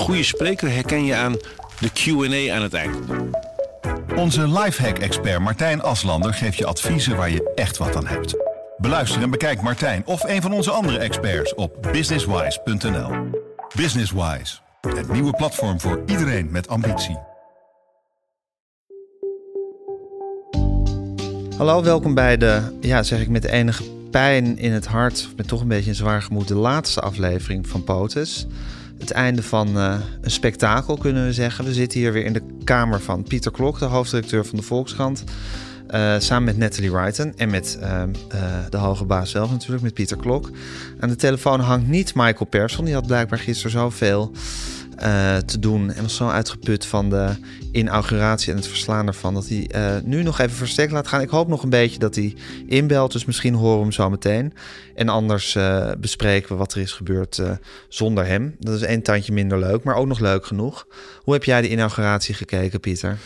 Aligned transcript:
goede 0.00 0.22
spreker 0.22 0.70
herken 0.72 1.04
je 1.04 1.14
aan 1.14 1.36
de 1.80 1.90
Q&A 1.92 2.54
aan 2.54 2.62
het 2.62 2.74
eind. 2.74 2.96
Onze 4.16 4.48
lifehack-expert 4.48 5.40
Martijn 5.40 5.82
Aslander 5.82 6.34
geeft 6.34 6.56
je 6.56 6.66
adviezen 6.66 7.16
waar 7.16 7.30
je 7.30 7.52
echt 7.54 7.76
wat 7.76 7.96
aan 7.96 8.06
hebt. 8.06 8.34
Beluister 8.76 9.22
en 9.22 9.30
bekijk 9.30 9.62
Martijn 9.62 10.06
of 10.06 10.22
een 10.24 10.42
van 10.42 10.52
onze 10.52 10.70
andere 10.70 10.98
experts 10.98 11.54
op 11.54 11.88
businesswise.nl. 11.92 13.10
Businesswise, 13.76 14.58
het 14.80 15.12
nieuwe 15.12 15.32
platform 15.32 15.80
voor 15.80 16.02
iedereen 16.06 16.50
met 16.50 16.68
ambitie. 16.68 17.18
Hallo, 21.56 21.82
welkom 21.82 22.14
bij 22.14 22.36
de, 22.36 22.78
ja, 22.80 23.02
zeg 23.02 23.20
ik 23.20 23.28
met 23.28 23.44
enige 23.44 23.84
pijn 24.10 24.58
in 24.58 24.72
het 24.72 24.86
hart, 24.86 25.28
met 25.36 25.48
toch 25.48 25.60
een 25.60 25.68
beetje 25.68 25.90
een 25.90 25.96
zwaar 25.96 26.22
gemoed, 26.22 26.48
de 26.48 26.54
laatste 26.54 27.00
aflevering 27.00 27.68
van 27.68 27.84
POTUS. 27.84 28.46
Het 29.00 29.10
einde 29.10 29.42
van 29.42 29.76
uh, 29.76 29.94
een 30.20 30.30
spektakel, 30.30 30.96
kunnen 30.96 31.24
we 31.24 31.32
zeggen. 31.32 31.64
We 31.64 31.72
zitten 31.72 32.00
hier 32.00 32.12
weer 32.12 32.24
in 32.24 32.32
de 32.32 32.42
kamer 32.64 33.00
van 33.00 33.22
Pieter 33.22 33.52
Klok, 33.52 33.78
de 33.78 33.84
hoofdredacteur 33.84 34.46
van 34.46 34.58
de 34.58 34.64
Volkskrant. 34.64 35.24
Uh, 35.90 36.14
samen 36.18 36.44
met 36.44 36.56
Natalie 36.56 36.92
Wrighton 36.92 37.32
en 37.36 37.50
met 37.50 37.78
uh, 37.82 38.02
de 38.70 38.76
hoge 38.76 39.04
baas 39.04 39.30
zelf 39.30 39.50
natuurlijk, 39.50 39.82
met 39.82 39.94
Pieter 39.94 40.16
Klok. 40.16 40.50
Aan 41.00 41.08
de 41.08 41.16
telefoon 41.16 41.60
hangt 41.60 41.88
niet 41.88 42.14
Michael 42.14 42.44
Persson. 42.44 42.84
Die 42.84 42.94
had 42.94 43.06
blijkbaar 43.06 43.38
gisteren 43.38 43.70
zoveel 43.70 44.32
uh, 45.02 45.36
te 45.36 45.58
doen. 45.58 45.92
En 45.92 46.02
was 46.02 46.16
zo 46.16 46.28
uitgeput 46.28 46.86
van 46.86 47.10
de 47.10 47.28
inauguratie 47.72 48.50
en 48.50 48.56
het 48.56 48.66
verslaan 48.66 49.06
ervan. 49.06 49.34
Dat 49.34 49.48
hij 49.48 49.70
uh, 49.74 50.02
nu 50.04 50.22
nog 50.22 50.38
even 50.38 50.56
verstek 50.56 50.90
laat 50.90 51.08
gaan. 51.08 51.20
Ik 51.20 51.28
hoop 51.28 51.48
nog 51.48 51.62
een 51.62 51.70
beetje 51.70 51.98
dat 51.98 52.14
hij 52.14 52.34
inbelt. 52.66 53.12
Dus 53.12 53.24
misschien 53.24 53.54
horen 53.54 53.76
we 53.76 53.82
hem 53.82 53.92
zo 53.92 54.10
meteen. 54.10 54.52
En 54.94 55.08
anders 55.08 55.54
uh, 55.54 55.90
bespreken 55.98 56.48
we 56.48 56.54
wat 56.54 56.74
er 56.74 56.80
is 56.80 56.92
gebeurd 56.92 57.42
zonder 57.88 58.26
hem. 58.26 58.56
Dat 58.58 58.74
is 58.74 58.82
één 58.82 59.02
tandje 59.02 59.32
minder 59.32 59.58
leuk, 59.58 59.82
maar 59.82 59.96
ook 59.96 60.06
nog 60.06 60.18
leuk 60.18 60.46
genoeg. 60.46 60.86
Hoe 61.22 61.34
heb 61.34 61.44
jij 61.44 61.60
de 61.60 61.70
inauguratie 61.70 62.34
gekeken, 62.34 62.80
Pieter? 62.80 63.18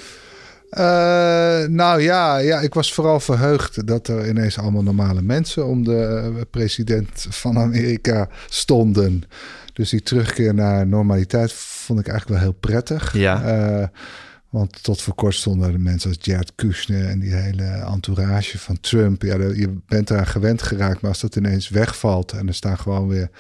Nou 1.69 2.01
ja, 2.01 2.37
ja, 2.37 2.61
ik 2.61 2.75
was 2.75 2.93
vooral 2.93 3.21
verheugd 3.21 3.87
dat 3.87 4.09
er 4.09 4.29
ineens 4.29 4.59
allemaal 4.59 4.83
normale 4.83 5.23
mensen 5.23 5.67
om 5.67 5.85
de 5.85 6.47
president 6.51 7.27
van 7.31 7.59
Amerika 7.59 8.29
stonden. 8.49 9.25
Dus 9.75 9.91
die 9.91 10.03
terugkeer 10.03 10.55
naar 10.55 10.87
normaliteit 10.87 11.53
vond 11.53 12.01
ik 12.01 12.09
eigenlijk 12.09 12.41
wel 12.41 12.51
heel 12.51 12.59
prettig. 12.61 13.13
Ja. 13.13 13.59
Uh, 13.81 13.87
want 14.49 14.83
tot 14.83 15.03
voor 15.03 15.15
kort 15.15 15.35
stonden 15.35 15.73
er 15.73 15.81
mensen 15.81 16.11
als 16.11 16.19
Jared 16.21 16.53
Kushner 16.55 17.09
en 17.09 17.19
die 17.19 17.35
hele 17.35 17.65
entourage 17.65 18.59
van 18.59 18.81
Trump. 18.81 19.23
Ja, 19.23 19.35
je 19.35 19.79
bent 19.87 20.11
eraan 20.11 20.27
gewend 20.27 20.63
geraakt, 20.63 21.01
maar 21.01 21.11
als 21.11 21.21
dat 21.21 21.37
ineens 21.37 21.69
wegvalt 21.69 22.33
en 22.33 22.49
er 22.49 22.55
staan 22.55 22.79
gewoon 22.79 23.09
weer 23.09 23.31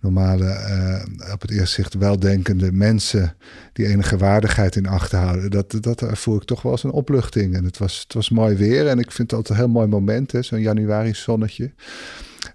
normale, 0.00 0.44
uh, 0.44 1.32
op 1.32 1.40
het 1.40 1.50
eerste 1.50 1.74
zicht 1.74 1.94
weldenkende 1.94 2.72
mensen 2.72 3.34
die 3.72 3.86
enige 3.86 4.16
waardigheid 4.16 4.76
in 4.76 4.86
acht 4.86 5.12
houden. 5.12 5.50
Dat, 5.50 5.76
dat 5.80 6.02
voel 6.12 6.36
ik 6.36 6.44
toch 6.44 6.62
wel 6.62 6.72
als 6.72 6.84
een 6.84 6.90
opluchting. 6.90 7.54
En 7.54 7.64
het 7.64 7.78
was, 7.78 8.00
het 8.00 8.14
was 8.14 8.30
mooi 8.30 8.56
weer 8.56 8.86
en 8.86 8.98
ik 8.98 9.12
vind 9.12 9.30
het 9.30 9.38
altijd 9.38 9.58
een 9.58 9.64
heel 9.64 9.74
mooi 9.74 9.86
moment, 9.86 10.32
zo'n 10.40 10.60
januari 10.60 11.14
zonnetje. 11.14 11.72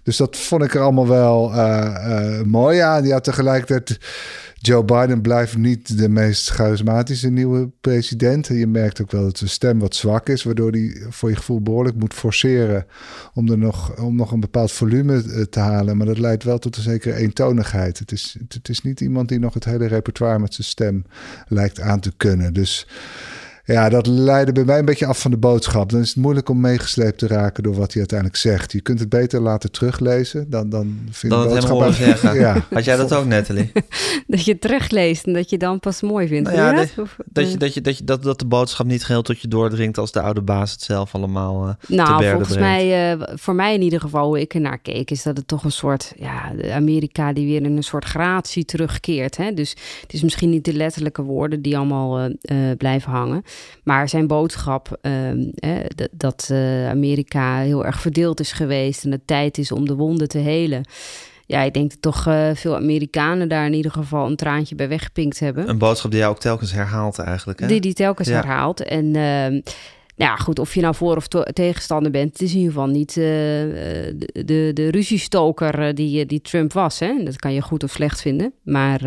Dus 0.04 0.16
dat 0.16 0.36
vond 0.36 0.62
ik 0.62 0.74
er 0.74 0.80
allemaal 0.80 1.08
wel 1.08 1.52
uh, 1.52 1.94
uh, 2.08 2.42
mooi 2.42 2.78
aan. 2.78 3.04
Ja, 3.04 3.20
tegelijkertijd, 3.20 3.98
Joe 4.54 4.84
Biden 4.84 5.20
blijft 5.20 5.56
niet 5.56 5.98
de 5.98 6.08
meest 6.08 6.50
charismatische 6.50 7.30
nieuwe 7.30 7.70
president. 7.80 8.48
En 8.48 8.56
je 8.56 8.66
merkt 8.66 9.02
ook 9.02 9.10
wel 9.10 9.22
dat 9.22 9.38
zijn 9.38 9.50
stem 9.50 9.78
wat 9.78 9.94
zwak 9.94 10.28
is, 10.28 10.42
waardoor 10.42 10.70
hij 10.70 11.06
voor 11.08 11.28
je 11.28 11.36
gevoel 11.36 11.60
behoorlijk 11.60 11.96
moet 11.96 12.14
forceren 12.14 12.86
om, 13.34 13.50
er 13.50 13.58
nog, 13.58 13.96
om 14.00 14.16
nog 14.16 14.32
een 14.32 14.40
bepaald 14.40 14.72
volume 14.72 15.22
eh, 15.22 15.42
te 15.42 15.60
halen. 15.60 15.96
Maar 15.96 16.06
dat 16.06 16.18
leidt 16.18 16.44
wel 16.44 16.58
tot 16.58 16.76
een 16.76 16.82
zekere 16.82 17.14
eentonigheid. 17.14 17.98
Het 17.98 18.12
is, 18.12 18.36
het 18.48 18.68
is 18.68 18.82
niet 18.82 19.00
iemand 19.00 19.28
die 19.28 19.38
nog 19.38 19.54
het 19.54 19.64
hele 19.64 19.86
repertoire 19.86 20.38
met 20.38 20.54
zijn 20.54 20.66
stem 20.66 21.04
lijkt 21.48 21.80
aan 21.80 22.00
te 22.00 22.12
kunnen. 22.16 22.52
Dus 22.52 22.86
ja, 23.64 23.88
dat 23.88 24.06
leidde 24.06 24.52
bij 24.52 24.64
mij 24.64 24.78
een 24.78 24.84
beetje 24.84 25.06
af 25.06 25.20
van 25.20 25.30
de 25.30 25.36
boodschap. 25.36 25.90
Dan 25.90 26.00
is 26.00 26.08
het 26.08 26.16
moeilijk 26.16 26.48
om 26.48 26.60
meegesleept 26.60 27.18
te 27.18 27.26
raken 27.26 27.62
door 27.62 27.74
wat 27.74 27.88
hij 27.88 27.98
uiteindelijk 27.98 28.38
zegt. 28.38 28.72
Je 28.72 28.80
kunt 28.80 29.00
het 29.00 29.08
beter 29.08 29.40
laten 29.40 29.70
teruglezen 29.70 30.50
dan, 30.50 30.68
dan 30.68 30.98
vind 31.10 31.32
dan 31.32 31.44
ik 31.44 31.54
het 31.54 31.64
helemaal 31.64 31.92
zeggen. 31.92 32.32
Ja. 32.44 32.64
Had 32.70 32.84
jij 32.84 32.96
dat 32.96 33.14
ook, 33.14 33.26
Natalie? 33.26 33.72
dat 34.26 34.44
je 34.44 34.52
het 34.52 34.60
terugleest 34.60 35.26
en 35.26 35.32
dat 35.32 35.50
je 35.50 35.58
dan 35.58 35.80
pas 35.80 36.02
mooi 36.02 36.26
vindt. 36.26 36.50
Nou 36.50 36.60
ja, 36.60 36.72
dat, 36.72 36.92
dat, 37.32 37.50
je, 37.50 37.56
dat, 37.56 37.74
je, 37.74 37.80
dat, 37.80 37.98
je, 37.98 38.04
dat, 38.04 38.22
dat 38.22 38.38
de 38.38 38.46
boodschap 38.46 38.86
niet 38.86 39.04
geheel 39.04 39.22
tot 39.22 39.40
je 39.40 39.48
doordringt 39.48 39.98
als 39.98 40.12
de 40.12 40.20
oude 40.20 40.42
baas 40.42 40.72
het 40.72 40.82
zelf 40.82 41.14
allemaal 41.14 41.68
uh, 41.68 41.74
Nou, 41.86 42.22
te 42.22 42.28
volgens 42.28 42.48
brengt. 42.48 42.68
mij, 42.68 43.14
uh, 43.16 43.22
voor 43.34 43.54
mij 43.54 43.74
in 43.74 43.82
ieder 43.82 44.00
geval, 44.00 44.26
hoe 44.26 44.40
ik 44.40 44.54
er 44.54 44.60
naar 44.60 44.78
keek, 44.78 45.10
is 45.10 45.22
dat 45.22 45.36
het 45.36 45.48
toch 45.48 45.64
een 45.64 45.72
soort, 45.72 46.12
ja, 46.16 46.52
Amerika 46.70 47.32
die 47.32 47.46
weer 47.46 47.62
in 47.62 47.76
een 47.76 47.82
soort 47.82 48.04
gratie 48.04 48.64
terugkeert. 48.64 49.36
Hè? 49.36 49.52
Dus 49.52 49.70
het 50.00 50.12
is 50.12 50.22
misschien 50.22 50.50
niet 50.50 50.64
de 50.64 50.74
letterlijke 50.74 51.22
woorden 51.22 51.62
die 51.62 51.76
allemaal 51.76 52.20
uh, 52.20 52.30
blijven 52.78 53.10
hangen, 53.10 53.42
maar 53.84 54.08
zijn 54.08 54.26
boodschap 54.26 54.98
uh, 55.02 55.12
dat 56.10 56.48
uh, 56.52 56.88
Amerika 56.88 57.58
heel 57.58 57.84
erg 57.84 58.00
verdeeld 58.00 58.40
is 58.40 58.52
geweest 58.52 59.04
en 59.04 59.10
het 59.10 59.26
tijd 59.26 59.58
is 59.58 59.72
om 59.72 59.86
de 59.86 59.94
wonden 59.94 60.28
te 60.28 60.38
helen. 60.38 60.84
Ja, 61.46 61.60
ik 61.60 61.74
denk 61.74 61.90
dat 61.90 62.02
toch 62.02 62.26
uh, 62.26 62.50
veel 62.54 62.76
Amerikanen 62.76 63.48
daar 63.48 63.66
in 63.66 63.74
ieder 63.74 63.90
geval 63.90 64.26
een 64.26 64.36
traantje 64.36 64.74
bij 64.74 64.88
weggepinkt 64.88 65.38
hebben. 65.38 65.68
Een 65.68 65.78
boodschap 65.78 66.10
die 66.10 66.20
jij 66.20 66.28
ook 66.28 66.40
telkens 66.40 66.72
herhaalt 66.72 67.18
eigenlijk. 67.18 67.60
Hè? 67.60 67.66
Die 67.66 67.80
die 67.80 67.94
telkens 67.94 68.28
ja. 68.28 68.34
herhaalt. 68.34 68.82
En 68.82 69.10
nou 70.16 70.30
ja, 70.30 70.36
goed, 70.36 70.58
of 70.58 70.74
je 70.74 70.80
nou 70.80 70.94
voor 70.94 71.16
of 71.16 71.28
tegenstander 71.52 72.10
bent, 72.10 72.32
het 72.32 72.42
is 72.42 72.50
in 72.50 72.58
ieder 72.58 72.72
geval 72.72 72.88
niet 72.88 73.14
de, 73.14 74.26
de, 74.44 74.70
de 74.74 74.90
ruziestoker 74.90 75.94
die, 75.94 76.26
die 76.26 76.40
Trump 76.40 76.72
was. 76.72 76.98
Hè? 76.98 77.22
Dat 77.24 77.36
kan 77.36 77.52
je 77.52 77.60
goed 77.60 77.82
of 77.82 77.90
slecht 77.90 78.20
vinden. 78.20 78.52
Maar 78.62 79.00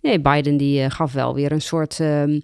nee, 0.00 0.20
Biden 0.20 0.56
die 0.56 0.90
gaf 0.90 1.12
wel 1.12 1.34
weer 1.34 1.52
een 1.52 1.62
soort 1.62 2.00
ehm, 2.00 2.40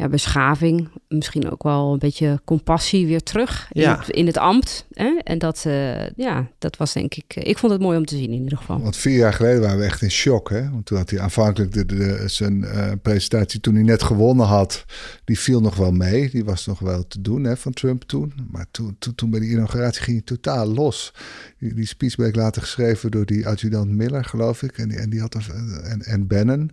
ja, 0.00 0.08
beschaving, 0.08 0.88
misschien 1.08 1.50
ook 1.50 1.62
wel 1.62 1.92
een 1.92 1.98
beetje 1.98 2.40
compassie 2.44 3.06
weer 3.06 3.22
terug 3.22 3.68
in, 3.72 3.80
ja. 3.80 3.98
het, 3.98 4.08
in 4.08 4.26
het 4.26 4.38
ambt. 4.38 4.86
Hè? 4.92 5.18
En 5.24 5.38
dat, 5.38 5.64
uh, 5.66 6.10
ja, 6.10 6.48
dat 6.58 6.76
was 6.76 6.92
denk 6.92 7.14
ik, 7.14 7.34
ik 7.36 7.58
vond 7.58 7.72
het 7.72 7.80
mooi 7.80 7.98
om 7.98 8.04
te 8.04 8.16
zien 8.16 8.32
in 8.32 8.42
ieder 8.42 8.58
geval. 8.58 8.80
Want 8.80 8.96
vier 8.96 9.16
jaar 9.16 9.32
geleden 9.32 9.60
waren 9.60 9.78
we 9.78 9.84
echt 9.84 10.02
in 10.02 10.10
shock. 10.10 10.50
Hè? 10.50 10.70
Want 10.70 10.86
toen 10.86 10.98
had 10.98 11.10
hij 11.10 11.20
aanvankelijk 11.20 11.72
de, 11.72 11.86
de, 11.86 11.96
de, 11.96 12.28
zijn 12.28 12.62
uh, 12.62 12.90
presentatie, 13.02 13.60
toen 13.60 13.74
hij 13.74 13.82
net 13.82 14.02
gewonnen 14.02 14.46
had, 14.46 14.84
die 15.24 15.38
viel 15.38 15.60
nog 15.60 15.76
wel 15.76 15.92
mee. 15.92 16.30
Die 16.30 16.44
was 16.44 16.66
nog 16.66 16.78
wel 16.78 17.06
te 17.06 17.20
doen 17.20 17.44
hè, 17.44 17.56
van 17.56 17.72
Trump 17.72 18.02
toen. 18.02 18.32
Maar 18.50 18.66
toen, 18.70 18.96
toen, 18.98 19.14
toen 19.14 19.30
bij 19.30 19.40
de 19.40 19.48
inauguratie 19.48 20.02
ging 20.02 20.16
hij 20.16 20.36
totaal 20.36 20.66
los. 20.66 21.12
Die, 21.58 21.74
die 21.74 21.86
speech 21.86 22.16
bleek 22.16 22.36
later 22.36 22.62
geschreven 22.62 23.10
door 23.10 23.26
die 23.26 23.46
adjudant 23.46 23.90
Miller, 23.90 24.24
geloof 24.24 24.62
ik. 24.62 24.78
En 24.78 24.88
die, 24.88 24.98
en, 24.98 25.10
die 25.10 25.20
had 25.20 25.36
en, 25.82 26.02
en 26.02 26.26
Bannon. 26.26 26.70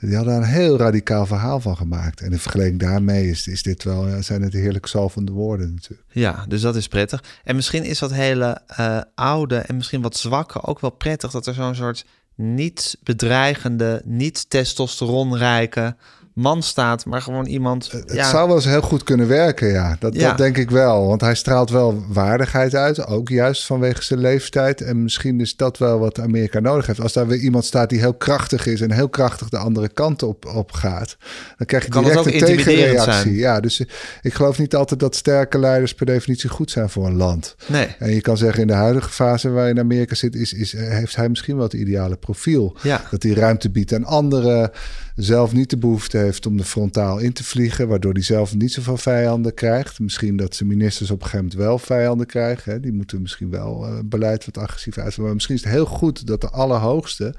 Die 0.00 0.16
hadden 0.16 0.34
daar 0.34 0.42
een 0.42 0.48
heel 0.48 0.78
radicaal 0.78 1.26
verhaal 1.26 1.60
van 1.60 1.76
gemaakt. 1.76 2.20
En 2.20 2.32
in 2.32 2.38
vergelijking 2.54 2.90
daarmee 2.90 3.30
is, 3.30 3.46
is 3.46 3.62
dit 3.62 3.84
wel, 3.84 4.22
zijn 4.22 4.42
het 4.42 4.52
heerlijk 4.52 4.86
zalvende 4.86 5.32
woorden 5.32 5.74
natuurlijk. 5.74 6.08
Ja, 6.12 6.44
dus 6.48 6.60
dat 6.60 6.76
is 6.76 6.88
prettig. 6.88 7.24
En 7.44 7.56
misschien 7.56 7.84
is 7.84 7.98
dat 7.98 8.12
hele 8.12 8.60
uh, 8.80 9.00
oude 9.14 9.56
en 9.56 9.76
misschien 9.76 10.02
wat 10.02 10.16
zwakke 10.16 10.62
ook 10.62 10.80
wel 10.80 10.90
prettig... 10.90 11.30
dat 11.30 11.46
er 11.46 11.54
zo'n 11.54 11.74
soort 11.74 12.04
niet 12.34 12.96
bedreigende, 13.02 14.02
niet 14.04 14.50
testosteronrijke 14.50 15.96
man 16.34 16.62
staat, 16.62 17.04
maar 17.04 17.22
gewoon 17.22 17.46
iemand. 17.46 17.90
Het 17.92 18.12
ja. 18.12 18.30
zou 18.30 18.46
wel 18.46 18.56
eens 18.56 18.64
heel 18.64 18.80
goed 18.80 19.02
kunnen 19.02 19.28
werken, 19.28 19.68
ja. 19.68 19.96
Dat, 19.98 20.14
ja. 20.14 20.28
dat 20.28 20.38
denk 20.38 20.56
ik 20.56 20.70
wel. 20.70 21.06
Want 21.06 21.20
hij 21.20 21.34
straalt 21.34 21.70
wel 21.70 22.04
waardigheid 22.08 22.74
uit, 22.74 23.06
ook 23.06 23.28
juist 23.28 23.66
vanwege 23.66 24.02
zijn 24.02 24.20
leeftijd. 24.20 24.80
En 24.80 25.02
misschien 25.02 25.40
is 25.40 25.56
dat 25.56 25.78
wel 25.78 25.98
wat 25.98 26.20
Amerika 26.20 26.60
nodig 26.60 26.86
heeft. 26.86 27.00
Als 27.00 27.12
daar 27.12 27.26
weer 27.26 27.38
iemand 27.38 27.64
staat 27.64 27.88
die 27.88 27.98
heel 27.98 28.14
krachtig 28.14 28.66
is 28.66 28.80
en 28.80 28.90
heel 28.90 29.08
krachtig 29.08 29.48
de 29.48 29.56
andere 29.56 29.88
kant 29.88 30.22
op, 30.22 30.46
op 30.46 30.72
gaat, 30.72 31.16
dan 31.56 31.66
krijg 31.66 31.84
je 31.84 31.90
kan 31.90 32.04
direct 32.04 32.26
een 32.26 32.38
tegenreactie. 32.38 33.12
Zijn. 33.12 33.34
Ja, 33.34 33.60
dus 33.60 33.80
ik 34.22 34.34
geloof 34.34 34.58
niet 34.58 34.74
altijd 34.74 35.00
dat 35.00 35.16
sterke 35.16 35.58
leiders 35.58 35.94
per 35.94 36.06
definitie 36.06 36.50
goed 36.50 36.70
zijn 36.70 36.88
voor 36.88 37.06
een 37.06 37.16
land. 37.16 37.56
Nee. 37.66 37.96
En 37.98 38.10
je 38.10 38.20
kan 38.20 38.36
zeggen, 38.36 38.60
in 38.60 38.66
de 38.66 38.72
huidige 38.72 39.10
fase 39.10 39.50
waarin 39.50 39.78
Amerika 39.78 40.14
zit, 40.14 40.34
is, 40.34 40.52
is, 40.52 40.72
heeft 40.72 41.16
hij 41.16 41.28
misschien 41.28 41.54
wel 41.54 41.64
het 41.64 41.72
ideale 41.72 42.16
profiel. 42.16 42.76
Ja. 42.82 43.02
Dat 43.10 43.22
hij 43.22 43.32
ruimte 43.32 43.70
biedt 43.70 43.94
aan 43.94 44.04
anderen, 44.04 44.70
zelf 45.14 45.52
niet 45.52 45.70
de 45.70 45.78
behoefte 45.78 46.18
heeft 46.18 46.46
om 46.46 46.58
er 46.58 46.64
frontaal 46.64 47.18
in 47.18 47.32
te 47.32 47.44
vliegen, 47.44 47.88
waardoor 47.88 48.12
hij 48.12 48.22
zelf 48.22 48.54
niet 48.54 48.72
zoveel 48.72 48.96
vijanden 48.96 49.54
krijgt. 49.54 50.00
Misschien 50.00 50.36
dat 50.36 50.54
zijn 50.54 50.68
ministers 50.68 51.10
op 51.10 51.16
een 51.16 51.26
gegeven 51.26 51.46
moment 51.46 51.62
wel 51.62 51.78
vijanden 51.78 52.26
krijgen. 52.26 52.72
Hè. 52.72 52.80
Die 52.80 52.92
moeten 52.92 53.22
misschien 53.22 53.50
wel 53.50 53.86
uh, 53.88 53.98
beleid 54.04 54.44
wat 54.44 54.58
agressief 54.58 54.96
uitvoeren. 54.96 55.24
Maar 55.24 55.34
misschien 55.34 55.54
is 55.54 55.64
het 55.64 55.72
heel 55.72 55.86
goed 55.86 56.26
dat 56.26 56.40
de 56.40 56.50
allerhoogste 56.50 57.34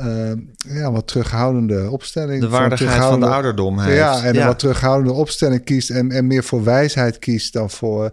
uh, 0.00 0.32
ja, 0.68 0.92
wat 0.92 1.06
terughoudende 1.06 1.90
opstelling. 1.90 2.40
De 2.40 2.48
waardigheid 2.48 3.00
van, 3.00 3.10
van 3.10 3.20
de 3.20 3.26
ouderdom 3.26 3.78
heeft. 3.78 3.96
Ja, 3.96 4.24
en 4.24 4.34
ja. 4.34 4.40
een 4.40 4.46
wat 4.46 4.58
terughoudende 4.58 5.12
opstelling 5.12 5.64
kiest 5.64 5.90
en, 5.90 6.10
en 6.10 6.26
meer 6.26 6.44
voor 6.44 6.64
wijsheid 6.64 7.18
kiest 7.18 7.52
dan 7.52 7.70
voor 7.70 8.10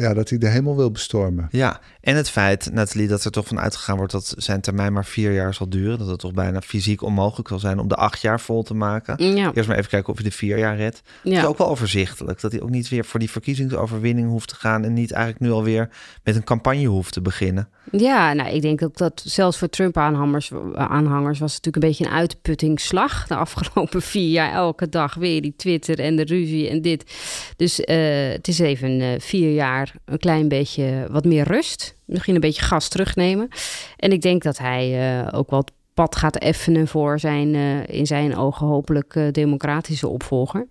ja, 0.00 0.14
dat 0.14 0.28
hij 0.28 0.38
de 0.38 0.48
hemel 0.48 0.76
wil 0.76 0.90
bestormen. 0.90 1.48
Ja, 1.50 1.80
en 2.00 2.16
het 2.16 2.30
feit, 2.30 2.70
Nathalie, 2.72 3.08
dat 3.08 3.24
er 3.24 3.30
toch 3.30 3.46
van 3.46 3.60
uitgegaan 3.60 3.96
wordt 3.96 4.12
dat 4.12 4.34
zijn 4.36 4.60
termijn 4.60 4.92
maar 4.92 5.04
vier 5.04 5.32
jaar 5.32 5.54
zal 5.54 5.68
duren. 5.68 5.98
Dat 5.98 6.08
het 6.08 6.18
toch 6.18 6.32
bijna 6.32 6.60
fysiek 6.60 7.02
onmogelijk 7.02 7.48
zal 7.48 7.58
zijn 7.58 7.78
om 7.78 7.88
de 7.88 7.94
acht 7.94 8.20
jaar 8.20 8.40
vol 8.40 8.62
te 8.62 8.74
maken. 8.74 9.34
Ja. 9.34 9.50
Eerst 9.54 9.68
maar 9.68 9.78
even 9.78 9.90
kijken 9.90 10.12
of 10.12 10.18
hij 10.18 10.28
de 10.28 10.36
vier 10.36 10.58
jaar 10.58 10.76
redt. 10.76 11.02
Ja. 11.22 11.30
Het 11.30 11.38
is 11.38 11.44
ook 11.48 11.58
wel 11.58 11.68
overzichtelijk 11.68 12.40
dat 12.40 12.52
hij 12.52 12.60
ook 12.60 12.70
niet 12.70 12.88
weer 12.88 13.04
voor 13.04 13.20
die 13.20 13.30
verkiezingsoverwinning 13.30 14.28
hoeft 14.28 14.48
te 14.48 14.54
gaan. 14.54 14.84
En 14.84 14.92
niet 14.92 15.12
eigenlijk 15.12 15.44
nu 15.44 15.50
alweer 15.50 15.88
met 16.24 16.36
een 16.36 16.44
campagne 16.44 16.86
hoeft 16.86 17.12
te 17.12 17.20
beginnen. 17.20 17.68
Ja, 17.90 18.32
nou, 18.32 18.54
ik 18.54 18.62
denk 18.62 18.82
ook 18.82 18.96
dat 18.96 19.22
zelfs 19.24 19.58
voor 19.58 19.68
Trump-aanhangers 19.68 20.52
aanhangers 20.74 21.38
was 21.38 21.54
het 21.54 21.64
natuurlijk 21.64 21.76
een 21.76 21.90
beetje 21.90 22.04
een 22.04 22.20
uitputtingsslag. 22.20 23.26
De 23.26 23.34
afgelopen 23.34 24.02
vier 24.02 24.30
jaar 24.30 24.52
elke 24.52 24.88
dag 24.88 25.14
weer 25.14 25.42
die 25.42 25.54
Twitter 25.56 25.98
en 25.98 26.16
de 26.16 26.24
ruzie 26.24 26.68
en 26.68 26.82
dit. 26.82 27.14
Dus 27.56 27.80
uh, 27.80 27.86
het 28.32 28.48
is 28.48 28.58
even 28.58 29.00
uh, 29.00 29.11
vier 29.18 29.52
jaar 29.52 29.94
een 30.04 30.18
klein 30.18 30.48
beetje 30.48 31.06
wat 31.10 31.24
meer 31.24 31.44
rust. 31.44 31.96
Misschien 32.04 32.34
een 32.34 32.40
beetje 32.40 32.62
gas 32.62 32.88
terugnemen. 32.88 33.48
En 33.96 34.12
ik 34.12 34.22
denk 34.22 34.42
dat 34.42 34.58
hij 34.58 35.16
uh, 35.22 35.28
ook 35.32 35.50
wat 35.50 35.72
pad 35.94 36.16
gaat 36.16 36.36
effenen 36.36 36.88
voor 36.88 37.18
zijn 37.18 37.54
in 37.86 38.06
zijn 38.06 38.36
ogen 38.36 38.66
hopelijk 38.66 39.20
democratische 39.32 40.08
opvolger. 40.08 40.66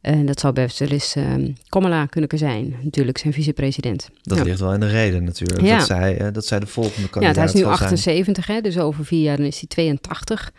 En 0.00 0.26
dat 0.26 0.40
zou 0.40 0.52
best 0.52 0.78
wel 0.78 0.88
eens 0.88 1.16
uh, 1.16 1.24
Kamala 1.68 2.06
kunnen 2.06 2.38
zijn, 2.38 2.76
natuurlijk, 2.82 3.18
zijn 3.18 3.32
vicepresident. 3.32 4.10
Dat 4.22 4.44
ligt 4.44 4.60
wel 4.60 4.72
in 4.72 4.80
de 4.80 4.88
reden 4.88 5.24
natuurlijk, 5.24 5.60
ja. 5.60 5.76
dat, 5.76 5.86
zij, 5.86 6.20
uh, 6.20 6.28
dat 6.32 6.46
zij 6.46 6.60
de 6.60 6.66
volgende 6.66 7.08
kandidaat 7.08 7.36
Ja, 7.36 7.40
hij 7.40 7.50
is 7.50 7.60
nu 7.60 7.64
78, 7.64 8.46
hè, 8.46 8.60
dus 8.60 8.78
over 8.78 9.04
vier 9.04 9.22
jaar 9.22 9.36
dan 9.36 9.46
is 9.46 9.58
hij 9.58 9.68
82. 9.68 10.52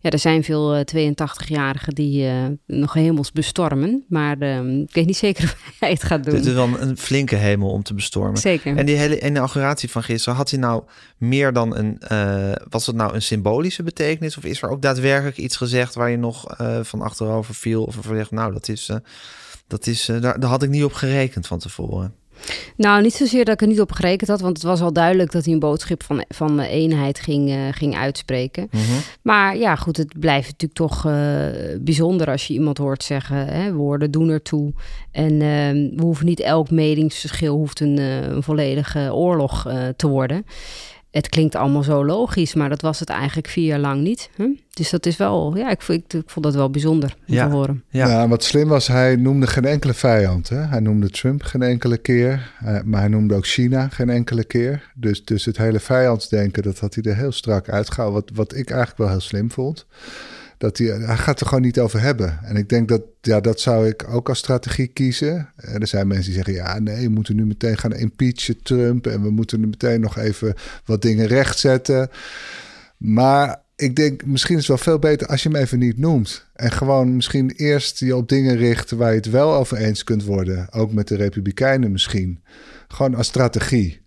Ja, 0.00 0.10
er 0.10 0.18
zijn 0.18 0.44
veel 0.44 0.74
uh, 0.74 0.80
eh, 0.80 1.12
82-jarigen 1.12 1.94
die 1.94 2.24
uh, 2.24 2.44
nog 2.66 2.92
hemels 2.92 3.32
bestormen, 3.32 4.04
maar 4.08 4.38
ehm, 4.38 4.80
ik 4.80 4.94
weet 4.94 5.06
niet 5.06 5.16
zeker 5.16 5.44
of 5.70 5.76
hij 5.78 5.90
het 5.90 6.02
gaat 6.02 6.24
doen. 6.24 6.34
Dit 6.34 6.46
is 6.46 6.52
wel 6.52 6.68
een 6.80 6.96
flinke 6.96 7.36
hemel 7.36 7.70
om 7.70 7.82
te 7.82 7.94
bestormen. 7.94 8.36
Zeker. 8.36 8.76
En 8.76 8.86
die 8.86 8.96
hele 8.96 9.20
inauguratie 9.20 9.90
van 9.90 10.02
gisteren, 10.02 10.38
had 10.38 10.50
hij 10.50 10.58
nou 10.58 10.82
meer 11.16 11.52
dan 11.52 11.76
een, 11.76 12.00
was 12.68 12.86
het 12.86 12.96
nou 12.96 13.14
een 13.14 13.22
symbolische 13.22 13.82
betekenis 13.82 14.36
of 14.36 14.44
is 14.44 14.62
er 14.62 14.68
ook 14.68 14.82
daadwerkelijk 14.82 15.36
iets 15.36 15.56
gezegd 15.56 15.94
waar 15.94 16.10
je 16.10 16.16
nog 16.16 16.56
van 16.82 17.00
achterover 17.00 17.54
viel 17.54 17.84
of 17.84 17.96
zegt, 18.12 18.30
nou 18.30 18.52
dat 18.52 18.68
is 18.68 18.88
eh, 18.88 18.96
dat 19.66 19.86
is, 19.86 20.08
uh, 20.08 20.20
daar, 20.20 20.40
daar 20.40 20.50
had 20.50 20.62
ik 20.62 20.68
niet 20.68 20.84
op 20.84 20.92
gerekend 20.92 21.46
van 21.46 21.58
tevoren. 21.58 22.14
Nou, 22.76 23.02
niet 23.02 23.14
zozeer 23.14 23.44
dat 23.44 23.54
ik 23.54 23.60
er 23.60 23.66
niet 23.66 23.80
op 23.80 23.92
gerekend 23.92 24.30
had, 24.30 24.40
want 24.40 24.56
het 24.56 24.66
was 24.66 24.80
al 24.80 24.92
duidelijk 24.92 25.32
dat 25.32 25.44
hij 25.44 25.52
een 25.52 25.58
boodschap 25.58 26.02
van, 26.02 26.24
van 26.28 26.60
eenheid 26.60 27.20
ging, 27.20 27.48
uh, 27.48 27.56
ging 27.70 27.96
uitspreken. 27.96 28.68
Mhm. 28.70 28.82
Maar 29.22 29.56
ja, 29.56 29.76
goed, 29.76 29.96
het 29.96 30.18
blijft 30.18 30.46
natuurlijk 30.50 30.80
toch 30.80 31.06
uh, 31.06 31.12
bijzonder 31.80 32.30
als 32.30 32.46
je 32.46 32.54
iemand 32.54 32.78
hoort 32.78 33.04
zeggen: 33.04 33.46
hè, 33.46 33.72
woorden 33.72 34.10
doen 34.10 34.28
ertoe. 34.28 34.72
En 35.10 35.32
uh, 35.32 35.40
we 35.96 36.02
hoeven 36.02 36.26
niet 36.26 36.40
elk 36.40 36.70
meningsverschil 36.70 37.56
hoeft 37.56 37.80
een, 37.80 37.98
een 37.98 38.42
volledige 38.42 39.14
oorlog 39.14 39.66
te 39.96 40.08
worden 40.08 40.44
het 41.10 41.28
klinkt 41.28 41.54
allemaal 41.54 41.82
zo 41.82 42.04
logisch, 42.04 42.54
maar 42.54 42.68
dat 42.68 42.82
was 42.82 43.00
het 43.00 43.08
eigenlijk 43.08 43.48
vier 43.48 43.64
jaar 43.64 43.78
lang 43.78 44.02
niet. 44.02 44.30
Hm? 44.36 44.48
Dus 44.70 44.90
dat 44.90 45.06
is 45.06 45.16
wel, 45.16 45.56
ja, 45.56 45.70
ik, 45.70 45.82
ik, 45.82 46.12
ik 46.12 46.30
vond 46.30 46.44
dat 46.44 46.54
wel 46.54 46.70
bijzonder 46.70 47.14
om 47.28 47.34
ja. 47.34 47.48
te 47.48 47.54
horen. 47.54 47.84
Ja. 47.88 48.08
ja. 48.08 48.28
wat 48.28 48.44
slim 48.44 48.68
was, 48.68 48.86
hij 48.86 49.16
noemde 49.16 49.46
geen 49.46 49.64
enkele 49.64 49.94
vijand. 49.94 50.48
Hè? 50.48 50.60
Hij 50.60 50.80
noemde 50.80 51.10
Trump 51.10 51.42
geen 51.42 51.62
enkele 51.62 51.96
keer, 51.96 52.52
uh, 52.64 52.80
maar 52.84 53.00
hij 53.00 53.08
noemde 53.08 53.34
ook 53.34 53.46
China 53.46 53.88
geen 53.88 54.10
enkele 54.10 54.44
keer. 54.44 54.92
Dus, 54.94 55.24
dus 55.24 55.44
het 55.44 55.56
hele 55.56 55.80
vijandsdenken, 55.80 56.62
dat 56.62 56.78
had 56.78 56.94
hij 56.94 57.04
er 57.04 57.16
heel 57.16 57.32
strak 57.32 57.68
uitgehaald, 57.68 58.12
wat, 58.12 58.30
wat 58.34 58.54
ik 58.54 58.70
eigenlijk 58.70 58.98
wel 58.98 59.08
heel 59.08 59.20
slim 59.20 59.50
vond 59.50 59.86
dat 60.58 60.78
hij, 60.78 60.86
hij 60.86 61.16
gaat 61.16 61.40
er 61.40 61.46
gewoon 61.46 61.62
niet 61.62 61.80
over 61.80 62.00
hebben. 62.00 62.38
En 62.42 62.56
ik 62.56 62.68
denk 62.68 62.88
dat, 62.88 63.02
ja, 63.20 63.40
dat 63.40 63.60
zou 63.60 63.88
ik 63.88 64.08
ook 64.08 64.28
als 64.28 64.38
strategie 64.38 64.86
kiezen. 64.86 65.52
Er 65.56 65.86
zijn 65.86 66.06
mensen 66.06 66.24
die 66.24 66.34
zeggen, 66.34 66.54
ja, 66.54 66.78
nee, 66.78 67.06
we 67.06 67.12
moeten 67.12 67.36
nu 67.36 67.46
meteen 67.46 67.78
gaan 67.78 67.94
impeachen 67.94 68.62
Trump 68.62 69.06
en 69.06 69.22
we 69.22 69.30
moeten 69.30 69.60
nu 69.60 69.66
meteen 69.66 70.00
nog 70.00 70.18
even 70.18 70.54
wat 70.84 71.02
dingen 71.02 71.26
rechtzetten. 71.26 72.10
Maar 72.96 73.62
ik 73.76 73.96
denk, 73.96 74.24
misschien 74.24 74.54
is 74.56 74.60
het 74.60 74.68
wel 74.68 74.78
veel 74.78 74.98
beter 74.98 75.26
als 75.26 75.42
je 75.42 75.48
hem 75.48 75.58
even 75.58 75.78
niet 75.78 75.98
noemt. 75.98 76.46
En 76.54 76.72
gewoon 76.72 77.16
misschien 77.16 77.50
eerst 77.50 77.98
je 77.98 78.16
op 78.16 78.28
dingen 78.28 78.56
richt 78.56 78.90
waar 78.90 79.10
je 79.10 79.16
het 79.16 79.30
wel 79.30 79.54
over 79.54 79.76
eens 79.76 80.04
kunt 80.04 80.24
worden. 80.24 80.72
Ook 80.72 80.92
met 80.92 81.08
de 81.08 81.16
Republikeinen 81.16 81.92
misschien. 81.92 82.42
Gewoon 82.88 83.14
als 83.14 83.26
strategie. 83.26 84.00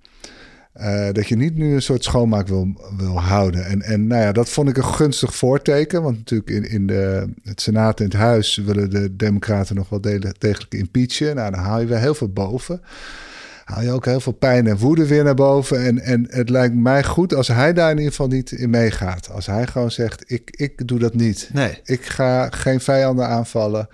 Uh, 0.80 1.08
dat 1.12 1.28
je 1.28 1.36
niet 1.36 1.56
nu 1.56 1.74
een 1.74 1.82
soort 1.82 2.04
schoonmaak 2.04 2.48
wil, 2.48 2.68
wil 2.98 3.20
houden. 3.20 3.66
En, 3.66 3.82
en 3.82 4.08
nou 4.08 4.22
ja, 4.22 4.32
dat 4.32 4.50
vond 4.50 4.70
ik 4.70 4.78
een 4.78 4.86
gunstig 4.86 5.36
voorteken. 5.36 6.02
Want 6.02 6.18
natuurlijk 6.18 6.50
in, 6.50 6.70
in 6.70 6.88
de, 6.88 7.30
het 7.44 7.62
Senaat 7.62 8.00
en 8.00 8.06
het 8.06 8.14
Huis 8.14 8.56
willen 8.56 8.90
de 8.90 9.16
Democraten 9.16 9.76
nog 9.76 9.90
wel 9.90 10.02
degelijk 10.02 10.74
impeachen. 10.74 11.36
Nou, 11.36 11.52
dan 11.52 11.60
haal 11.60 11.80
je 11.80 11.86
weer 11.86 11.98
heel 11.98 12.16
veel 12.16 12.30
boven. 12.30 12.82
Haal 13.66 13.82
je 13.82 13.92
ook 13.92 14.06
heel 14.06 14.20
veel 14.20 14.32
pijn 14.32 14.68
en 14.68 14.78
woede 14.78 15.08
weer 15.08 15.24
naar 15.24 15.34
boven. 15.36 15.86
En, 15.86 16.00
en 16.00 16.26
het 16.30 16.50
lijkt 16.50 16.76
mij 16.76 17.04
goed 17.04 17.36
als 17.36 17.48
hij 17.48 17.74
daar 17.74 17.92
in 17.92 17.98
ieder 17.98 18.12
geval 18.12 18.28
niet 18.28 18.52
in 18.52 18.70
meegaat. 18.70 19.30
Als 19.32 19.46
hij 19.46 19.68
gewoon 19.68 19.92
zegt: 19.92 20.32
ik, 20.32 20.50
ik 20.56 20.88
doe 20.88 21.00
dat 21.00 21.14
niet. 21.14 21.50
Nee. 21.54 21.80
Ik 21.84 22.06
ga 22.06 22.50
geen 22.50 22.80
vijanden 22.80 23.28
aanvallen 23.28 23.88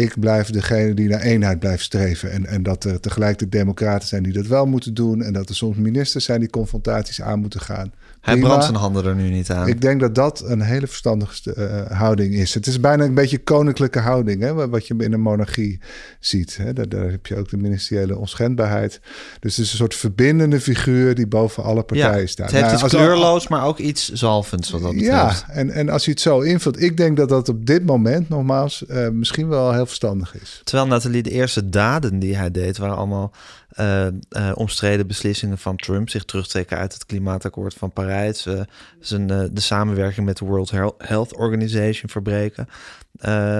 ik 0.00 0.20
blijf 0.20 0.50
degene 0.50 0.94
die 0.94 1.08
naar 1.08 1.20
eenheid 1.20 1.58
blijft 1.58 1.82
streven. 1.82 2.30
En, 2.30 2.46
en 2.46 2.62
dat 2.62 2.84
er 2.84 3.00
tegelijk 3.00 3.38
de 3.38 3.48
democraten 3.48 4.08
zijn 4.08 4.22
die 4.22 4.32
dat 4.32 4.46
wel 4.46 4.66
moeten 4.66 4.94
doen. 4.94 5.22
En 5.22 5.32
dat 5.32 5.48
er 5.48 5.54
soms 5.54 5.76
ministers 5.76 6.24
zijn 6.24 6.40
die 6.40 6.50
confrontaties 6.50 7.22
aan 7.22 7.40
moeten 7.40 7.60
gaan. 7.60 7.92
Hij 8.26 8.38
brandt 8.38 8.64
zijn 8.64 8.76
handen 8.76 9.04
er 9.04 9.14
nu 9.14 9.30
niet 9.30 9.50
aan. 9.50 9.68
Ik 9.68 9.80
denk 9.80 10.00
dat 10.00 10.14
dat 10.14 10.42
een 10.44 10.60
hele 10.60 10.86
verstandige 10.86 11.54
uh, 11.56 11.98
houding 11.98 12.34
is. 12.34 12.54
Het 12.54 12.66
is 12.66 12.80
bijna 12.80 13.04
een 13.04 13.14
beetje 13.14 13.38
koninklijke 13.38 13.98
houding, 13.98 14.42
hè, 14.42 14.68
wat 14.68 14.86
je 14.86 14.94
in 14.98 15.12
een 15.12 15.20
monarchie 15.20 15.80
ziet. 16.20 16.56
Hè. 16.56 16.72
Daar, 16.72 16.88
daar, 16.88 17.10
heb 17.10 17.26
je 17.26 17.36
ook 17.36 17.48
de 17.48 17.56
ministeriële 17.56 18.18
onschendbaarheid. 18.18 19.00
Dus 19.40 19.56
het 19.56 19.64
is 19.64 19.70
een 19.70 19.78
soort 19.78 19.94
verbindende 19.94 20.60
figuur 20.60 21.14
die 21.14 21.26
boven 21.26 21.62
alle 21.62 21.82
partijen 21.82 22.20
ja, 22.20 22.26
staat. 22.26 22.50
Het 22.50 22.60
heeft 22.60 22.72
nou, 22.72 22.84
iets 22.84 22.94
kleurloos, 22.94 23.48
maar 23.48 23.64
ook 23.64 23.78
iets 23.78 24.12
zalvends 24.12 24.70
wat 24.70 24.82
dat 24.82 24.92
betreft. 24.92 25.44
Ja, 25.46 25.48
en, 25.48 25.70
en 25.70 25.88
als 25.88 26.04
je 26.04 26.10
het 26.10 26.20
zo 26.20 26.40
invult, 26.40 26.82
ik 26.82 26.96
denk 26.96 27.16
dat 27.16 27.28
dat 27.28 27.48
op 27.48 27.66
dit 27.66 27.86
moment 27.86 28.28
nogmaals 28.28 28.84
uh, 28.88 29.08
misschien 29.08 29.48
wel 29.48 29.72
heel 29.72 29.86
verstandig 29.86 30.34
is. 30.40 30.60
Terwijl 30.64 30.88
Nathalie, 30.88 31.22
de 31.22 31.30
eerste 31.30 31.68
daden 31.68 32.18
die 32.18 32.36
hij 32.36 32.50
deed 32.50 32.78
waren 32.78 32.96
allemaal 32.96 33.32
uh, 33.80 34.06
omstreden 34.54 35.06
beslissingen 35.06 35.58
van 35.58 35.76
Trump, 35.76 36.08
zich 36.08 36.24
terugtrekken 36.24 36.78
uit 36.78 36.92
het 36.92 37.06
klimaatakkoord 37.06 37.74
van 37.74 37.92
Parijs, 37.92 38.15
uh, 38.46 38.60
zijn, 39.00 39.26
de 39.26 39.60
samenwerking 39.60 40.26
met 40.26 40.36
de 40.36 40.44
World 40.44 40.70
Health 40.98 41.36
Organization 41.36 42.10
verbreken, 42.10 42.68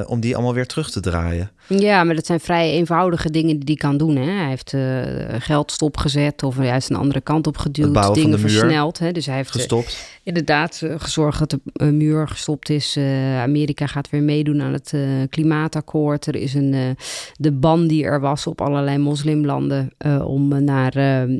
om 0.06 0.20
die 0.20 0.35
allemaal 0.35 0.55
weer 0.55 0.67
terug 0.67 0.91
te 0.91 1.00
draaien. 1.00 1.50
Ja, 1.67 2.05
maar 2.05 2.14
dat 2.14 2.26
zijn 2.26 2.41
vrij 2.41 2.70
eenvoudige 2.70 3.31
dingen 3.31 3.58
die 3.58 3.64
hij 3.64 3.75
kan 3.75 3.97
doen. 3.97 4.17
Hè. 4.17 4.31
Hij 4.31 4.49
heeft 4.49 4.76
geld 5.44 5.73
stopgezet 5.73 6.43
of 6.43 6.56
juist 6.56 6.91
een 6.91 6.97
andere 6.97 7.20
kant 7.20 7.47
op 7.47 7.58
geduwd, 7.58 8.14
dingen 8.14 8.38
versneld. 8.38 8.99
Hè. 8.99 9.12
Dus 9.12 9.26
hij 9.26 9.37
heeft 9.37 9.50
gestopt. 9.50 10.19
inderdaad 10.23 10.82
gezorgd 10.97 11.38
dat 11.38 11.50
de 11.50 11.85
muur 11.85 12.29
gestopt 12.29 12.69
is. 12.69 12.99
Amerika 13.41 13.87
gaat 13.87 14.11
weer 14.11 14.23
meedoen 14.23 14.62
aan 14.62 14.73
het 14.73 14.94
klimaatakkoord. 15.31 16.26
Er 16.26 16.37
is 16.37 16.55
een, 16.55 16.97
de 17.35 17.52
ban 17.52 17.87
die 17.87 18.05
er 18.05 18.20
was 18.20 18.47
op 18.47 18.61
allerlei 18.61 18.99
moslimlanden 18.99 19.91
om 20.25 20.64
naar, 20.64 20.97
uh, 20.97 21.38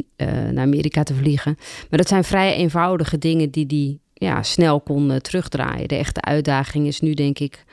naar 0.51 0.65
Amerika 0.65 1.03
te 1.03 1.15
vliegen. 1.15 1.57
Maar 1.91 1.99
dat 1.99 2.09
zijn 2.09 2.25
vrij 2.25 2.55
eenvoudige 2.55 3.19
dingen 3.19 3.51
die 3.51 3.67
hij 3.69 3.99
ja, 4.29 4.43
snel 4.43 4.81
kon 4.81 5.19
terugdraaien. 5.21 5.89
De 5.89 5.97
echte 5.97 6.21
uitdaging 6.21 6.87
is 6.87 7.01
nu, 7.01 7.15
denk 7.15 7.39
ik, 7.39 7.65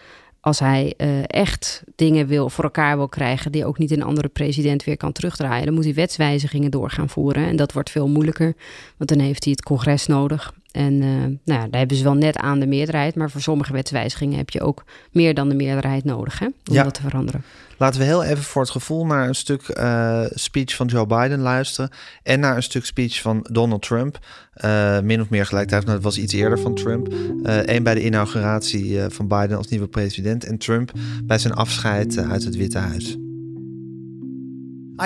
als 0.44 0.60
hij 0.60 0.94
echt 1.28 1.84
dingen 1.96 2.28
wil, 2.28 2.50
voor 2.50 2.64
elkaar 2.64 2.98
wil 2.98 3.08
krijgen 3.08 3.52
die 3.52 3.66
ook 3.66 3.78
niet 3.78 3.92
een 3.92 4.04
andere 4.04 4.28
president 4.28 4.84
weer 4.84 4.98
kan 4.98 5.12
terugdraaien, 5.12 5.66
dan 5.66 5.74
moet 5.74 5.84
hij 5.84 5.94
wetswijzigingen 5.94 6.72
door 6.72 6.90
gaan 6.90 7.10
voeren. 7.10 7.46
En 7.46 7.56
dat 7.56 7.74
wordt 7.74 7.90
veel 7.90 8.08
moeilijker, 8.08 8.56
want 8.98 9.10
dan 9.10 9.20
heeft 9.20 9.44
hij 9.44 9.54
het 9.54 9.64
congres 9.64 10.08
nodig. 10.08 10.54
En 10.72 10.94
uh, 10.94 11.08
nou 11.18 11.62
ja, 11.62 11.68
daar 11.68 11.80
hebben 11.80 11.98
ze 11.98 12.04
wel 12.04 12.14
net 12.14 12.38
aan 12.38 12.60
de 12.60 12.68
meerderheid, 12.68 13.16
maar 13.16 13.32
voor 13.32 13.42
sommige 13.42 13.74
wetswijzigingen 13.74 14.38
heb 14.38 14.50
je 14.50 14.62
ook 14.62 14.84
meer 15.12 15.34
dan 15.34 15.50
de 15.50 15.56
meerderheid 15.56 16.04
nodig 16.04 16.40
hè, 16.40 16.46
om 16.46 16.54
ja. 16.64 16.84
dat 16.84 16.94
te 16.94 17.02
veranderen. 17.02 17.44
Laten 17.77 18.00
we 18.00 18.06
heel 18.06 18.24
even 18.24 18.44
voor 18.44 18.62
het 18.62 18.72
gevoel 18.72 19.06
naar 19.06 19.27
een 19.27 19.36
stuk 19.36 19.77
uh, 19.77 20.25
speech 20.30 20.75
van 20.75 20.88
Joe 20.88 21.06
Biden 21.06 21.39
luisteren 21.39 21.89
en 22.24 22.39
naar 22.39 22.56
een 22.56 22.63
stuk 22.63 22.86
speech 22.86 23.22
van 23.22 23.48
Donald 23.51 23.82
Trump. 23.82 24.20
Uh, 24.65 25.00
min 25.00 25.22
of 25.22 25.30
meer 25.30 25.46
gelijktijdig, 25.46 25.86
nou, 25.88 26.01
dat 26.01 26.13
was 26.13 26.24
iets 26.24 26.34
eerder 26.34 26.60
van 26.60 26.75
Trump. 26.75 27.13
Eén 27.44 27.84
bij 27.84 27.94
de 27.94 28.06
inauguratie 28.06 29.00
van 29.08 29.27
Biden 29.27 29.58
als 29.58 29.68
nieuwe 29.68 29.88
president 29.88 30.44
en 30.44 30.58
Trump 30.58 30.92
bij 31.24 31.38
zijn 31.38 31.53
afscheid 31.53 32.18
uit 32.18 32.44
het 32.44 32.56
Witte 32.56 32.77
Huis. 32.77 33.18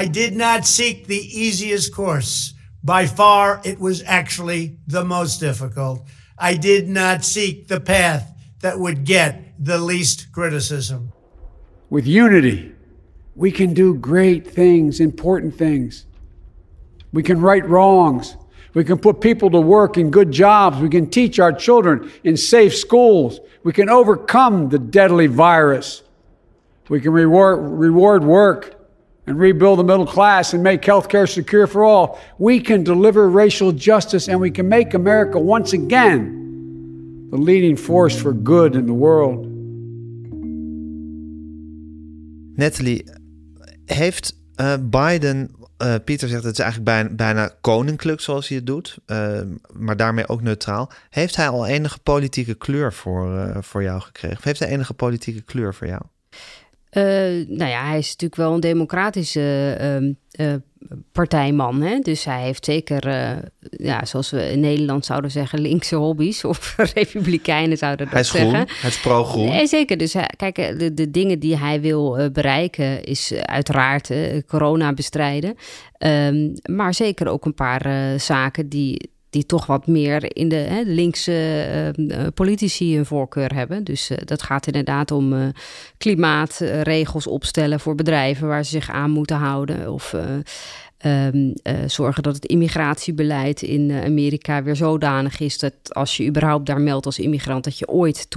I 0.03 0.09
did 0.09 0.35
not 0.35 0.67
seek 0.67 1.05
the 1.05 1.31
easiest 1.33 1.89
course. 1.89 2.53
By 2.81 3.07
far, 3.07 3.59
it 3.61 3.77
was 3.79 4.03
actually 4.03 4.79
the 4.87 5.03
most 5.03 5.39
difficult. 5.39 6.01
I 6.51 6.57
did 6.57 6.87
not 6.87 7.25
seek 7.25 7.67
the 7.67 7.79
path 7.79 8.23
that 8.59 8.75
would 8.77 8.99
get 9.03 9.35
the 9.63 9.85
least 9.85 10.29
criticism. 10.31 11.16
With 11.89 12.05
unity, 12.05 12.73
we 13.35 13.51
can 13.51 13.73
do 13.73 13.93
great 13.93 14.47
things, 14.47 14.99
important 14.99 15.55
things. 15.55 16.05
We 17.13 17.23
can 17.23 17.39
right 17.39 17.67
wrongs. 17.67 18.35
We 18.73 18.83
can 18.83 18.97
put 18.97 19.21
people 19.21 19.49
to 19.51 19.59
work 19.59 19.97
in 19.97 20.11
good 20.11 20.31
jobs. 20.31 20.79
We 20.79 20.89
can 20.89 21.09
teach 21.09 21.39
our 21.39 21.53
children 21.53 22.11
in 22.23 22.37
safe 22.37 22.75
schools. 22.75 23.39
We 23.63 23.73
can 23.73 23.89
overcome 23.89 24.69
the 24.69 24.79
deadly 24.79 25.27
virus. 25.27 26.03
We 26.89 27.01
can 27.01 27.11
reward, 27.11 27.59
reward 27.61 28.23
work 28.23 28.77
and 29.27 29.37
rebuild 29.37 29.77
the 29.77 29.83
middle 29.83 30.07
class 30.07 30.53
and 30.53 30.63
make 30.63 30.81
healthcare 30.81 31.29
secure 31.29 31.67
for 31.67 31.83
all, 31.83 32.19
we 32.37 32.61
can 32.61 32.83
deliver 32.83 33.29
racial 33.29 33.73
justice 33.73 34.29
and 34.29 34.39
we 34.39 34.49
can 34.49 34.69
make 34.69 34.93
America 34.93 35.37
once 35.37 35.73
again 35.73 37.27
the 37.29 37.35
leading 37.35 37.75
force 37.75 38.19
for 38.19 38.31
good 38.31 38.75
in 38.75 38.85
the 38.85 38.93
world. 38.93 39.46
Natalie, 42.57 43.03
heeft 43.85 44.35
uh, 44.61 44.73
Biden, 44.81 45.51
uh, 45.83 45.95
Pieter 46.03 46.27
zegt 46.27 46.43
het 46.43 46.57
is 46.57 46.63
eigenlijk 46.63 47.15
bijna, 47.15 47.49
koninklijk 47.61 48.21
zoals 48.21 48.47
hij 48.47 48.57
het 48.57 48.65
doet, 48.65 48.97
uh, 49.07 49.39
maar 49.73 49.97
daarmee 49.97 50.27
ook 50.27 50.41
neutraal. 50.41 50.91
Heeft 51.09 51.35
hij 51.35 51.49
al 51.49 51.67
enige 51.67 51.99
politieke 51.99 52.53
kleur 52.53 52.93
voor, 52.93 53.57
voor 53.63 53.83
jou 53.83 54.01
gekregen? 54.01 54.37
Of 54.37 54.43
heeft 54.43 54.59
hij 54.59 54.69
enige 54.69 54.93
politieke 54.93 55.41
kleur 55.41 55.73
voor 55.73 55.87
jou? 55.87 56.01
Nou 57.47 57.69
ja, 57.69 57.87
hij 57.87 57.97
is 57.97 58.07
natuurlijk 58.07 58.35
wel 58.35 58.53
een 58.53 58.59
democratische 58.59 59.77
partijman. 61.11 61.81
Hè? 61.81 61.99
Dus 61.99 62.25
hij 62.25 62.41
heeft 62.41 62.65
zeker, 62.65 63.09
ja, 63.69 64.05
zoals 64.05 64.29
we 64.29 64.51
in 64.51 64.59
Nederland 64.59 65.05
zouden 65.05 65.31
zeggen, 65.31 65.59
linkse 65.59 65.95
hobby's. 65.95 66.43
Of 66.43 66.75
republikeinen 66.93 67.77
zouden 67.77 68.05
dat 68.05 68.13
hij 68.13 68.23
is 68.23 68.31
zeggen. 68.31 68.49
Groen, 68.49 68.67
hij 68.81 68.89
is 68.89 68.99
pro-groen. 68.99 69.49
Nee, 69.49 69.67
zeker. 69.67 69.97
Dus 69.97 70.15
kijk, 70.35 70.55
de, 70.55 70.93
de 70.93 71.11
dingen 71.11 71.39
die 71.39 71.57
hij 71.57 71.81
wil 71.81 72.29
bereiken 72.31 73.03
is 73.03 73.33
uiteraard 73.33 74.11
corona 74.47 74.93
bestrijden. 74.93 75.55
Um, 75.99 76.53
maar 76.63 76.93
zeker 76.93 77.27
ook 77.27 77.45
een 77.45 77.53
paar 77.53 78.19
zaken 78.19 78.69
die 78.69 79.15
die 79.29 79.45
toch 79.45 79.65
wat 79.65 79.87
meer 79.87 80.35
in 80.35 80.49
de 80.49 80.55
hè, 80.55 80.81
linkse 80.81 81.93
uh, 81.97 82.19
politici 82.33 82.97
een 82.97 83.05
voorkeur 83.05 83.53
hebben. 83.53 83.83
Dus 83.83 84.11
uh, 84.11 84.17
dat 84.25 84.41
gaat 84.41 84.67
inderdaad 84.67 85.11
om 85.11 85.33
uh, 85.33 85.47
klimaatregels 85.97 87.27
opstellen 87.27 87.79
voor 87.79 87.95
bedrijven 87.95 88.47
waar 88.47 88.63
ze 88.63 88.69
zich 88.71 88.89
aan 88.89 89.11
moeten 89.11 89.37
houden. 89.37 89.93
Of 89.93 90.15
um, 91.05 91.53
zorgen 91.85 92.23
dat 92.23 92.35
het 92.35 92.45
immigratiebeleid 92.45 93.61
in 93.61 93.91
Amerika 94.05 94.63
weer 94.63 94.75
zodanig 94.75 95.39
is 95.39 95.57
dat 95.57 95.73
als 95.89 96.17
je 96.17 96.25
überhaupt 96.25 96.65
daar 96.65 96.81
meldt 96.81 97.05
als 97.05 97.19
immigrant, 97.19 97.63
dat 97.63 97.77
je 97.77 97.87
ooit 97.87 98.27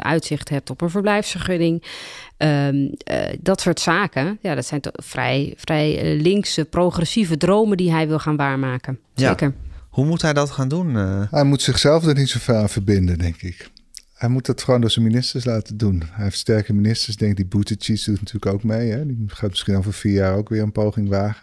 uitzicht 0.00 0.48
hebt 0.48 0.70
op 0.70 0.80
een 0.80 0.90
verblijfsvergunning. 0.90 1.84
Um, 2.38 2.94
dat 3.40 3.60
soort 3.60 3.80
zaken, 3.80 4.38
ja, 4.40 4.54
dat 4.54 4.66
zijn 4.66 4.80
vrij, 4.92 5.54
vrij 5.56 6.16
linkse, 6.16 6.64
progressieve 6.64 7.36
dromen 7.36 7.76
die 7.76 7.92
hij 7.92 8.08
wil 8.08 8.18
gaan 8.18 8.36
waarmaken. 8.36 8.98
Zeker. 9.14 9.54
Ja. 9.62 9.69
Hoe 9.90 10.06
moet 10.06 10.22
hij 10.22 10.32
dat 10.32 10.50
gaan 10.50 10.68
doen? 10.68 10.94
Uh? 10.94 11.22
Hij 11.30 11.44
moet 11.44 11.62
zichzelf 11.62 12.06
er 12.06 12.14
niet 12.14 12.28
zoveel 12.28 12.54
aan 12.54 12.68
verbinden, 12.68 13.18
denk 13.18 13.42
ik. 13.42 13.70
Hij 14.14 14.28
moet 14.28 14.46
dat 14.46 14.62
gewoon 14.62 14.80
door 14.80 14.90
zijn 14.90 15.04
ministers 15.04 15.44
laten 15.44 15.76
doen. 15.76 16.02
Hij 16.10 16.24
heeft 16.24 16.38
sterke 16.38 16.72
ministers. 16.72 17.16
Denk 17.16 17.36
die 17.36 17.46
Buttigieg 17.46 18.04
doet 18.04 18.18
natuurlijk 18.18 18.54
ook 18.54 18.64
mee. 18.64 18.90
Hè? 18.90 19.06
Die 19.06 19.24
gaat 19.26 19.50
misschien 19.50 19.76
over 19.76 19.92
vier 19.92 20.12
jaar 20.12 20.36
ook 20.36 20.48
weer 20.48 20.62
een 20.62 20.72
poging 20.72 21.08
wagen. 21.08 21.42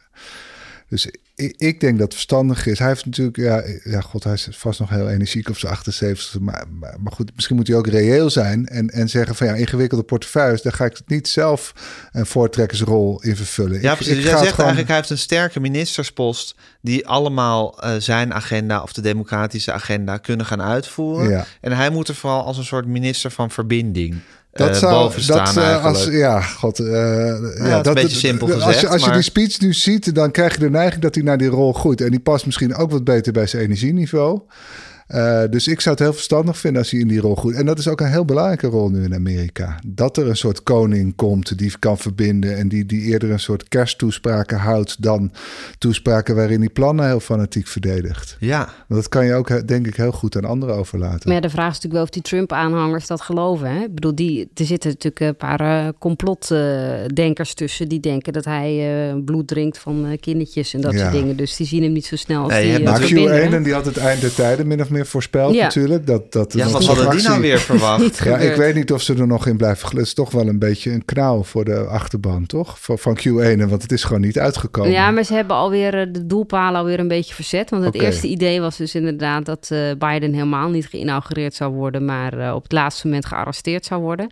Dus 0.90 1.10
ik, 1.38 1.54
ik, 1.58 1.80
denk 1.80 1.94
dat 1.94 2.04
het 2.04 2.14
verstandig 2.14 2.66
is. 2.66 2.80
Hij 2.80 2.88
heeft 2.88 3.06
natuurlijk, 3.06 3.38
ja, 3.38 3.64
ja, 3.84 4.02
god, 4.02 4.24
hij 4.24 4.34
is 4.34 4.48
vast 4.52 4.80
nog 4.80 4.90
heel 4.90 5.10
energiek 5.10 5.50
op 5.50 5.58
zijn 5.58 5.74
78. 5.74 6.40
Maar, 6.40 6.66
maar, 6.80 6.96
maar, 7.00 7.12
goed, 7.14 7.32
misschien 7.36 7.56
moet 7.56 7.68
hij 7.68 7.78
ook 7.78 7.88
reëel 7.88 8.30
zijn 8.30 8.68
en, 8.68 8.90
en 8.90 9.10
zeggen 9.10 9.36
van 9.36 9.48
ja, 9.48 9.54
ingewikkelde 9.54 10.04
portefeuilles, 10.04 10.62
daar 10.62 10.74
ga 10.74 10.86
ik 10.86 11.00
niet 11.06 11.28
zelf 11.28 11.74
een 12.12 12.26
voortrekkersrol 12.26 13.22
in 13.22 13.36
vervullen. 13.36 13.82
Ja, 13.82 13.92
ik, 13.92 13.98
precies. 13.98 14.18
ik 14.18 14.24
Jij 14.24 14.32
ga 14.32 14.38
zegt 14.38 14.50
gewoon- 14.50 14.58
eigenlijk, 14.58 14.88
hij 14.88 14.98
heeft 14.98 15.10
een 15.10 15.18
sterke 15.18 15.60
ministerspost 15.60 16.56
die 16.82 17.08
allemaal 17.08 17.82
eh, 17.82 17.96
zijn 17.98 18.34
agenda 18.34 18.82
of 18.82 18.94
de 18.94 19.02
democratische 19.02 19.72
agenda 19.72 20.18
kunnen 20.18 20.46
gaan 20.46 20.62
uitvoeren. 20.62 21.30
Ja. 21.30 21.46
En 21.62 21.72
hij 21.72 21.90
moet 21.90 22.08
er 22.08 22.16
vooral 22.16 22.44
als 22.44 22.58
een 22.58 22.66
soort 22.66 22.86
minister 22.86 23.32
van 23.32 23.52
verbinding 23.52 24.16
Dat 24.58 24.70
eh, 24.70 24.76
zou, 24.76 24.94
boven 24.94 25.22
staan 25.22 25.46
dat, 25.46 25.58
eh, 25.58 25.64
eigenlijk. 25.64 25.96
als, 25.96 26.06
ja, 26.06 26.42
god, 26.42 26.80
eh, 26.80 26.88
ja, 27.58 27.80
is 27.80 27.86
een 27.86 27.94
beetje 27.94 28.18
simpel 28.18 28.48
als, 28.48 28.64
je, 28.64 28.70
gezegd, 28.70 28.94
als 28.94 29.06
je 29.06 29.12
die 29.12 29.22
speech 29.22 29.60
nu 29.60 29.74
ziet, 29.74 30.16
dan 30.16 30.32
krijg 30.32 30.54
je 30.54 30.60
de 30.60 30.70
neiging 30.70 31.02
dat 31.02 31.16
hij 31.16 31.24
naar 31.24 31.38
die 31.38 31.48
rol 31.48 31.74
groeit. 31.74 32.02
En 32.02 32.12
die 32.12 32.20
past 32.20 32.46
misschien 32.46 32.76
ook 32.76 32.92
wat 32.92 33.04
beter 33.04 33.34
bij 33.34 33.48
zijn 33.48 33.64
energieniveau. 33.64 34.42
Eh, 35.08 35.44
dus 35.50 35.68
ik 35.68 35.82
zou 35.82 35.96
het 35.96 36.04
heel 36.04 36.14
verstandig 36.14 36.58
vinden 36.58 36.82
als 36.82 36.92
hij 36.92 37.00
in 37.00 37.08
die 37.08 37.20
rol 37.20 37.36
groeit. 37.36 37.56
En 37.56 37.66
dat 37.66 37.80
is 37.80 37.88
ook 37.88 38.02
een 38.02 38.12
heel 38.12 38.26
belangrijke 38.26 38.68
rol 38.68 38.90
nu 38.90 39.04
in 39.04 39.14
Amerika. 39.14 39.80
Dat 39.86 40.18
er 40.18 40.28
een 40.28 40.38
soort 40.38 40.64
koning 40.64 41.16
komt 41.16 41.58
die 41.58 41.74
kan 41.80 41.98
verbinden 41.98 42.58
en 42.58 42.68
die, 42.68 42.86
die 42.86 43.02
eerder 43.02 43.32
een 43.32 43.40
soort 43.40 43.68
kersttoespraken 43.68 44.58
houdt 44.58 45.02
dan 45.04 45.32
toespraken 45.78 46.36
waarin 46.36 46.60
hij 46.60 46.70
plannen 46.70 47.06
heel 47.08 47.20
fanatiek 47.20 47.68
verdedigt. 47.68 48.36
Ja, 48.40 48.58
Want 48.88 49.02
dat 49.02 49.10
kan 49.10 49.26
je 49.26 49.34
ook, 49.34 49.68
denk 49.68 49.88
ik, 49.88 49.96
heel 49.96 50.12
goed 50.12 50.36
aan 50.38 50.46
anderen 50.46 50.76
overlaten. 50.76 51.22
Maar 51.24 51.36
ja, 51.36 51.42
de 51.42 51.50
vraag 51.50 51.68
is 51.68 51.74
natuurlijk 51.76 51.94
wel 51.94 52.04
of 52.04 52.10
die 52.10 52.22
Trump-aanhangers 52.22 53.08
dat 53.08 53.22
geloven. 53.22 53.72
Hè? 53.72 53.84
Ik 53.84 53.94
bedoel, 53.96 54.16
die, 54.16 54.50
er 54.54 54.66
zitten 54.66 54.90
natuurlijk 54.90 55.20
een 55.20 55.36
paar 55.36 55.60
eh, 55.60 55.88
complotdenkers 56.00 57.54
tussen... 57.54 57.88
die 57.90 58.00
denken 58.00 58.34
dat 58.34 58.46
hij 58.46 59.08
eh, 59.10 59.16
bloed 59.26 59.48
drinkt 59.48 59.78
van 59.78 60.06
eh, 60.06 60.18
kindertjes 60.20 60.74
en 60.74 60.82
dat 60.82 60.94
Ja. 60.94 61.00
soort 61.00 61.12
dingen. 61.12 61.36
Dus 61.38 61.56
die 61.56 61.68
zien 61.68 61.84
hem 61.84 61.92
niet 61.92 62.06
zo 62.06 62.16
snel 62.16 62.44
als 62.44 62.52
Nee, 62.54 62.68
je 62.68 62.76
die 62.76 62.84
Maar 62.84 63.00
natuurlijk- 63.00 63.28
verbinder, 63.30 63.50
Q1 63.50 63.58
hè? 63.58 63.64
die 63.64 63.74
had 63.74 63.86
het 63.86 63.98
eind 63.98 64.22
der 64.22 64.34
tijden 64.34 64.68
min 64.68 64.82
of 64.82 64.90
meer 64.90 64.97
voorspeld 65.06 65.54
Ja. 65.54 65.64
natuurlijk. 65.64 66.08
Dat, 66.08 66.32
dat 66.32 66.54
er 66.54 66.58
ja 66.60 66.64
nog 66.64 66.74
wat 66.74 66.84
hadden 66.86 67.04
die 67.04 67.12
fractie- 67.20 67.30
nou 67.30 67.42
weer 67.42 67.60
verwacht? 67.60 68.18
Ja, 68.24 68.38
ik 68.38 68.56
weet 68.56 68.76
niet 68.76 68.92
of 68.92 69.02
ze 69.02 69.14
er 69.14 69.28
nog 69.28 69.48
in 69.48 69.58
blijven. 69.58 69.90
Het 69.90 69.98
is 70.06 70.14
toch 70.14 70.32
wel 70.32 70.48
een 70.48 70.60
beetje 70.60 70.92
een 70.92 71.06
knauw 71.06 71.44
voor 71.44 71.66
de 71.66 71.76
achterban, 71.80 72.46
toch? 72.46 72.80
Van, 72.80 72.98
van 72.98 73.18
Q1, 73.20 73.58
want 73.70 73.82
het 73.82 73.92
is 73.92 74.04
gewoon 74.04 74.22
niet 74.22 74.40
uitgekomen. 74.40 74.92
Ja, 74.92 75.12
maar 75.12 75.24
ze 75.24 75.34
hebben 75.34 75.56
alweer 75.56 75.94
eh, 76.00 76.06
de 76.12 76.26
doelpalen 76.26 76.80
alweer 76.80 77.00
een 77.00 77.08
beetje 77.08 77.34
verzet. 77.34 77.70
Want 77.70 77.84
het 77.84 77.96
eerste 77.96 78.28
idee 78.28 78.62
was 78.62 78.78
dus 78.78 78.96
inderdaad 78.96 79.46
dat 79.46 79.68
eh, 79.72 79.80
Biden 79.98 80.34
helemaal 80.34 80.70
niet 80.70 80.86
geïnaugureerd 80.88 81.54
zou 81.54 81.74
worden, 81.74 82.06
maar 82.06 82.40
eh, 82.40 82.54
op 82.56 82.64
het 82.64 82.72
laatste 82.72 83.08
moment 83.08 83.26
gearresteerd 83.26 83.86
zou 83.86 84.02
worden. 84.02 84.30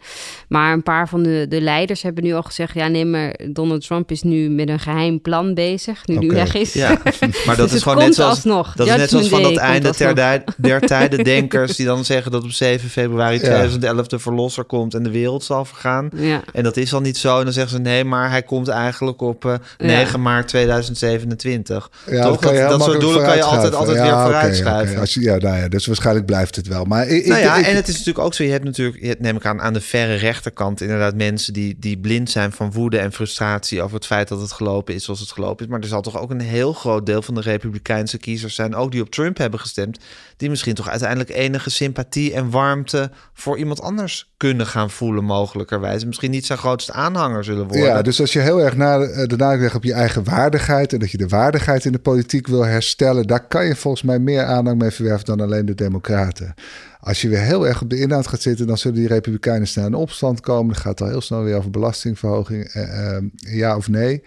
Maar 0.48 0.74
een 0.74 0.84
paar 0.84 1.10
van 1.10 1.24
de, 1.24 1.46
de 1.50 1.62
leiders 1.62 2.02
hebben 2.02 2.24
nu 2.24 2.34
al 2.34 2.44
gezegd: 2.44 2.74
ja, 2.74 2.88
nee, 2.88 3.06
maar 3.06 3.40
Donald 3.50 3.86
Trump 3.88 4.12
is 4.12 4.22
nu 4.22 4.50
met 4.50 4.70
een 4.70 4.80
geheim 4.80 5.22
plan 5.22 5.54
bezig, 5.54 6.08
nu 6.08 6.18
die 6.18 6.30
Oké. 6.30 6.38
weg 6.40 6.54
is. 6.56 6.74
Ja, 6.74 7.02
maar 7.46 7.56
dat 7.58 7.68
Dus 7.70 7.74
is 7.74 7.84
gewoon 7.84 7.98
net 7.98 8.16
zoals, 8.16 8.32
alsnog. 8.32 8.74
dat 8.76 8.88
is 8.88 8.96
net 8.96 9.10
zoals 9.10 9.30
van 9.30 9.42
dat 9.42 9.58
einde 9.58 9.90
ter, 9.94 10.44
der 10.58 10.80
tijden 10.92 11.24
denkers 11.24 11.76
die 11.76 11.86
dan 11.86 12.06
zeggen 12.06 12.32
dat 12.32 12.44
op 12.44 12.52
7 12.52 12.90
februari 12.90 13.40
2011 13.40 14.08
de 14.08 14.20
verlosser 14.20 14.64
komt 14.64 14.94
en 14.94 15.04
de 15.04 15.12
wereld 15.12 15.44
zal 15.44 15.66
vergaan. 15.66 16.10
En 16.54 16.64
dat 16.64 16.78
is 16.78 16.94
al 16.94 17.02
niet 17.02 17.18
zo. 17.18 17.38
En 17.38 17.44
dan 17.44 17.54
zeggen 17.54 17.72
ze 17.76 17.80
nee, 17.82 18.04
maar 18.04 18.30
hij 18.30 18.44
komt 18.44 18.68
eigenlijk 18.68 19.22
op 19.22 19.46
eh 19.46 19.54
9 19.78 20.22
maart 20.22 20.48
2027. 20.48 21.90
Ja, 22.10 22.24
Toch? 22.24 22.40
Dat, 22.40 22.54
dat 22.70 22.84
soort 22.84 23.02
doelen 23.02 23.24
kan 23.24 23.36
je 23.36 23.44
altijd, 23.44 23.74
altijd 23.76 23.98
weer 23.98 24.06
vooruitschuiven. 24.22 25.00
Als 25.00 25.14
je, 25.14 25.22
ja, 25.22 25.38
nou 25.38 25.58
ja, 25.58 25.68
dus 25.68 25.86
waarschijnlijk 25.86 26.26
blijft 26.26 26.56
het 26.56 26.68
wel. 26.68 26.84
Maar 26.86 27.08
ik, 27.08 27.26
Nou 27.28 27.40
ja, 27.42 27.56
ik- 27.58 27.66
en 27.66 27.76
het 27.76 27.88
is 27.88 27.94
natuurlijk 27.98 28.26
ook 28.26 28.34
zo. 28.34 28.44
Je 28.44 28.52
hebt 28.52 28.64
natuurlijk, 28.64 29.02
je 29.02 29.08
hebt, 29.08 29.20
neem 29.22 29.36
ik 29.36 29.46
aan, 29.46 29.62
aan 29.62 29.74
de 29.74 29.82
verre 29.82 30.16
rechterkant 30.16 30.82
inderdaad 30.82 31.16
mensen 31.16 31.54
die, 31.54 31.76
die 31.80 31.98
blind 31.98 32.30
zijn 32.32 32.52
van 32.52 32.72
woede 32.72 32.98
en 32.98 33.12
frustratie 33.12 33.82
over 33.82 33.96
het 33.96 34.06
feit 34.06 34.28
dat 34.28 34.42
het 34.42 34.52
gelopen 34.52 34.94
is 34.96 35.04
zoals 35.04 35.20
het 35.20 35.32
gelopen 35.32 35.66
is. 35.66 35.72
Maar 35.72 35.80
er 35.82 35.88
zal 35.88 36.02
toch 36.02 36.20
ook 36.20 36.32
een 36.32 36.42
heel 36.42 36.74
groot 36.74 37.06
deel 37.06 37.22
van 37.22 37.36
de 37.36 37.42
Republikeinse 37.42 38.18
kiezers 38.18 38.56
zijn, 38.56 38.76
ook 38.76 38.92
die 38.92 39.02
op 39.02 39.10
Trump 39.10 39.38
hebben 39.38 39.60
gestemd, 39.60 40.00
die 40.38 40.45
misschien 40.50 40.74
toch 40.74 40.90
uiteindelijk 40.90 41.30
enige 41.30 41.70
sympathie 41.70 42.34
en 42.34 42.50
warmte 42.50 43.12
voor 43.34 43.58
iemand 43.58 43.82
anders 43.82 44.34
kunnen 44.38 44.66
gaan 44.66 44.90
voelen, 44.90 45.24
mogelijkerwijs. 45.24 46.06
Misschien 46.06 46.32
niet 46.32 46.46
zijn 46.46 46.58
grootste 46.58 46.94
aanhanger 46.94 47.44
zullen 47.44 47.68
worden. 47.68 47.86
Ja, 47.86 48.02
dus 48.02 48.22
als 48.22 48.34
je 48.34 48.40
heel 48.40 48.62
erg 48.62 48.76
na, 48.76 49.00
eh, 49.00 49.28
de 49.28 49.36
nadruk 49.36 49.62
legt 49.62 49.76
op 49.76 49.84
je 49.84 49.94
eigen 49.94 50.24
waardigheid 50.24 50.94
en 50.94 51.00
dat 51.00 51.12
je 51.12 51.18
de 51.18 51.28
waardigheid 51.28 51.86
in 51.86 51.92
de 51.92 52.00
politiek 52.00 52.48
wil 52.48 52.66
herstellen, 52.66 53.28
daar 53.28 53.48
kan 53.48 53.66
je 53.66 53.76
volgens 53.76 54.04
mij 54.04 54.20
meer 54.20 54.44
aandacht 54.44 54.78
mee 54.78 54.92
verwerven 54.92 55.26
dan 55.26 55.42
alleen 55.42 55.66
de 55.66 55.76
Democraten. 55.76 56.54
Als 57.00 57.22
je 57.22 57.30
weer 57.30 57.42
heel 57.42 57.68
erg 57.68 57.82
op 57.82 57.90
de 57.90 58.00
inhoud 58.00 58.28
gaat 58.28 58.42
zitten, 58.42 58.68
dan 58.68 58.78
zullen 58.78 58.98
die 58.98 59.08
Republikeinen 59.08 59.68
snel 59.68 59.86
in 59.86 59.94
opstand 59.94 60.40
komen. 60.40 60.74
Dan 60.74 60.82
gaat 60.82 61.00
het 61.00 61.02
al 61.02 61.08
heel 61.08 61.22
snel 61.22 61.44
weer 61.44 61.56
over 61.56 61.70
belastingverhoging, 61.70 62.64
eh, 62.64 63.16
eh, 63.16 63.24
ja 63.38 63.76
of 63.76 63.88
nee. 63.88 64.24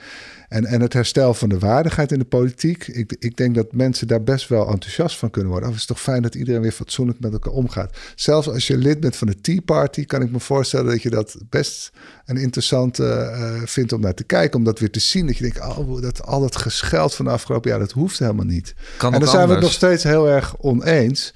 En, 0.48 0.64
en 0.64 0.80
het 0.80 0.92
herstel 0.92 1.34
van 1.34 1.48
de 1.48 1.58
waardigheid 1.58 2.12
in 2.12 2.18
de 2.18 2.24
politiek. 2.24 2.86
Ik, 2.86 3.16
ik 3.18 3.36
denk 3.36 3.54
dat 3.54 3.72
mensen 3.72 4.06
daar 4.06 4.22
best 4.22 4.48
wel 4.48 4.68
enthousiast 4.68 5.16
van 5.16 5.30
kunnen 5.30 5.50
worden. 5.50 5.68
Of 5.68 5.74
het 5.74 5.82
is 5.82 5.88
toch 5.88 6.00
fijn 6.00 6.22
dat 6.22 6.34
iedereen 6.34 6.60
weer 6.60 6.72
fatsoenlijk 6.72 7.20
met 7.20 7.32
elkaar 7.32 7.52
omgaat. 7.52 7.96
Zelfs 8.14 8.48
als 8.48 8.66
je 8.66 8.76
lid 8.76 9.00
bent 9.00 9.16
van 9.16 9.26
de 9.26 9.40
Tea 9.40 9.60
Party, 9.64 10.04
kan 10.04 10.22
ik 10.22 10.30
me 10.30 10.40
voorstellen 10.40 10.86
dat 10.86 11.02
je 11.02 11.10
dat 11.10 11.36
best 11.48 11.90
een 12.24 12.36
interessante 12.36 13.06
eh, 13.12 13.62
vindt 13.64 13.92
om 13.92 14.00
naar 14.00 14.14
te 14.14 14.24
kijken. 14.24 14.58
Om 14.58 14.64
dat 14.64 14.78
weer 14.78 14.90
te 14.90 15.00
zien. 15.00 15.26
Dat 15.26 15.36
je 15.36 15.42
denkt, 15.42 15.60
oh, 15.60 16.02
dat, 16.02 16.22
al 16.22 16.40
dat 16.40 16.56
gescheld 16.56 17.14
van 17.14 17.24
de 17.24 17.30
afgelopen 17.30 17.70
jaar, 17.70 17.78
dat 17.78 17.92
hoeft 17.92 18.18
helemaal 18.18 18.44
niet. 18.44 18.74
Kan 18.96 19.14
en 19.14 19.20
dan 19.20 19.28
zijn 19.28 19.46
we 19.46 19.52
het 19.52 19.62
nog 19.62 19.72
steeds 19.72 20.02
heel 20.02 20.28
erg 20.28 20.56
oneens. 20.58 21.34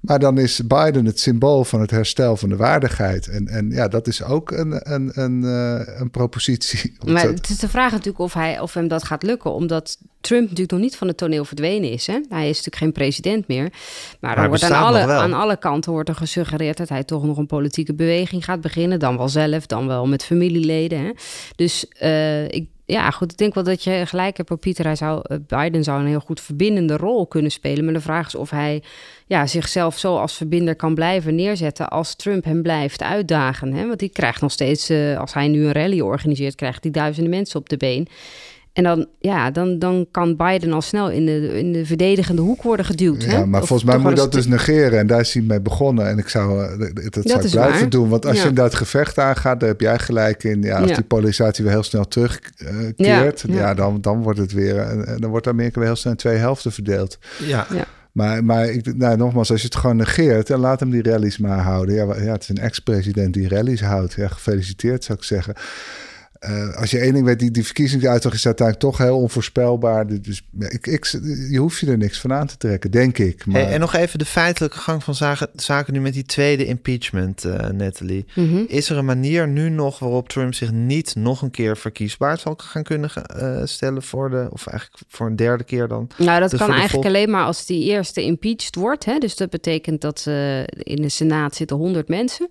Maar 0.00 0.18
dan 0.18 0.38
is 0.38 0.66
Biden 0.66 1.04
het 1.04 1.20
symbool 1.20 1.64
van 1.64 1.80
het 1.80 1.90
herstel 1.90 2.36
van 2.36 2.48
de 2.48 2.56
waardigheid. 2.56 3.28
En, 3.28 3.48
en 3.48 3.70
ja, 3.70 3.88
dat 3.88 4.06
is 4.06 4.22
ook 4.22 4.50
een, 4.50 4.92
een, 4.92 5.10
een, 5.14 5.44
eh, 5.44 6.00
een 6.00 6.10
propositie. 6.10 6.96
Maar 7.04 7.26
het 7.26 7.48
is 7.48 7.58
de 7.58 7.68
vraag 7.68 7.90
natuurlijk 7.90 8.18
of, 8.18 8.32
hij, 8.32 8.60
of 8.60 8.74
hem 8.74 8.88
dat 8.88 9.04
gaat 9.04 9.22
lukken. 9.22 9.52
Omdat 9.52 9.98
Trump 10.20 10.42
natuurlijk 10.42 10.70
nog 10.70 10.80
niet 10.80 10.96
van 10.96 11.08
het 11.08 11.16
toneel 11.16 11.44
verdwenen 11.44 11.90
is. 11.90 12.06
Hè? 12.06 12.20
Hij 12.28 12.48
is 12.48 12.56
natuurlijk 12.56 12.76
geen 12.76 12.92
president 12.92 13.48
meer. 13.48 13.72
Maar, 14.20 14.38
er 14.38 14.48
wordt 14.48 14.62
aan 14.62 14.84
alle, 14.84 14.98
aan 14.98 15.32
alle 15.32 15.56
kanten 15.56 15.92
wordt 15.92 16.08
er 16.08 16.14
gesuggereerd... 16.14 16.76
dat 16.76 16.88
hij 16.88 17.04
toch 17.04 17.24
nog 17.24 17.36
een 17.36 17.46
politieke 17.46 17.94
beweging 17.94 18.44
gaat 18.44 18.60
beginnen. 18.60 18.98
Dan 18.98 19.16
wel 19.16 19.28
zelf, 19.28 19.66
dan 19.66 19.86
wel 19.86 20.06
met 20.06 20.24
familieleden. 20.24 20.98
Hè? 20.98 21.10
Dus 21.56 21.88
eh, 21.88 22.44
ik, 22.44 22.66
ja, 22.90 23.10
goed, 23.10 23.32
ik 23.32 23.38
denk 23.38 23.54
wel 23.54 23.64
dat 23.64 23.84
je 23.84 24.06
gelijk 24.06 24.36
hebt, 24.36 24.60
Pieter. 24.60 24.84
Hij 24.84 24.96
zou, 24.96 25.20
eh, 25.22 25.36
Biden 25.46 25.84
zou 25.84 26.00
een 26.00 26.06
heel 26.06 26.20
goed 26.20 26.40
verbindende 26.40 26.96
rol 26.96 27.26
kunnen 27.26 27.50
spelen. 27.50 27.84
Maar 27.84 27.94
de 27.94 28.00
vraag 28.00 28.26
is 28.26 28.34
of 28.34 28.50
hij 28.50 28.82
ja, 29.26 29.46
zichzelf 29.46 29.98
zo 29.98 30.16
als 30.16 30.34
verbinder 30.34 30.76
kan 30.76 30.94
blijven 30.94 31.34
neerzetten 31.34 31.88
als 31.88 32.14
Trump 32.14 32.44
hem 32.44 32.62
blijft 32.62 33.02
uitdagen. 33.02 33.72
Hè? 33.72 33.86
Want 33.86 33.98
die 33.98 34.08
krijgt 34.08 34.40
nog 34.40 34.52
steeds, 34.52 34.88
eh, 34.88 35.18
als 35.18 35.34
hij 35.34 35.48
nu 35.48 35.64
een 35.64 35.72
rally 35.72 36.00
organiseert, 36.00 36.54
krijgt 36.54 36.82
hij 36.82 36.92
duizenden 36.92 37.30
mensen 37.30 37.60
op 37.60 37.68
de 37.68 37.76
been. 37.76 38.08
En 38.80 38.86
dan, 38.86 39.06
ja, 39.18 39.50
dan, 39.50 39.78
dan 39.78 40.06
kan 40.10 40.36
Biden 40.36 40.72
al 40.72 40.80
snel 40.82 41.10
in 41.10 41.26
de, 41.26 41.58
in 41.58 41.72
de 41.72 41.86
verdedigende 41.86 42.42
hoek 42.42 42.62
worden 42.62 42.86
geduwd. 42.86 43.22
Ja, 43.22 43.28
hè? 43.28 43.46
maar 43.46 43.60
Of 43.60 43.68
volgens 43.68 43.90
mij 43.90 43.98
moet 43.98 44.16
dat 44.16 44.32
dus 44.32 44.46
negeren. 44.46 44.98
En 44.98 45.06
daar 45.06 45.20
is 45.20 45.34
hij 45.34 45.42
mee 45.42 45.60
begonnen. 45.60 46.08
En 46.08 46.18
ik 46.18 46.28
zou 46.28 46.64
eh, 46.64 46.78
dat, 46.78 47.12
dat 47.12 47.28
zou 47.28 47.44
ik 47.44 47.50
blijven 47.50 47.80
waar. 47.80 47.88
doen. 47.90 48.08
Want 48.08 48.26
als 48.26 48.36
Ja. 48.36 48.42
je 48.42 48.48
inderdaad 48.48 48.74
gevecht 48.74 49.18
aangaat, 49.18 49.60
daar 49.60 49.68
heb 49.68 49.80
jij 49.80 49.98
gelijk 49.98 50.44
in. 50.44 50.62
Ja, 50.62 50.78
als 50.78 50.88
Ja. 50.88 50.94
die 50.94 51.04
polarisatie 51.04 51.64
weer 51.64 51.72
heel 51.72 51.82
snel 51.82 52.08
terugkeert, 52.08 52.92
Ja, 52.96 53.22
ja, 53.24 53.32
ja. 53.46 53.74
dan, 53.74 54.00
dan 54.00 54.22
wordt 54.22 54.38
het 54.38 54.52
weer. 54.52 54.78
En, 54.78 55.06
en 55.06 55.16
dan 55.20 55.30
wordt 55.30 55.46
Amerika 55.46 55.78
weer 55.78 55.88
heel 55.88 55.96
snel 55.98 56.12
in 56.12 56.18
twee 56.18 56.36
helften 56.36 56.72
verdeeld. 56.72 57.18
Ja. 57.46 57.66
Ja. 57.74 57.84
Maar, 58.12 58.44
maar 58.44 58.68
ik, 58.68 58.96
nou, 58.96 59.16
nogmaals, 59.16 59.50
als 59.50 59.60
je 59.60 59.66
het 59.66 59.76
gewoon 59.76 59.96
negeert, 59.96 60.50
en 60.50 60.58
laat 60.58 60.80
hem 60.80 60.90
die 60.90 61.02
rallies 61.02 61.38
maar 61.38 61.58
houden. 61.60 61.94
Ja, 61.94 62.04
ja 62.04 62.32
het 62.32 62.42
is 62.42 62.48
een 62.48 62.58
ex-president 62.58 63.34
die 63.34 63.48
rallies 63.48 63.80
houdt. 63.80 64.12
Ja, 64.12 64.28
gefeliciteerd 64.28 65.04
zou 65.04 65.18
ik 65.18 65.24
zeggen. 65.24 65.54
Eh, 66.40 66.76
als 66.76 66.90
je 66.90 66.98
één 66.98 67.12
ding 67.12 67.24
weet, 67.24 67.38
die, 67.38 67.50
die 67.50 67.64
verkiezingsuitslag 67.64 68.34
is 68.34 68.46
uiteindelijk 68.46 68.86
toch 68.86 68.98
heel 68.98 69.18
onvoorspelbaar. 69.18 70.22
Dus 70.22 70.42
ja, 70.58 70.70
ik, 70.70 70.86
ik, 70.86 71.04
je 71.50 71.58
hoeft 71.58 71.78
je 71.78 71.86
er 71.86 71.98
niks 71.98 72.20
van 72.20 72.32
aan 72.32 72.46
te 72.46 72.56
trekken, 72.56 72.90
denk 72.90 73.18
ik. 73.18 73.46
Maar, 73.46 73.60
Hey, 73.60 73.72
en 73.72 73.80
nog 73.80 73.94
even 73.94 74.18
de 74.18 74.24
feitelijke 74.24 74.78
gang 74.78 75.04
van 75.04 75.14
zaken, 75.14 75.48
zaken 75.54 75.92
nu 75.92 76.00
met 76.00 76.12
die 76.12 76.24
tweede 76.24 76.66
impeachment, 76.66 77.44
eh 77.44 77.68
Natalie. 77.68 78.24
Mhm. 78.34 78.64
Is 78.66 78.90
er 78.90 78.96
een 78.96 79.04
manier 79.04 79.48
nu 79.48 79.68
nog 79.68 79.98
waarop 79.98 80.28
Trump 80.28 80.54
zich 80.54 80.72
niet 80.72 81.14
nog 81.14 81.42
een 81.42 81.50
keer 81.50 81.76
verkiesbaar 81.76 82.38
zal 82.38 82.54
gaan 82.56 82.82
kunnen 82.82 83.10
eh, 83.12 83.60
stellen 83.64 84.02
voor 84.02 84.30
de, 84.30 84.48
of 84.50 84.66
eigenlijk 84.66 85.02
voor 85.08 85.26
een 85.26 85.36
derde 85.36 85.64
keer 85.64 85.88
dan? 85.88 86.08
Nou, 86.16 86.40
dat 86.40 86.50
Dus 86.50 86.58
kan 86.58 86.72
eigenlijk 86.72 87.06
alleen 87.06 87.30
maar 87.30 87.44
als 87.44 87.66
die 87.66 87.84
eerste 87.84 88.22
impeached 88.22 88.74
wordt. 88.74 89.04
Hè? 89.04 89.18
Dus 89.18 89.36
dat 89.36 89.50
betekent 89.50 90.00
dat 90.00 90.24
eh, 90.26 90.58
in 90.60 91.02
de 91.02 91.08
Senaat 91.08 91.54
zitten 91.54 91.76
100 91.76 92.08
mensen. 92.08 92.48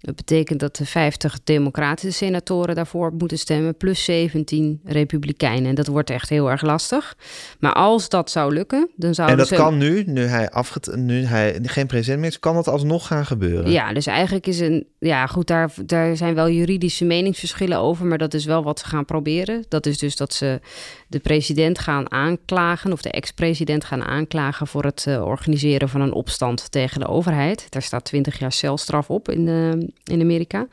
Dat 0.00 0.16
betekent 0.16 0.60
dat 0.60 0.76
de 0.76 0.86
50 0.86 1.38
democratische 1.44 2.24
senatoren 2.24 2.74
daarvoor 2.74 3.12
moeten 3.18 3.38
stemmen, 3.38 3.76
plus 3.76 4.04
17 4.04 4.80
republikeinen. 4.84 5.68
En 5.68 5.74
dat 5.74 5.86
wordt 5.86 6.10
echt 6.10 6.28
heel 6.28 6.50
erg 6.50 6.62
lastig. 6.62 7.16
Maar 7.58 7.72
als 7.72 8.08
dat 8.08 8.30
zou 8.30 8.54
lukken, 8.54 8.90
dan 8.96 9.08
En 9.08 9.14
zouden 9.14 9.36
dat 9.36 9.48
ze... 9.48 9.54
kan 9.54 9.78
nu, 9.78 10.02
nu 10.06 10.22
hij, 10.22 10.50
afget 10.50 10.96
nu 10.96 11.24
hij 11.24 11.58
geen 11.62 11.86
president 11.86 12.20
meer 12.20 12.30
is, 12.30 12.38
kan 12.38 12.54
dat 12.54 12.68
alsnog 12.68 13.06
gaan 13.06 13.26
gebeuren. 13.26 13.70
Ja, 13.70 13.92
dus 13.92 14.06
eigenlijk 14.06 14.46
is 14.46 14.60
een. 14.60 14.86
Ja, 14.98 15.26
goed, 15.26 15.46
daar, 15.46 15.72
daar 15.86 16.16
zijn 16.16 16.34
wel 16.34 16.48
juridische 16.48 17.04
meningsverschillen 17.04 17.78
over, 17.78 18.06
maar 18.06 18.18
dat 18.18 18.34
is 18.34 18.44
wel 18.44 18.62
wat 18.62 18.78
ze 18.78 18.86
gaan 18.86 19.04
proberen. 19.04 19.64
Dat 19.68 19.86
is 19.86 19.98
dus 19.98 20.16
dat 20.16 20.34
ze 20.34 20.60
de 21.08 21.18
president 21.18 21.78
gaan 21.78 22.12
aanklagen, 22.12 22.92
of 22.92 23.02
de 23.02 23.10
ex-president 23.10 23.84
gaan 23.84 24.04
aanklagen 24.04 24.66
voor 24.66 24.84
het 24.84 25.04
eh, 25.06 25.24
organiseren 25.24 25.88
van 25.88 26.00
een 26.00 26.12
opstand 26.12 26.70
tegen 26.70 27.00
de 27.00 27.06
overheid. 27.06 27.66
Daar 27.68 27.82
staat 27.82 28.04
20 28.04 28.38
jaar 28.38 28.52
celstraf 28.52 29.10
op 29.10 29.28
in, 29.28 29.48
eh, 29.48 29.87
in 30.04 30.20
Amerika. 30.20 30.66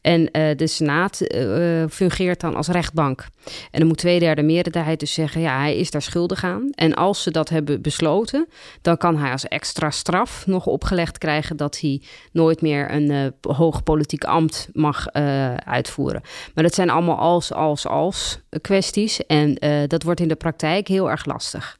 En 0.00 0.30
eh, 0.30 0.56
de 0.56 0.66
Senaat 0.66 1.20
eh, 1.20 1.84
fungeert 1.90 2.40
dan 2.40 2.56
als 2.56 2.68
rechtbank. 2.68 3.26
En 3.70 3.78
dan 3.78 3.88
moet 3.88 3.98
twee 3.98 4.18
derde 4.18 4.42
meerderheid 4.42 5.00
dus 5.00 5.14
zeggen, 5.14 5.40
ja, 5.40 5.58
hij 5.58 5.76
is 5.76 5.90
daar 5.90 6.02
schuldig 6.02 6.44
aan. 6.44 6.70
En 6.74 6.94
als 6.94 7.22
ze 7.22 7.30
dat 7.30 7.48
hebben 7.48 7.82
besloten, 7.82 8.48
dan 8.82 8.96
kan 8.96 9.16
hij 9.16 9.32
als 9.32 9.48
extra 9.48 9.90
straf 9.90 10.46
nog 10.46 10.66
opgelegd 10.66 11.18
krijgen 11.18 11.56
dat 11.56 11.80
hij 11.80 12.02
nooit 12.32 12.60
meer 12.60 12.92
een 12.92 13.10
eh, 13.10 13.56
hoog 13.56 13.82
politiek 13.82 14.24
ambt 14.24 14.68
mag 14.72 15.06
eh, 15.06 15.54
uitvoeren. 15.54 16.22
Maar 16.54 16.64
dat 16.64 16.74
zijn 16.74 16.90
allemaal 16.90 17.18
als, 17.18 17.52
als, 17.52 17.86
als 17.86 18.40
kwesties. 18.60 19.26
En 19.26 19.58
eh, 19.58 19.82
dat 19.86 20.02
wordt 20.02 20.20
in 20.20 20.28
de 20.28 20.34
praktijk 20.34 20.88
heel 20.88 21.10
erg 21.10 21.24
lastig 21.24 21.78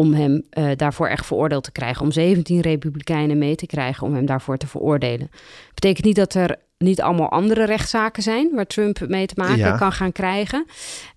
om 0.00 0.12
hem 0.14 0.42
eh, 0.50 0.68
daarvoor 0.76 1.06
echt 1.08 1.26
veroordeeld 1.26 1.64
te 1.64 1.72
krijgen. 1.72 2.02
Om 2.02 2.12
17 2.12 2.60
republikeinen 2.60 3.38
mee 3.38 3.54
te 3.54 3.66
krijgen 3.66 4.06
om 4.06 4.14
hem 4.14 4.26
daarvoor 4.26 4.56
te 4.56 4.66
veroordelen. 4.66 5.30
Betekent 5.74 6.06
niet 6.06 6.16
dat 6.16 6.34
er 6.34 6.56
niet 6.78 7.00
allemaal 7.02 7.30
andere 7.30 7.64
rechtszaken 7.64 8.22
zijn 8.22 8.50
waar 8.54 8.66
Trump 8.66 9.08
mee 9.08 9.26
te 9.26 9.34
maken 9.36 9.56
Ja. 9.56 9.76
kan 9.76 9.92
gaan 9.92 10.12
krijgen. 10.12 10.64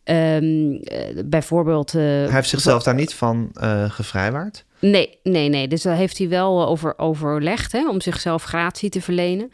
Ehm, 0.04 0.74
eh, 0.74 1.24
bijvoorbeeld. 1.26 1.94
eh, 1.94 2.02
Hij 2.02 2.30
heeft 2.32 2.50
zichzelf 2.50 2.84
daar 2.84 2.96
niet 2.96 3.14
van 3.14 3.50
gevrijwaard. 3.88 4.66
Nee, 4.80 5.20
nee, 5.24 5.50
nee. 5.50 5.68
Dus 5.68 5.82
daar 5.82 5.96
heeft 5.96 6.18
hij 6.18 6.30
wel 6.30 6.68
over 6.68 6.94
overlegd 7.00 7.72
hè, 7.72 7.90
om 7.90 8.02
zichzelf 8.02 8.44
gratie 8.44 8.90
te 8.90 9.02
verlenen. 9.02 9.50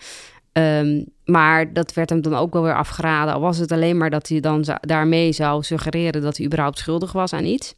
Ehm, 0.51 1.03
maar 1.25 1.73
dat 1.73 1.93
werd 1.93 2.09
hem 2.09 2.21
dan 2.21 2.35
ook 2.35 2.53
wel 2.53 2.63
weer 2.63 2.75
afgeraden. 2.75 3.33
Al 3.33 3.39
was 3.41 3.57
het 3.57 3.71
alleen 3.71 3.97
maar 3.97 4.09
dat 4.09 4.27
hij 4.27 4.39
dan 4.39 4.65
daarmee 4.81 5.31
zou 5.31 5.63
suggereren 5.63 6.21
dat 6.21 6.37
hij 6.37 6.45
überhaupt 6.45 6.77
schuldig 6.77 7.11
was 7.11 7.33
aan 7.33 7.45
iets. 7.45 7.75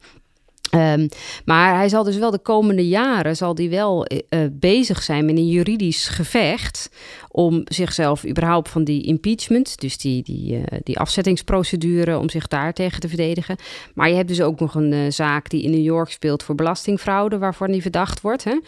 Ehm, 0.69 1.07
maar 1.45 1.75
hij 1.75 1.89
zal 1.89 2.03
dus 2.03 2.17
wel 2.17 2.31
de 2.31 2.39
komende 2.39 2.87
jaren 2.87 3.35
zal 3.35 3.55
hij 3.55 3.69
wel 3.69 4.05
eh, 4.05 4.19
eh, 4.29 4.49
bezig 4.51 5.03
zijn 5.03 5.25
met 5.25 5.37
een 5.37 5.47
juridisch 5.47 6.07
gevecht 6.07 6.89
om 7.31 7.61
zichzelf 7.65 8.25
überhaupt 8.25 8.69
van 8.69 8.83
die 8.83 9.03
impeachment, 9.03 9.79
dus 9.79 9.97
die, 9.97 10.23
die, 10.23 10.55
eh, 10.55 10.79
die 10.83 10.99
afzettingsprocedure, 10.99 12.17
om 12.17 12.29
zich 12.29 12.47
daar 12.47 12.73
tegen 12.73 12.99
te 12.99 13.07
verdedigen. 13.07 13.55
Maar 13.93 14.09
je 14.09 14.15
hebt 14.15 14.27
dus 14.27 14.41
ook 14.41 14.59
nog 14.59 14.75
een 14.75 15.13
zaak 15.13 15.49
die 15.49 15.63
in 15.63 15.71
New 15.71 15.83
York 15.83 16.09
speelt 16.09 16.43
voor 16.43 16.55
belastingfraude, 16.55 17.37
waarvan 17.37 17.69
hij 17.69 17.81
verdacht 17.81 18.21
wordt. 18.21 18.43
Hè? 18.43 18.59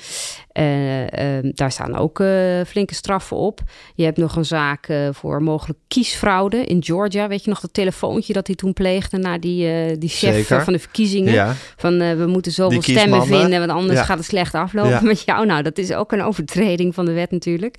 Eh, 0.52 1.38
ehm, 1.38 1.52
daar 1.54 1.72
staan 1.72 1.96
ook 1.96 2.24
flinke 2.68 2.94
straffen 2.94 3.38
op. 3.38 3.62
Je 3.96 4.04
hebt 4.04 4.18
nog 4.18 4.36
een 4.36 4.46
zaak 4.46 4.88
voor 5.12 5.44
mogelijk 5.44 5.80
kiesfraude 5.88 6.66
in 6.66 6.84
Georgia. 6.84 7.28
Weet 7.28 7.44
je 7.44 7.50
nog 7.50 7.60
dat 7.60 7.74
telefoontje 7.74 8.34
dat 8.34 8.48
hij 8.48 8.56
toen 8.56 8.74
pleegde 8.74 9.18
naar 9.18 9.40
die, 9.40 9.98
die 9.98 10.10
chef 10.10 10.34
Zeker. 10.34 10.64
van 10.64 10.74
de 10.74 10.80
verkiezingen? 10.80 11.34
Ja. 11.34 11.56
Van 11.84 12.02
eh, 12.02 12.16
we 12.16 12.26
moeten 12.26 12.52
zoveel 12.52 12.82
stemmen 12.82 13.26
vinden, 13.26 13.60
want 13.60 13.72
anders 13.72 14.00
Ja. 14.00 14.06
gaat 14.06 14.18
het 14.18 14.26
slecht 14.28 14.54
aflopen 14.54 14.90
Ja. 14.92 15.02
met 15.02 15.24
jou. 15.26 15.46
Nou, 15.46 15.62
dat 15.64 15.78
is 15.78 15.94
ook 15.94 16.12
een 16.12 16.22
overtreding 16.24 16.94
van 16.94 17.06
de 17.06 17.12
wet 17.14 17.32
natuurlijk. 17.32 17.76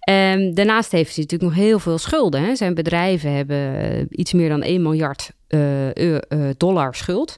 Ehm, 0.00 0.54
daarnaast 0.54 0.92
heeft 0.92 1.14
hij 1.14 1.24
natuurlijk 1.24 1.50
nog 1.52 1.64
heel 1.64 1.78
veel 1.78 1.98
schulden. 1.98 2.42
Hè. 2.42 2.56
Zijn 2.56 2.74
bedrijven 2.74 3.32
hebben 3.32 3.56
eh, 3.80 4.04
iets 4.10 4.32
meer 4.32 4.48
dan 4.48 4.62
1 4.62 4.82
miljard 4.82 5.30
eh, 5.48 5.60
dollar 6.56 6.94
schuld. 6.94 7.36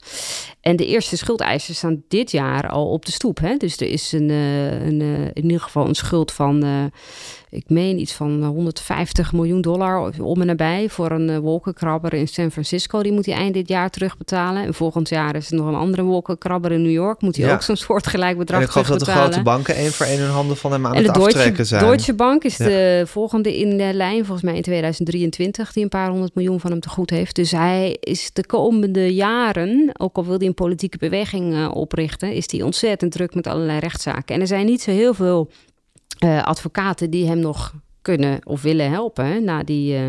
En 0.61 0.77
de 0.77 0.87
eerste 0.87 1.16
schuldeisers 1.16 1.79
staan 1.79 2.03
dit 2.09 2.31
jaar 2.31 2.68
al 2.68 2.90
op 2.90 3.05
de 3.07 3.12
stoep. 3.12 3.38
Hè? 3.38 3.57
Dus 3.57 3.77
er 3.77 3.88
is 3.88 4.12
een, 4.12 4.29
een, 4.29 5.01
in 5.33 5.42
ieder 5.42 5.61
geval 5.61 5.88
een 5.88 5.94
schuld 5.94 6.33
van, 6.33 6.90
ik 7.53 7.65
meen 7.69 7.99
iets 7.99 8.12
van 8.12 8.45
150 8.45 9.33
miljoen 9.33 9.61
dollar 9.61 10.12
om 10.21 10.41
en 10.41 10.47
nabij 10.47 10.88
voor 10.88 11.11
een 11.11 11.31
eh, 11.31 11.38
wolkenkrabber 11.38 12.15
in 12.15 12.29
San 12.29 12.51
Francisco. 12.51 13.03
Die 13.03 13.12
moet 13.12 13.27
hij 13.27 13.35
eind 13.35 13.55
dit 13.55 13.69
jaar 13.69 13.91
terugbetalen. 13.91 14.62
En 14.65 14.75
volgend 14.75 15.09
jaar 15.09 15.37
is 15.37 15.51
er 15.51 15.57
nog 15.57 15.67
een 15.67 15.75
andere 15.75 16.03
wolkenkrabber 16.03 16.73
in 16.73 16.83
New 16.83 16.91
York. 16.91 17.21
Moet 17.21 17.37
hij 17.37 17.47
Ja. 17.47 17.53
ook 17.55 17.62
zo'n 17.62 17.77
soortgelijk 17.77 18.38
bedrag 18.38 18.59
En 18.59 18.65
ik 18.65 18.71
geloof 18.73 18.87
dat 18.87 18.99
de 18.99 19.05
grote 19.05 19.43
banken 19.43 19.75
één 19.75 19.93
voor 19.93 20.07
één 20.07 20.19
hun 20.19 20.31
handen 20.31 20.57
van 20.57 20.73
hem 20.73 20.87
aan 20.87 20.95
En 20.95 21.05
het 21.05 21.15
de 21.15 21.21
aftrekken 21.21 21.45
Deutsche, 21.55 21.65
zijn. 21.65 21.85
Deutsche 21.85 22.15
Bank 22.15 22.45
is 22.45 22.57
Ja. 22.57 22.65
de 22.65 23.03
volgende 23.07 23.59
in 23.59 23.77
de 23.77 23.91
lijn, 23.95 24.25
volgens 24.25 24.43
mij 24.43 24.57
in 24.57 24.62
2023, 24.62 25.73
die 25.73 25.83
een 25.83 25.88
paar 25.88 26.09
honderd 26.11 26.35
miljoen 26.35 26.61
van 26.61 26.71
hem 26.71 26.81
te 26.81 26.88
goed 26.88 27.11
heeft. 27.11 27.37
Dus 27.37 27.51
hij 27.51 27.97
is 28.01 28.31
de 28.33 28.47
komende 28.47 29.15
jaren, 29.15 29.91
ook 29.99 30.17
al 30.17 30.25
wil 30.27 30.38
hij 30.38 30.47
een 30.47 30.55
politieke 30.55 30.99
beweging 30.99 31.55
eh, 31.55 31.71
oprichten, 31.75 32.33
is 32.33 32.51
hij 32.51 32.62
ontzettend 32.62 33.12
druk 33.12 33.35
met 33.35 33.47
allerlei 33.47 33.79
rechtszaken. 33.79 34.35
En 34.35 34.41
er 34.41 34.47
zijn 34.47 34.67
niet 34.67 34.83
zo 34.83 34.91
heel 34.91 35.15
veel 35.15 35.51
eh, 36.23 36.43
advocaten 36.43 37.11
die 37.11 37.27
hem 37.27 37.39
nog 37.39 37.75
kunnen 38.03 38.39
of 38.45 38.63
willen 38.63 38.91
helpen 38.91 39.45
na 39.45 39.63
die, 39.63 39.97
eh, 39.97 40.07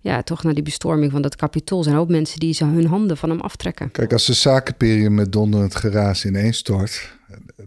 ja, 0.00 0.22
toch 0.22 0.42
na 0.42 0.52
die 0.52 0.62
bestorming 0.62 1.12
van 1.12 1.22
dat 1.22 1.36
kapitool. 1.36 1.82
Zijn 1.82 1.96
ook 1.96 2.08
mensen 2.08 2.40
die 2.40 2.54
ze 2.54 2.64
hun 2.64 2.86
handen 2.86 3.16
van 3.16 3.30
hem 3.30 3.40
aftrekken. 3.40 3.90
Kijk, 3.90 4.12
als 4.12 4.26
de 4.26 4.32
zakenperiode 4.32 5.10
met 5.10 5.32
donderend 5.32 5.74
geraas 5.74 6.24
ineensstort... 6.24 7.12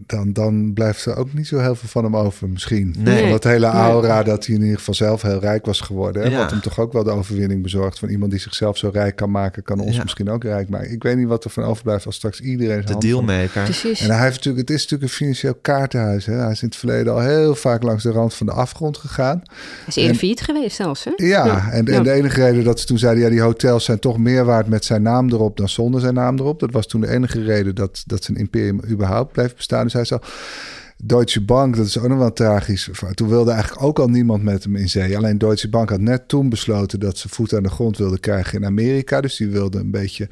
Dan, 0.06 0.32
dan 0.32 0.72
blijft 0.72 1.04
er 1.04 1.16
ook 1.16 1.32
niet 1.32 1.46
zo 1.46 1.58
heel 1.58 1.74
veel 1.74 1.88
van 1.88 2.04
hem 2.04 2.16
over 2.16 2.48
misschien. 2.48 2.94
Nee. 2.98 3.20
Van 3.20 3.30
dat 3.30 3.44
hele 3.44 3.66
Nee. 3.72 3.76
aura 3.80 4.22
dat 4.22 4.46
hij 4.46 4.54
in 4.54 4.62
ieder 4.62 4.78
geval 4.78 4.94
zelf 4.94 5.22
heel 5.22 5.38
rijk 5.40 5.66
was 5.66 5.80
geworden. 5.80 6.22
Hè? 6.22 6.28
Ja. 6.28 6.36
Wat 6.38 6.50
hem 6.50 6.60
toch 6.60 6.78
ook 6.80 6.92
wel 6.92 7.04
de 7.04 7.10
overwinning 7.10 7.62
bezorgt. 7.62 7.98
Van 7.98 8.08
iemand 8.08 8.30
die 8.30 8.40
zichzelf 8.40 8.76
zo 8.78 8.90
rijk 8.92 9.16
kan 9.16 9.30
maken... 9.30 9.62
kan 9.62 9.80
ons 9.80 9.96
Ja. 9.96 10.02
misschien 10.02 10.30
ook 10.30 10.42
rijk 10.42 10.68
maken. 10.68 10.92
Ik 10.92 11.02
weet 11.02 11.16
niet 11.16 11.26
wat 11.26 11.44
er 11.44 11.50
van 11.50 11.64
overblijft 11.64 12.06
als 12.06 12.14
straks 12.14 12.40
iedereen... 12.40 12.84
De 12.84 12.98
dealmaker. 12.98 13.62
Precies. 13.62 14.00
En 14.00 14.10
hij 14.10 14.22
heeft 14.22 14.36
natuurlijk, 14.36 14.68
het 14.68 14.76
is 14.76 14.82
natuurlijk 14.82 15.10
een 15.10 15.16
financieel 15.16 15.54
kaartenhuis. 15.62 16.26
Hè? 16.26 16.34
Hij 16.34 16.50
is 16.50 16.62
in 16.62 16.68
het 16.68 16.76
verleden 16.76 17.12
al 17.12 17.20
heel 17.20 17.54
vaak 17.54 17.82
langs 17.82 18.02
de 18.02 18.10
rand 18.10 18.34
van 18.34 18.46
de 18.46 18.52
afgrond 18.52 18.96
gegaan. 18.96 19.42
Hij 19.46 19.56
is 19.86 19.96
eerder 19.96 20.12
en- 20.12 20.18
failliet 20.18 20.40
geweest 20.40 20.76
zelfs. 20.76 21.04
Hè? 21.04 21.10
Ja, 21.16 21.70
En, 21.70 21.86
en 21.86 21.92
Ja. 21.92 22.00
de 22.02 22.12
enige 22.12 22.40
reden 22.44 22.64
dat 22.64 22.80
ze 22.80 22.86
toen 22.86 22.98
zeiden... 22.98 23.22
ja, 23.24 23.30
die 23.30 23.40
hotels 23.40 23.84
zijn 23.84 23.98
toch 23.98 24.18
meer 24.18 24.44
waard 24.44 24.68
met 24.68 24.84
zijn 24.84 25.02
naam 25.02 25.28
erop... 25.32 25.56
dan 25.56 25.68
zonder 25.68 26.00
zijn 26.00 26.14
naam 26.14 26.38
erop. 26.38 26.60
Dat 26.60 26.72
was 26.72 26.86
toen 26.86 27.00
de 27.00 27.08
enige 27.10 27.42
reden 27.42 27.74
dat, 27.74 28.02
dat 28.06 28.24
zijn 28.24 28.36
imperium 28.36 28.80
überhaupt 28.88 29.32
bleef 29.32 29.56
bestaan. 29.56 29.87
Hij 29.92 30.04
zei... 30.04 30.20
Deutsche 31.04 31.40
Bank, 31.40 31.76
dat 31.76 31.86
is 31.86 31.98
ook 31.98 32.08
nog 32.08 32.18
wel 32.18 32.32
tragisch. 32.32 32.90
Toen 33.14 33.28
wilde 33.28 33.50
eigenlijk 33.50 33.82
ook 33.82 33.98
al 33.98 34.08
niemand 34.08 34.42
met 34.42 34.64
hem 34.64 34.76
in 34.76 34.88
zee. 34.88 35.16
Alleen 35.16 35.38
Deutsche 35.38 35.68
Bank 35.68 35.90
had 35.90 36.00
net 36.00 36.28
toen 36.28 36.48
besloten 36.48 37.00
dat 37.00 37.18
ze 37.18 37.28
voet 37.28 37.54
aan 37.54 37.62
de 37.62 37.68
grond 37.68 37.98
wilde 37.98 38.18
krijgen 38.18 38.58
in 38.58 38.66
Amerika. 38.66 39.20
Dus 39.20 39.36
die 39.36 39.48
wilde 39.48 39.78
een 39.78 39.90
beetje 39.90 40.28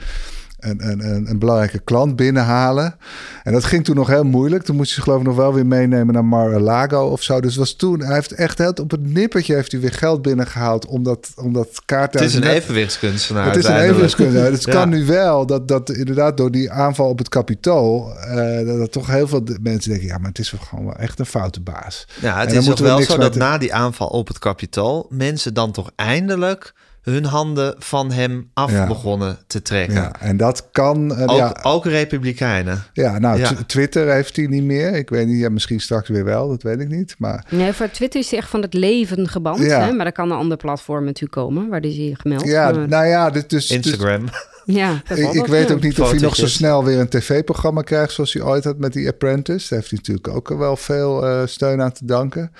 een, 0.58 0.90
een, 0.90 1.14
een, 1.14 1.30
een, 1.30 1.38
belangrijke 1.38 1.78
klant 1.78 2.16
binnenhalen. 2.16 2.96
En 3.42 3.52
dat 3.52 3.64
ging 3.64 3.84
toen 3.84 3.96
nog 3.96 4.08
heel 4.08 4.24
moeilijk. 4.24 4.62
Toen 4.62 4.76
moest 4.76 4.94
je 4.94 5.02
geloof 5.02 5.20
ik 5.20 5.26
nog 5.26 5.36
wel 5.36 5.54
weer 5.54 5.66
meenemen 5.66 6.14
naar 6.14 6.24
Mar-a-Lago 6.24 7.06
of 7.06 7.22
zo. 7.22 7.40
Dus 7.40 7.56
was 7.56 7.74
toen, 7.74 8.00
hij 8.00 8.14
heeft 8.14 8.32
echt 8.32 8.58
heel, 8.58 8.72
op 8.80 8.90
het 8.90 9.12
nippertje 9.12 9.54
heeft 9.54 9.72
hij 9.72 9.80
weer 9.80 9.92
geld 9.92 10.22
binnengehaald 10.22 10.86
om 10.86 11.02
dat, 11.02 11.32
om 11.36 11.52
dat 11.52 11.82
kaart... 11.84 12.12
Het 12.12 12.22
is 12.22 12.34
een 12.34 12.42
evenwichtskunstenaar 12.42 13.46
Het 13.46 13.56
is 13.56 13.64
een 13.64 13.80
evenwichtskunstenaar. 13.80 14.50
Dus 14.50 14.64
het 14.64 14.74
kan 14.74 14.88
nu 14.88 15.04
wel 15.04 15.46
dat, 15.46 15.68
dat 15.68 15.90
inderdaad 15.90 16.36
door 16.36 16.50
die 16.50 16.70
aanval 16.70 17.08
op 17.08 17.18
het 17.18 17.28
kapitool... 17.28 18.12
Uh, 18.28 18.66
dat, 18.66 18.92
toch 18.92 19.06
heel 19.06 19.28
veel 19.28 19.42
mensen 19.60 19.90
denken... 19.90 20.08
ja, 20.08 20.18
maar 20.18 20.28
het 20.28 20.38
is 20.38 20.54
gewoon 20.60 20.84
wel 20.84 20.96
echt 20.96 21.18
een 21.18 21.26
foute 21.26 21.60
baas. 21.60 22.06
Ja, 22.20 22.40
het 22.40 22.52
is 22.52 22.64
toch 22.64 22.78
wel 22.78 23.02
zo 23.02 23.16
dat 23.16 23.34
na 23.34 23.58
die 23.58 23.74
aanval 23.74 24.08
op 24.08 24.28
het 24.28 24.38
kapitool... 24.38 25.06
mensen 25.10 25.54
dan 25.54 25.72
toch 25.72 25.90
eindelijk 25.96 26.74
hun 27.10 27.24
handen 27.24 27.74
van 27.78 28.12
hem 28.12 28.50
af 28.54 28.86
begonnen 28.86 29.38
te 29.46 29.62
trekken. 29.62 29.94
Ja, 29.94 30.20
en 30.20 30.36
dat 30.36 30.68
kan... 30.72 31.12
Uh, 31.12 31.22
ook, 31.22 31.36
ja, 31.36 31.56
ook 31.62 31.84
republikeinen. 31.84 32.84
Ja, 32.92 33.18
nou, 33.18 33.64
Twitter 33.66 34.12
heeft 34.12 34.36
hij 34.36 34.46
niet 34.46 34.62
meer. 34.62 34.94
Ik 34.94 35.08
weet 35.08 35.26
niet, 35.26 35.40
ja, 35.40 35.48
misschien 35.48 35.80
straks 35.80 36.08
weer 36.08 36.24
wel, 36.24 36.48
dat 36.48 36.62
weet 36.62 36.80
ik 36.80 36.88
niet. 36.88 37.14
Maar... 37.18 37.46
Nee, 37.50 37.72
voor 37.72 37.90
Twitter 37.90 38.20
is 38.20 38.30
hij 38.30 38.38
echt 38.38 38.48
van 38.48 38.62
het 38.62 38.74
leven 38.74 39.28
geband. 39.28 39.58
Hè? 39.58 39.92
Maar 39.92 40.06
er 40.06 40.12
kan 40.12 40.30
een 40.30 40.36
ander 40.36 40.56
platform 40.56 41.04
natuurlijk 41.04 41.32
komen, 41.32 41.68
waar 41.68 41.84
is 41.84 41.96
hij 41.96 42.14
gemeld. 42.18 42.44
Ja, 42.44 42.70
nou 42.70 43.06
ja, 43.06 43.30
dus... 43.30 43.46
dus 43.46 43.70
Instagram. 43.70 44.24
Ja, 44.64 45.02
ik, 45.14 45.32
ik 45.32 45.46
weet 45.46 45.72
ook 45.72 45.82
niet 45.82 46.00
of 46.00 46.10
hij 46.10 46.20
nog 46.20 46.36
zo 46.36 46.46
snel 46.46 46.84
weer 46.84 46.98
een 46.98 47.08
tv-programma 47.08 47.82
krijgt... 47.82 48.12
zoals 48.12 48.32
hij 48.32 48.42
ooit 48.42 48.64
had 48.64 48.78
met 48.78 48.92
die 48.92 49.08
Apprentice. 49.08 49.68
Daar 49.68 49.78
heeft 49.78 49.90
hij 49.90 49.98
natuurlijk 49.98 50.28
ook 50.28 50.58
wel 50.58 50.76
veel 50.76 51.28
uh, 51.28 51.46
steun 51.46 51.82
aan 51.82 51.92
te 51.92 52.04
danken. 52.04 52.52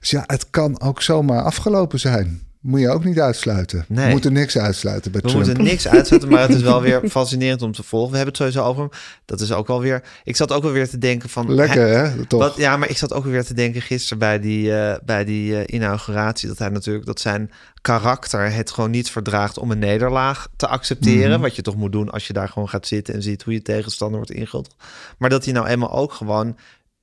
Dus 0.00 0.10
ja, 0.10 0.24
het 0.26 0.50
kan 0.50 0.80
ook 0.80 1.02
zomaar 1.02 1.42
afgelopen 1.42 2.00
zijn 2.00 2.50
moet 2.62 2.80
je 2.80 2.88
ook 2.88 3.04
niet 3.04 3.20
uitsluiten. 3.20 3.84
Nee. 3.88 4.06
We 4.06 4.10
moeten 4.10 4.32
niks 4.32 4.58
uitsluiten 4.58 5.12
bij 5.12 5.20
We 5.20 5.28
Trump. 5.28 5.44
moeten 5.44 5.64
niks 5.64 5.88
uitsluiten, 5.88 6.30
maar 6.30 6.40
het 6.40 6.54
is 6.54 6.62
wel 6.62 6.82
weer 6.82 7.00
fascinerend 7.10 7.62
om 7.62 7.72
te 7.72 7.82
volgen. 7.82 8.10
We 8.10 8.16
hebben 8.16 8.34
het 8.34 8.42
sowieso 8.42 8.70
over 8.70 8.82
hem. 8.82 8.90
Dat 9.24 9.40
is 9.40 9.52
ook 9.52 9.66
wel 9.66 9.80
weer... 9.80 10.02
Ik 10.24 10.36
zat 10.36 10.52
ook 10.52 10.62
wel 10.62 10.72
weer 10.72 10.88
te 10.88 10.98
denken 10.98 11.28
van... 11.28 11.54
Lekker, 11.54 11.88
hè? 11.88 12.26
Toch? 12.26 12.40
Wat, 12.40 12.56
ja, 12.56 12.76
maar 12.76 12.90
ik 12.90 12.96
zat 12.96 13.12
ook 13.12 13.24
weer 13.24 13.44
te 13.44 13.54
denken 13.54 13.82
gisteren 13.82 14.18
bij 14.18 14.40
die, 14.40 14.68
uh, 14.68 14.94
bij 15.04 15.24
die 15.24 15.52
uh, 15.52 15.60
inauguratie... 15.66 16.48
dat 16.48 16.58
hij 16.58 16.68
natuurlijk, 16.68 17.06
dat 17.06 17.20
zijn 17.20 17.50
karakter 17.80 18.52
het 18.52 18.70
gewoon 18.70 18.90
niet 18.90 19.10
verdraagt 19.10 19.58
om 19.58 19.70
een 19.70 19.78
nederlaag 19.78 20.48
te 20.56 20.66
accepteren. 20.66 21.26
Mm 21.26 21.32
-hmm. 21.32 21.42
Wat 21.42 21.56
je 21.56 21.62
toch 21.62 21.76
moet 21.76 21.92
doen 21.92 22.10
als 22.10 22.26
je 22.26 22.32
daar 22.32 22.48
gewoon 22.48 22.68
gaat 22.68 22.86
zitten 22.86 23.14
en 23.14 23.22
ziet 23.22 23.42
hoe 23.42 23.52
je 23.52 23.62
tegenstander 23.62 24.16
wordt 24.16 24.32
ingevuld. 24.32 24.74
Maar 25.18 25.30
dat 25.30 25.44
hij 25.44 25.52
nou 25.52 25.66
eenmaal 25.66 25.92
ook 25.92 26.12
gewoon 26.12 26.56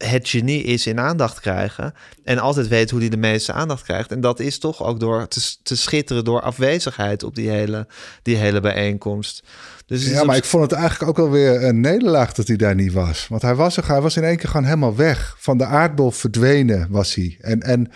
het 0.06 0.30
genie 0.30 0.64
is 0.64 0.88
in 0.88 1.00
aandacht 1.00 1.40
krijgen. 1.40 1.94
En 2.24 2.40
altijd 2.40 2.68
weet 2.68 2.90
hoe 2.90 3.00
hij 3.00 3.10
de 3.10 3.18
meeste 3.18 3.54
aandacht 3.54 3.84
krijgt. 3.84 4.12
En 4.12 4.22
dat 4.22 4.40
is 4.40 4.60
toch 4.60 4.84
ook 4.84 5.00
door 5.00 5.28
te, 5.28 5.56
te 5.64 5.78
schitteren 5.78 6.24
door 6.24 6.42
afwezigheid 6.42 7.24
op 7.24 7.36
die 7.36 7.50
hele, 7.50 7.88
die 8.22 8.36
hele 8.36 8.60
bijeenkomst. 8.60 9.44
Dus 9.86 10.10
ja, 10.10 10.24
maar 10.24 10.36
ik 10.36 10.44
vond 10.44 10.64
het 10.64 10.80
eigenlijk 10.80 11.10
ook 11.10 11.18
wel 11.18 11.30
weer 11.30 11.64
een 11.64 11.80
nederlaag 11.80 12.34
dat 12.34 12.48
hij 12.48 12.56
daar 12.56 12.76
niet 12.76 12.94
was. 12.94 13.28
Want 13.28 13.42
hij 13.42 13.56
was, 13.56 13.78
er, 13.78 13.88
hij 13.88 14.02
was 14.02 14.18
in 14.18 14.24
één 14.24 14.38
keer 14.38 14.50
gewoon 14.50 14.66
helemaal 14.66 14.96
weg. 14.96 15.36
Van 15.40 15.58
de 15.58 15.66
aardbol 15.66 16.12
verdwenen 16.12 16.88
was 16.90 17.16
hij. 17.16 17.38
En, 17.42 17.62
en 17.62 17.92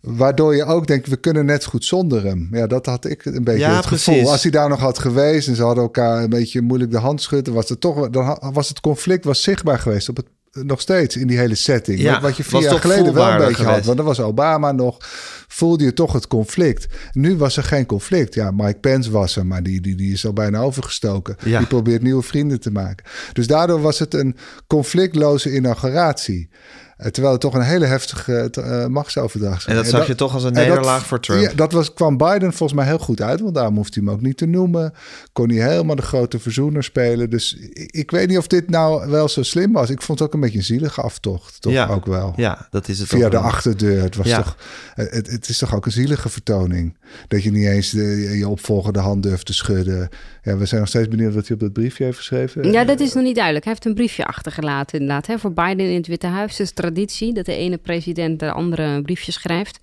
waardoor 0.00 0.56
je 0.56 0.64
ook 0.64 0.86
denkt, 0.86 1.08
we 1.08 1.16
kunnen 1.16 1.44
net 1.44 1.64
goed 1.64 1.84
zonder 1.84 2.24
hem. 2.24 2.48
Ja, 2.52 2.66
dat 2.66 2.86
had 2.86 3.04
ik 3.04 3.24
een 3.24 3.44
beetje 3.44 3.66
ja, 3.66 3.76
het 3.76 3.86
precies. 3.86 4.04
gevoel. 4.04 4.30
Als 4.30 4.42
hij 4.42 4.50
daar 4.50 4.68
nog 4.68 4.80
had 4.80 4.98
geweest 4.98 5.48
en 5.48 5.56
ze 5.56 5.62
hadden 5.62 5.84
elkaar 5.84 6.22
een 6.22 6.30
beetje 6.30 6.60
moeilijk 6.60 6.90
de 6.90 6.98
hand 6.98 7.22
schudden... 7.22 7.54
was 7.54 7.68
het 7.68 7.80
toch, 7.80 8.10
dan 8.10 8.52
was 8.52 8.68
het 8.68 8.80
conflict 8.80 9.24
was 9.24 9.42
zichtbaar 9.42 9.78
geweest 9.78 10.08
op 10.08 10.16
het 10.16 10.26
nog 10.62 10.80
steeds 10.80 11.16
in 11.16 11.26
die 11.26 11.38
hele 11.38 11.54
setting. 11.54 12.00
Ja, 12.00 12.20
wat 12.20 12.36
je 12.36 12.44
vier 12.44 12.62
jaar 12.62 12.80
geleden 12.80 13.14
wel 13.14 13.30
een 13.30 13.36
beetje 13.36 13.54
geweest. 13.54 13.74
had. 13.74 13.84
Want 13.84 13.98
er 13.98 14.04
was 14.04 14.20
Obama 14.20 14.72
nog. 14.72 14.96
Voelde 15.48 15.84
je 15.84 15.92
toch 15.92 16.12
het 16.12 16.26
conflict. 16.26 16.86
Nu 17.12 17.36
was 17.36 17.56
er 17.56 17.62
geen 17.62 17.86
conflict. 17.86 18.34
Ja, 18.34 18.50
Mike 18.50 18.78
Pence 18.78 19.10
was 19.10 19.36
er, 19.36 19.46
maar 19.46 19.62
die, 19.62 19.80
die, 19.80 19.94
die 19.94 20.12
is 20.12 20.26
al 20.26 20.32
bijna 20.32 20.58
overgestoken. 20.58 21.36
Ja. 21.44 21.58
Die 21.58 21.66
probeert 21.66 22.02
nieuwe 22.02 22.22
vrienden 22.22 22.60
te 22.60 22.70
maken. 22.70 23.06
Dus 23.32 23.46
daardoor 23.46 23.80
was 23.80 23.98
het 23.98 24.14
een 24.14 24.36
conflictloze 24.66 25.54
inauguratie. 25.54 26.48
Uh, 26.98 27.06
terwijl 27.06 27.32
het 27.32 27.40
toch 27.42 27.54
een 27.54 27.62
hele 27.62 27.84
heftige 27.84 28.50
uh, 28.58 28.86
machtsoverdracht 28.86 29.58
is. 29.58 29.66
En 29.66 29.74
dat 29.74 29.86
zag 29.86 30.06
je 30.06 30.14
toch 30.14 30.34
als 30.34 30.44
een 30.44 30.52
nederlaag 30.52 30.98
dat, 30.98 31.06
voor 31.06 31.20
Trump. 31.20 31.40
Ja, 31.42 31.54
dat 31.54 31.72
was, 31.72 31.94
kwam 31.94 32.16
Biden 32.16 32.52
volgens 32.52 32.78
mij 32.78 32.86
heel 32.86 32.98
goed 32.98 33.20
uit. 33.20 33.40
Want 33.40 33.54
daarom 33.54 33.76
hoeft 33.76 33.94
hij 33.94 34.04
hem 34.04 34.12
ook 34.12 34.20
niet 34.20 34.36
te 34.36 34.46
noemen. 34.46 34.92
Kon 35.32 35.50
hij 35.50 35.68
helemaal 35.70 35.96
de 35.96 36.02
grote 36.02 36.38
verzoener 36.38 36.84
spelen. 36.84 37.30
Dus 37.30 37.54
ik, 37.54 37.90
ik, 37.92 38.10
weet 38.10 38.28
niet 38.28 38.38
of 38.38 38.46
dit 38.46 38.70
nou 38.70 39.10
wel 39.10 39.28
zo 39.28 39.42
slim 39.42 39.72
was. 39.72 39.90
Ik 39.90 40.02
vond 40.02 40.18
het 40.18 40.28
ook 40.28 40.34
een 40.34 40.40
beetje 40.40 40.58
een 40.58 40.64
zielige 40.64 41.00
aftocht. 41.00 41.60
Toch 41.60 41.72
ja. 41.72 41.86
ook 41.86 42.06
wel. 42.06 42.32
Ja, 42.36 42.66
dat 42.70 42.88
is 42.88 42.98
het 42.98 43.08
Via 43.08 43.28
de 43.28 43.36
wel. 43.36 43.40
achterdeur. 43.40 44.02
Het, 44.02 44.16
was 44.16 44.26
Ja. 44.26 44.42
toch, 44.42 44.56
het, 44.94 45.30
het 45.30 45.48
is 45.48 45.58
toch 45.58 45.74
ook 45.74 45.86
een 45.86 45.92
zielige 45.92 46.28
vertoning. 46.28 46.96
Dat 47.28 47.42
je 47.42 47.50
niet 47.50 47.66
eens 47.66 47.90
de, 47.90 48.36
je 48.38 48.48
opvolger 48.48 48.92
de 48.92 48.98
hand 48.98 49.22
durft 49.22 49.46
te 49.46 49.54
schudden. 49.54 50.08
Ja, 50.44 50.56
we 50.56 50.66
zijn 50.66 50.80
nog 50.80 50.88
steeds 50.88 51.08
benieuwd 51.08 51.34
wat 51.34 51.46
hij 51.46 51.56
op 51.56 51.62
dat 51.62 51.72
briefje 51.72 52.04
heeft 52.04 52.16
geschreven. 52.16 52.72
Ja, 52.72 52.84
dat 52.84 53.00
is 53.00 53.12
nog 53.12 53.22
niet 53.22 53.34
duidelijk. 53.34 53.64
Hij 53.64 53.72
heeft 53.72 53.86
een 53.86 53.94
briefje 53.94 54.26
achtergelaten 54.26 55.00
inderdaad. 55.00 55.26
Hè, 55.26 55.38
voor 55.38 55.52
Biden 55.52 55.88
in 55.90 55.96
het 55.96 56.06
Witte 56.06 56.26
Huis. 56.26 56.50
Het 56.50 56.60
is 56.60 56.72
traditie 56.72 57.32
dat 57.32 57.46
de 57.46 57.56
ene 57.56 57.76
president 57.76 58.40
de 58.40 58.52
andere 58.52 58.82
een 58.82 59.02
briefje 59.02 59.32
schrijft. 59.32 59.78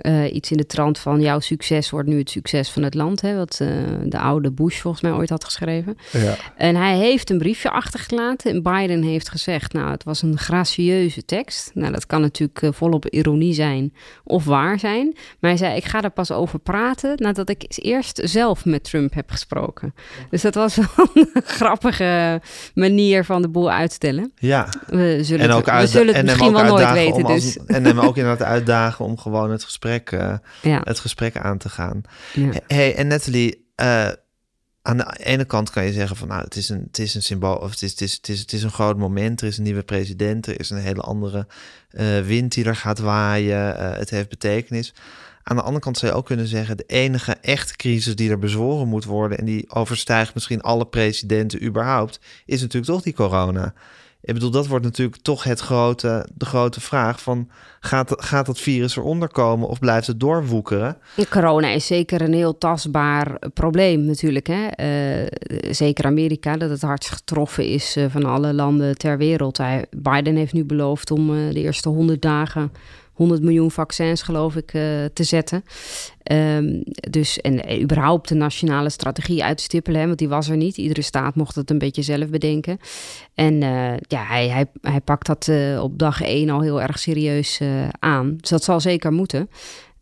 Uh, 0.00 0.34
iets 0.34 0.50
in 0.50 0.56
de 0.56 0.66
trant 0.66 0.98
van 0.98 1.20
jouw 1.20 1.40
succes 1.40 1.90
wordt 1.90 2.08
nu 2.08 2.18
het 2.18 2.30
succes 2.30 2.70
van 2.70 2.82
het 2.82 2.94
land. 2.94 3.20
Hè, 3.20 3.36
wat 3.36 3.58
uh, 3.62 3.68
de 4.04 4.18
oude 4.18 4.52
Bush 4.52 4.80
volgens 4.80 5.02
mij 5.02 5.12
ooit 5.12 5.30
had 5.30 5.44
geschreven. 5.44 5.96
Ja. 6.12 6.34
En 6.56 6.76
hij 6.76 6.96
heeft 6.96 7.30
een 7.30 7.38
briefje 7.38 7.70
achtergelaten. 7.70 8.50
En 8.50 8.62
Biden 8.62 9.02
heeft 9.02 9.28
gezegd, 9.28 9.72
nou 9.72 9.90
het 9.90 10.04
was 10.04 10.22
een 10.22 10.38
gracieuze 10.38 11.24
tekst. 11.24 11.70
Nou 11.74 11.92
dat 11.92 12.06
kan 12.06 12.20
natuurlijk 12.20 12.62
uh, 12.62 12.70
volop 12.72 13.06
ironie 13.08 13.52
zijn 13.54 13.94
of 14.24 14.44
waar 14.44 14.78
zijn. 14.78 15.12
Maar 15.40 15.50
hij 15.50 15.58
zei, 15.58 15.76
ik 15.76 15.84
ga 15.84 16.02
er 16.02 16.10
pas 16.10 16.30
over 16.30 16.58
praten 16.58 17.12
nadat 17.16 17.48
ik 17.48 17.64
eerst 17.68 18.20
zelf 18.24 18.64
met 18.64 18.84
Trump 18.84 19.14
heb 19.14 19.30
gesproken. 19.30 19.94
Dus 20.30 20.42
dat 20.42 20.54
was 20.54 20.76
wel 20.76 20.86
een 21.14 21.42
grappige 21.44 22.40
manier 22.74 23.24
van 23.24 23.42
de 23.42 23.48
boel 23.48 23.70
uitstellen. 23.70 24.32
Ja. 24.38 24.68
We 24.86 25.18
zullen 25.22 25.44
En 25.44 25.50
ook 25.52 25.66
het, 25.66 25.80
we 25.80 25.86
zullen 25.86 26.06
het 26.06 26.16
en 26.16 26.24
misschien 26.24 26.52
wel 26.52 26.64
nooit 26.64 26.92
weten. 26.92 27.14
om 27.14 27.24
als- 27.24 27.42
Dus. 27.54 27.66
en 27.66 27.84
hem 27.84 27.98
ook 28.00 28.16
inderdaad 28.16 28.46
uitdagen 28.48 29.04
om 29.04 29.18
gewoon 29.18 29.50
het 29.50 29.64
gesprek, 29.64 29.84
eh, 29.86 30.34
Ja. 30.62 30.80
het 30.84 30.98
gesprek 31.00 31.36
aan 31.36 31.58
te 31.58 31.68
gaan. 31.68 32.02
Ja. 32.34 32.50
Hey, 32.66 32.94
en 32.94 33.06
Nathalie, 33.06 33.66
eh, 33.74 34.08
aan 34.82 34.96
de 34.96 35.16
ene 35.22 35.44
kant 35.44 35.70
kan 35.70 35.84
je 35.84 35.92
zeggen 35.92 36.16
van 36.16 36.28
nou, 36.28 36.42
het 36.42 36.56
is 36.56 36.68
een, 36.68 36.82
het 36.86 36.98
is 36.98 37.14
een 37.14 37.22
symbool, 37.22 37.56
of 37.56 37.70
het 37.70 37.82
is, 37.82 37.90
het, 37.90 38.00
is, 38.00 38.12
het, 38.12 38.28
is, 38.28 38.40
het 38.40 38.52
is 38.52 38.62
een 38.62 38.70
groot 38.70 38.96
moment. 38.98 39.40
Er 39.40 39.46
is 39.46 39.56
een 39.58 39.64
nieuwe 39.64 39.82
president, 39.82 40.46
er 40.46 40.60
is 40.60 40.70
een 40.70 40.76
hele 40.78 41.00
andere 41.00 41.46
eh, 41.90 42.20
wind 42.20 42.52
die 42.54 42.64
er 42.64 42.76
gaat 42.76 42.98
waaien. 42.98 43.78
eh, 43.78 43.98
het 43.98 44.10
heeft 44.10 44.28
betekenis. 44.28 44.94
Aan 45.42 45.56
de 45.56 45.62
andere 45.62 45.80
kant 45.80 45.98
zou 45.98 46.12
je 46.12 46.18
ook 46.18 46.26
kunnen 46.26 46.46
zeggen, 46.46 46.76
de 46.76 46.84
enige 46.86 47.32
echte 47.32 47.76
crisis 47.76 48.16
die 48.16 48.30
er 48.30 48.38
bezworen 48.38 48.88
moet 48.88 49.04
worden 49.04 49.38
en 49.38 49.44
die 49.44 49.70
overstijgt 49.70 50.34
misschien 50.34 50.60
alle 50.60 50.86
presidenten 50.86 51.62
überhaupt, 51.64 52.20
is 52.46 52.60
natuurlijk 52.60 52.92
toch 52.92 53.02
die 53.02 53.14
corona. 53.14 53.74
Ik 54.26 54.34
bedoel, 54.34 54.50
dat 54.50 54.66
wordt 54.66 54.84
natuurlijk 54.84 55.16
toch 55.22 55.44
het 55.44 55.60
grote, 55.60 56.26
de 56.34 56.44
grote 56.44 56.80
vraag 56.80 57.22
van 57.22 57.48
gaat, 57.80 58.12
gaat 58.16 58.46
dat 58.46 58.60
virus 58.60 58.96
eronder 58.96 59.28
komen 59.28 59.68
of 59.68 59.78
blijft 59.78 60.06
het 60.06 60.20
doorwoekeren? 60.20 60.96
Corona 61.30 61.68
is 61.68 61.86
zeker 61.86 62.20
een 62.20 62.32
heel 62.32 62.58
tastbaar 62.58 63.38
probleem 63.54 64.04
natuurlijk. 64.04 64.46
Hè? 64.46 64.66
Eh, 64.66 65.26
zeker 65.70 66.04
Amerika, 66.04 66.56
dat 66.56 66.70
het 66.70 66.82
hardst 66.82 67.10
getroffen 67.10 67.68
is 67.68 67.96
eh, 67.96 68.04
van 68.08 68.24
alle 68.24 68.52
landen 68.52 68.98
ter 68.98 69.18
wereld. 69.18 69.60
Biden 69.90 70.36
heeft 70.36 70.52
nu 70.52 70.64
beloofd 70.64 71.10
om 71.10 71.30
eh, 71.30 71.52
de 71.52 71.60
eerste 71.60 71.88
100 71.88 72.22
dagen 72.22 72.72
100 73.16 73.42
miljoen 73.42 73.70
vaccins, 73.70 74.22
geloof 74.22 74.56
ik, 74.56 74.72
eh, 74.72 74.82
te 75.12 75.24
zetten. 75.24 75.64
Ehm, 76.22 76.82
dus 77.10 77.40
en 77.40 77.64
eh, 77.64 77.82
überhaupt 77.82 78.28
de 78.28 78.34
nationale 78.34 78.90
strategie 78.90 79.44
uitstippelen, 79.44 80.00
hè, 80.00 80.06
want 80.06 80.18
die 80.18 80.28
was 80.28 80.48
er 80.48 80.56
niet. 80.56 80.76
Iedere 80.76 81.02
staat 81.02 81.34
mocht 81.34 81.54
het 81.54 81.70
een 81.70 81.78
beetje 81.78 82.02
zelf 82.02 82.28
bedenken. 82.28 82.78
En 83.34 83.62
eh, 83.62 83.96
ja, 84.08 84.24
hij, 84.24 84.48
hij, 84.48 84.66
hij 84.80 85.00
pakt 85.00 85.26
dat 85.26 85.50
op 85.80 85.98
dag 85.98 86.22
één 86.22 86.50
al 86.50 86.60
heel 86.60 86.82
erg 86.82 86.98
serieus 86.98 87.60
aan. 87.98 88.36
Dus 88.36 88.50
dat 88.50 88.64
zal 88.64 88.80
zeker 88.80 89.12
moeten. 89.12 89.48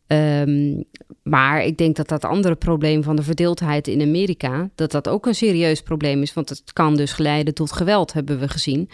Ehm, 0.06 0.82
maar 1.24 1.64
ik 1.64 1.76
denk 1.76 1.96
dat 1.96 2.08
dat 2.08 2.24
andere 2.24 2.54
probleem 2.54 3.02
van 3.02 3.16
de 3.16 3.22
verdeeldheid 3.22 3.88
in 3.88 4.00
Amerika, 4.00 4.70
dat 4.74 4.90
dat 4.90 5.08
ook 5.08 5.26
een 5.26 5.34
serieus 5.34 5.82
probleem 5.82 6.22
is. 6.22 6.34
Want 6.34 6.48
het 6.48 6.62
kan 6.72 6.96
dus 6.96 7.12
geleiden 7.12 7.54
tot 7.54 7.72
geweld, 7.72 8.12
hebben 8.12 8.38
we 8.38 8.48
gezien. 8.48 8.88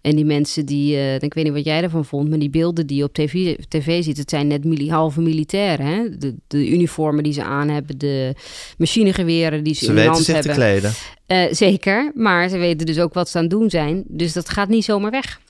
En 0.00 0.16
die 0.16 0.24
mensen 0.24 0.66
die, 0.66 0.96
eh, 0.96 1.14
ik 1.14 1.34
weet 1.34 1.44
niet 1.44 1.52
wat 1.52 1.64
jij 1.64 1.82
ervan 1.82 2.04
vond, 2.04 2.28
maar 2.28 2.38
die 2.38 2.50
beelden 2.50 2.86
die 2.86 2.96
je 2.96 3.04
op 3.04 3.12
tv, 3.12 3.56
tv 3.68 4.02
ziet, 4.02 4.16
het 4.16 4.30
zijn 4.30 4.46
net 4.46 4.64
mili 4.64 4.90
halve 4.90 5.20
militairen. 5.20 5.86
Hè? 5.86 6.16
De, 6.18 6.34
de 6.46 6.70
uniformen 6.70 7.24
die 7.24 7.32
ze 7.32 7.42
aan 7.42 7.68
hebben, 7.68 7.98
de 7.98 8.34
machinegeweren 8.78 9.64
die 9.64 9.74
ze, 9.74 9.84
Ze 9.84 9.90
in 9.90 9.94
weten 9.96 10.10
hand 10.12 10.24
zich 10.24 10.34
hebben. 10.34 10.52
te 10.52 10.58
kleden. 10.58 10.92
Eh, 11.26 11.44
zeker, 11.50 12.12
maar 12.14 12.48
ze 12.48 12.58
weten 12.58 12.86
dus 12.86 12.98
ook 12.98 13.14
wat 13.14 13.28
ze 13.28 13.36
aan 13.36 13.42
het 13.42 13.52
doen 13.52 13.70
zijn. 13.70 14.04
Dus 14.08 14.32
dat 14.32 14.48
gaat 14.48 14.68
niet 14.68 14.84
zomaar 14.84 15.10
weg. 15.10 15.40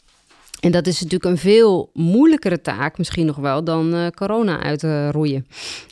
En 0.60 0.70
dat 0.70 0.86
is 0.86 1.00
natuurlijk 1.00 1.30
een 1.30 1.38
veel 1.38 1.90
moeilijkere 1.92 2.60
taak, 2.60 2.98
misschien 2.98 3.26
nog 3.26 3.36
wel, 3.36 3.64
dan 3.64 3.94
eh, 3.94 4.06
corona 4.08 4.62
uitroeien. 4.62 5.46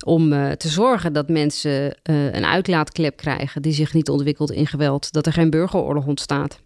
Om 0.05 0.33
eh, 0.33 0.51
te 0.51 0.69
zorgen 0.69 1.13
dat 1.13 1.29
mensen 1.29 1.97
eh, 2.03 2.33
een 2.33 2.45
uitlaatklep 2.45 3.17
krijgen 3.17 3.63
die 3.63 3.73
zich 3.73 3.93
niet 3.93 4.09
ontwikkelt 4.09 4.51
in 4.51 4.67
geweld. 4.67 5.13
Dat 5.13 5.27
er 5.27 5.33
geen 5.33 5.51
burgeroorlog 5.51 6.07
ontstaat. 6.07 6.59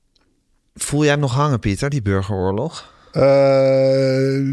Voel 0.75 1.03
jij 1.03 1.11
hem 1.11 1.21
nog 1.21 1.35
hangen, 1.35 1.59
Pieter, 1.59 1.91
die 1.91 2.03
burgeroorlog? 2.03 2.97
Uh, 3.13 3.23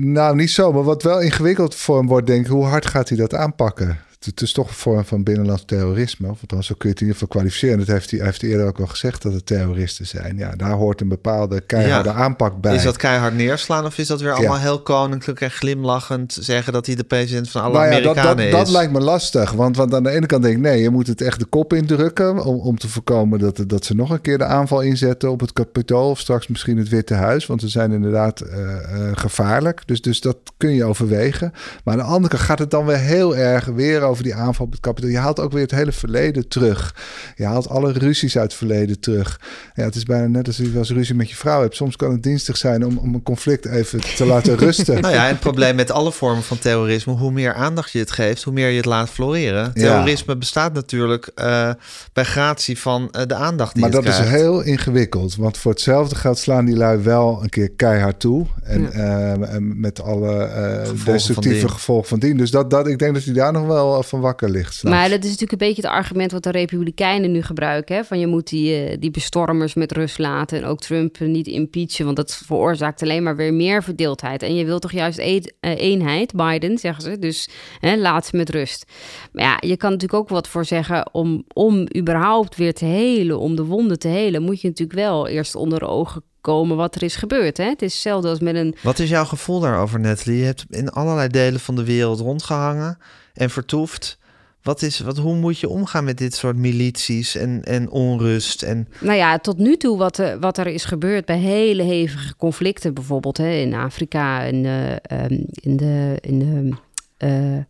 nou, 0.01 0.35
niet 0.35 0.51
zo. 0.51 0.71
Maar 0.71 0.83
wat 0.83 1.03
wel 1.03 1.21
ingewikkeld 1.21 1.75
voor 1.75 1.97
hem 1.97 2.07
wordt, 2.07 2.27
denk 2.27 2.45
ik, 2.45 2.51
hoe 2.51 2.65
hard 2.65 2.85
gaat 2.85 3.09
hij 3.09 3.17
dat 3.17 3.33
aanpakken? 3.33 3.99
Het 4.25 4.41
is 4.41 4.51
toch 4.51 4.67
een 4.67 4.73
vorm 4.73 5.05
van 5.05 5.23
binnenlands 5.23 5.63
terrorisme. 5.65 6.29
Of 6.29 6.41
althans, 6.41 6.67
zo 6.67 6.75
kun 6.77 6.89
je 6.89 6.93
het 6.93 7.01
in 7.03 7.07
ieder 7.07 7.21
geval 7.21 7.27
kwalificeren. 7.41 7.77
Dat 7.77 7.87
heeft 7.87 8.11
hij, 8.11 8.19
heeft 8.19 8.43
eerder 8.43 8.67
ook 8.67 8.77
wel 8.77 8.87
gezegd 8.87 9.21
dat 9.21 9.33
het 9.33 9.45
terroristen 9.45 10.05
zijn. 10.07 10.37
Ja, 10.37 10.55
daar 10.55 10.71
hoort 10.71 11.01
een 11.01 11.07
bepaalde 11.07 11.61
keiharde 11.61 12.09
Ja. 12.09 12.15
aanpak 12.15 12.61
bij. 12.61 12.75
Is 12.75 12.83
dat 12.83 12.97
keihard 12.97 13.35
neerslaan 13.35 13.85
of 13.85 13.97
is 13.97 14.07
dat 14.07 14.21
weer 14.21 14.31
allemaal 14.33 14.59
heel 14.59 14.81
koninklijk 14.81 15.41
en 15.41 15.51
glimlachend 15.51 16.37
zeggen 16.41 16.73
dat 16.73 16.85
hij 16.85 16.95
de 16.95 17.03
president 17.03 17.49
van 17.49 17.61
alle 17.61 17.73
Nou 17.73 17.85
ja, 17.85 17.91
Amerikanen 17.91 18.35
dat, 18.37 18.45
is? 18.45 18.51
dat 18.51 18.69
lijkt 18.69 18.91
me 18.91 18.99
lastig. 18.99 19.51
Want, 19.51 19.77
want 19.77 19.93
aan 19.93 20.03
de 20.03 20.09
ene 20.09 20.25
kant 20.25 20.43
denk 20.43 20.55
ik, 20.55 20.61
nee, 20.61 20.81
je 20.81 20.89
moet 20.89 21.07
het 21.07 21.21
echt 21.21 21.39
de 21.39 21.45
kop 21.45 21.73
indrukken. 21.73 22.43
Om, 22.43 22.59
om 22.59 22.77
te 22.77 22.87
voorkomen 22.87 23.39
dat, 23.39 23.63
dat 23.67 23.85
ze 23.85 23.95
nog 23.95 24.09
een 24.09 24.21
keer 24.21 24.37
de 24.37 24.45
aanval 24.45 24.81
inzetten 24.81 25.31
op 25.31 25.39
het 25.39 25.53
kapitool. 25.53 26.09
Of 26.09 26.19
straks 26.19 26.47
misschien 26.47 26.77
het 26.77 26.89
Witte 26.89 27.13
Huis. 27.13 27.45
Want 27.45 27.61
ze 27.61 27.67
zijn 27.67 27.91
inderdaad 27.91 28.39
eh, 28.41 28.75
eh, 28.75 29.11
gevaarlijk. 29.17 29.81
Dus, 29.85 30.01
dus 30.01 30.21
dat 30.21 30.37
kun 30.57 30.73
je 30.73 30.83
overwegen. 30.83 31.53
Maar 31.83 31.93
aan 31.93 31.99
de 31.99 32.05
andere 32.05 32.33
kant 32.35 32.43
gaat 32.47 32.59
het 32.59 32.71
dan 32.71 32.85
weer 32.85 32.97
heel 32.97 33.35
erg 33.35 33.65
weer 33.65 34.01
over 34.01 34.14
die 34.23 34.35
aanval 34.35 34.65
op 34.65 34.71
het 34.71 34.81
kapitool. 34.81 35.09
Je 35.09 35.17
haalt 35.17 35.39
ook 35.39 35.51
weer 35.51 35.61
het 35.61 35.71
hele 35.71 35.91
verleden 35.91 36.47
terug. 36.47 36.95
Je 37.35 37.45
haalt 37.45 37.69
alle 37.69 37.91
ruzies 37.91 38.37
uit 38.37 38.43
het 38.43 38.53
verleden 38.53 38.99
terug. 38.99 39.39
Ja, 39.73 39.83
het 39.83 39.95
is 39.95 40.03
bijna 40.03 40.27
net 40.27 40.47
als 40.47 40.57
je 40.57 40.73
als 40.77 40.91
ruzie 40.91 41.15
met 41.15 41.29
je 41.29 41.35
vrouw 41.35 41.61
hebt. 41.61 41.75
Soms 41.75 41.95
kan 41.95 42.11
het 42.11 42.23
dienstig 42.23 42.57
zijn 42.57 42.85
om, 42.85 42.97
om 42.97 43.13
een 43.13 43.23
conflict 43.23 43.65
even 43.65 43.99
te 44.15 44.25
laten 44.35 44.57
rusten. 44.57 45.01
Nou 45.01 45.13
ja, 45.13 45.23
en 45.23 45.29
het 45.29 45.39
probleem 45.39 45.75
met 45.75 45.91
alle 45.91 46.11
vormen 46.11 46.43
van 46.43 46.59
terrorisme, 46.59 47.13
hoe 47.13 47.31
meer 47.31 47.53
aandacht 47.53 47.91
je 47.91 47.99
het 47.99 48.11
geeft, 48.11 48.43
hoe 48.43 48.53
meer 48.53 48.69
je 48.69 48.77
het 48.77 48.85
laat 48.85 49.09
floreren. 49.09 49.63
Ja. 49.63 49.71
Terrorisme 49.73 50.37
bestaat 50.37 50.73
natuurlijk 50.73 51.31
eh, 51.35 51.69
bij 52.13 52.23
gratie 52.23 52.79
van 52.79 53.11
eh, 53.11 53.25
de 53.27 53.35
aandacht 53.35 53.73
die 53.73 53.81
Maar 53.81 53.91
dat 53.91 54.05
is 54.05 54.17
heel 54.17 54.61
ingewikkeld. 54.61 55.35
Want 55.35 55.57
voor 55.57 55.71
hetzelfde 55.71 56.15
geld 56.15 56.37
slaan 56.37 56.65
die 56.65 56.75
lui 56.75 56.97
wel 56.97 57.39
een 57.43 57.49
keer 57.49 57.69
keihard 57.69 58.19
toe. 58.19 58.45
En, 58.63 58.93
eh, 58.93 59.53
en 59.53 59.79
met 59.79 60.01
alle 60.01 60.43
eh, 60.43 60.89
destructieve 61.05 61.69
gevolgen 61.69 62.07
van 62.07 62.19
dien. 62.19 62.37
Dus 62.37 62.51
dat, 62.51 62.69
dat, 62.69 62.87
ik 62.87 62.99
denk 62.99 63.13
dat 63.13 63.23
hij 63.23 63.33
daar 63.33 63.51
nog 63.51 63.65
wel 63.65 64.03
van 64.07 64.19
wakker 64.19 64.49
ligt. 64.49 64.83
Maar 64.83 65.09
dat 65.09 65.23
is 65.23 65.29
natuurlijk 65.29 65.51
een 65.51 65.67
beetje 65.67 65.81
het 65.81 65.91
argument 65.91 66.31
wat 66.31 66.43
de 66.43 66.51
Republikeinen 66.51 67.31
nu 67.31 67.41
gebruiken. 67.41 67.95
Hè? 67.95 68.03
Van 68.03 68.19
je 68.19 68.27
moet 68.27 68.47
die, 68.47 68.85
eh, 68.85 68.97
die 68.99 69.11
bestormers 69.11 69.73
met 69.73 69.91
rust 69.91 70.17
laten 70.17 70.57
en 70.57 70.65
ook 70.65 70.79
Trump 70.79 71.19
niet 71.19 71.47
impeachen. 71.47 72.05
Want 72.05 72.17
dat 72.17 72.41
veroorzaakt 72.45 73.01
alleen 73.01 73.23
maar 73.23 73.35
weer 73.35 73.53
meer 73.53 73.83
verdeeldheid. 73.83 74.43
En 74.43 74.55
je 74.55 74.65
wilt 74.65 74.81
toch 74.81 74.91
juist 74.91 75.17
eh, 75.17 75.41
eenheid, 75.59 76.33
Biden, 76.35 76.77
zeggen 76.77 77.03
ze. 77.03 77.19
Dus 77.19 77.49
hè, 77.79 77.97
laat 77.97 78.25
ze 78.25 78.35
met 78.35 78.49
rust. 78.49 78.85
Maar 79.31 79.43
ja, 79.43 79.57
je 79.59 79.77
kan 79.77 79.91
natuurlijk 79.91 80.21
ook 80.21 80.29
wat 80.29 80.47
voor 80.47 80.65
zeggen 80.65 81.13
om, 81.13 81.43
om 81.53 81.87
überhaupt 81.97 82.55
weer 82.55 82.73
te 82.73 82.85
helen, 82.85 83.39
om 83.39 83.55
de 83.55 83.63
wonden 83.63 83.99
te 83.99 84.07
helen, 84.07 84.41
moet 84.41 84.61
je 84.61 84.67
natuurlijk 84.67 84.99
wel 84.99 85.27
eerst 85.27 85.55
onder 85.55 85.79
de 85.79 85.87
ogen 85.87 86.23
komen 86.45 86.77
wat 86.77 86.95
er 86.95 87.03
is 87.03 87.15
gebeurd. 87.15 87.57
Hè? 87.57 87.63
Het 87.63 87.81
is 87.81 87.93
hetzelfde 87.93 88.29
als 88.29 88.39
met 88.39 88.55
een 88.55 88.75
Wat 88.81 88.99
is 88.99 89.09
jouw 89.09 89.25
gevoel 89.25 89.59
daarover, 89.59 89.99
Natalie? 89.99 90.37
Je 90.39 90.45
hebt 90.45 90.65
in 90.69 90.89
allerlei 90.89 91.27
delen 91.27 91.59
van 91.59 91.75
de 91.75 91.83
wereld 91.83 92.19
rondgehangen 92.19 92.97
en 93.35 93.49
vertoefd. 93.49 94.17
Wat 94.65 94.81
is, 94.81 94.99
wat, 94.99 95.17
hoe 95.17 95.35
moet 95.35 95.59
je 95.59 95.69
omgaan 95.69 96.03
met 96.03 96.17
dit 96.17 96.35
soort 96.35 96.55
milities 96.55 97.35
en, 97.35 97.63
en 97.63 97.89
onrust? 97.89 98.61
En, 98.63 98.87
Nou 98.99 99.17
ja, 99.17 99.37
tot 99.39 99.57
nu 99.57 99.77
toe 99.77 99.97
wat, 99.97 100.19
eh, 100.19 100.33
wat 100.39 100.57
er 100.57 100.67
is 100.67 100.85
gebeurd 100.85 101.25
bij 101.25 101.37
hele 101.37 101.83
hevige 101.83 102.35
conflicten, 102.35 102.93
bijvoorbeeld 102.93 103.37
hè, 103.37 103.49
in 103.49 103.73
Afrika 103.73 104.43
en 104.43 104.65
eh, 104.65 104.91
ehm, 104.91 105.43
in 105.53 105.77
de. 105.77 106.17
In 106.21 106.39
de 106.39 106.69
eh, 107.17 107.63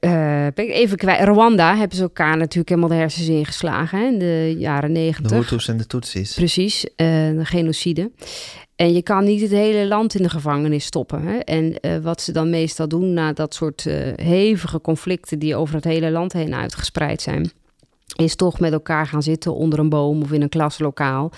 eh, 0.00 0.10
ben 0.54 0.64
ik 0.64 0.70
even 0.70 0.96
kwijt. 0.96 1.24
Rwanda 1.24 1.76
hebben 1.76 1.96
ze 1.96 2.02
elkaar 2.02 2.36
natuurlijk 2.36 2.68
helemaal 2.68 2.88
de 2.88 2.94
hersens 2.94 3.28
ingeslagen 3.28 3.98
hè, 3.98 4.06
in 4.06 4.18
de 4.18 4.54
jaren 4.58 4.92
de 4.92 5.00
negentig. 5.00 5.32
Hutus 5.32 5.68
en 5.68 5.76
de 5.76 5.86
Tutsis. 5.86 6.34
Precies, 6.34 6.84
eh, 6.96 7.06
de 7.06 7.44
genocide. 7.44 8.10
En 8.76 8.92
je 8.92 9.02
kan 9.02 9.24
niet 9.24 9.40
het 9.40 9.50
hele 9.50 9.86
land 9.86 10.14
in 10.14 10.22
de 10.22 10.28
gevangenis 10.28 10.84
stoppen. 10.84 11.22
Hè? 11.22 11.38
En 11.38 11.80
eh, 11.80 11.98
wat 11.98 12.20
ze 12.20 12.32
dan 12.32 12.50
meestal 12.50 12.88
doen 12.88 13.12
na 13.12 13.32
dat 13.32 13.54
soort 13.54 13.86
hevige 14.14 14.80
conflicten 14.80 15.38
die 15.38 15.56
over 15.56 15.74
het 15.74 15.84
hele 15.84 16.10
land 16.10 16.32
heen 16.32 16.54
uitgespreid 16.54 17.22
zijn, 17.22 17.50
is 18.16 18.36
toch 18.36 18.60
met 18.60 18.72
elkaar 18.72 19.06
gaan 19.06 19.22
zitten 19.22 19.54
onder 19.54 19.78
een 19.78 19.88
boom 19.88 20.22
of 20.22 20.32
in 20.32 20.42
een 20.42 20.48
klaslokaal 20.48 21.32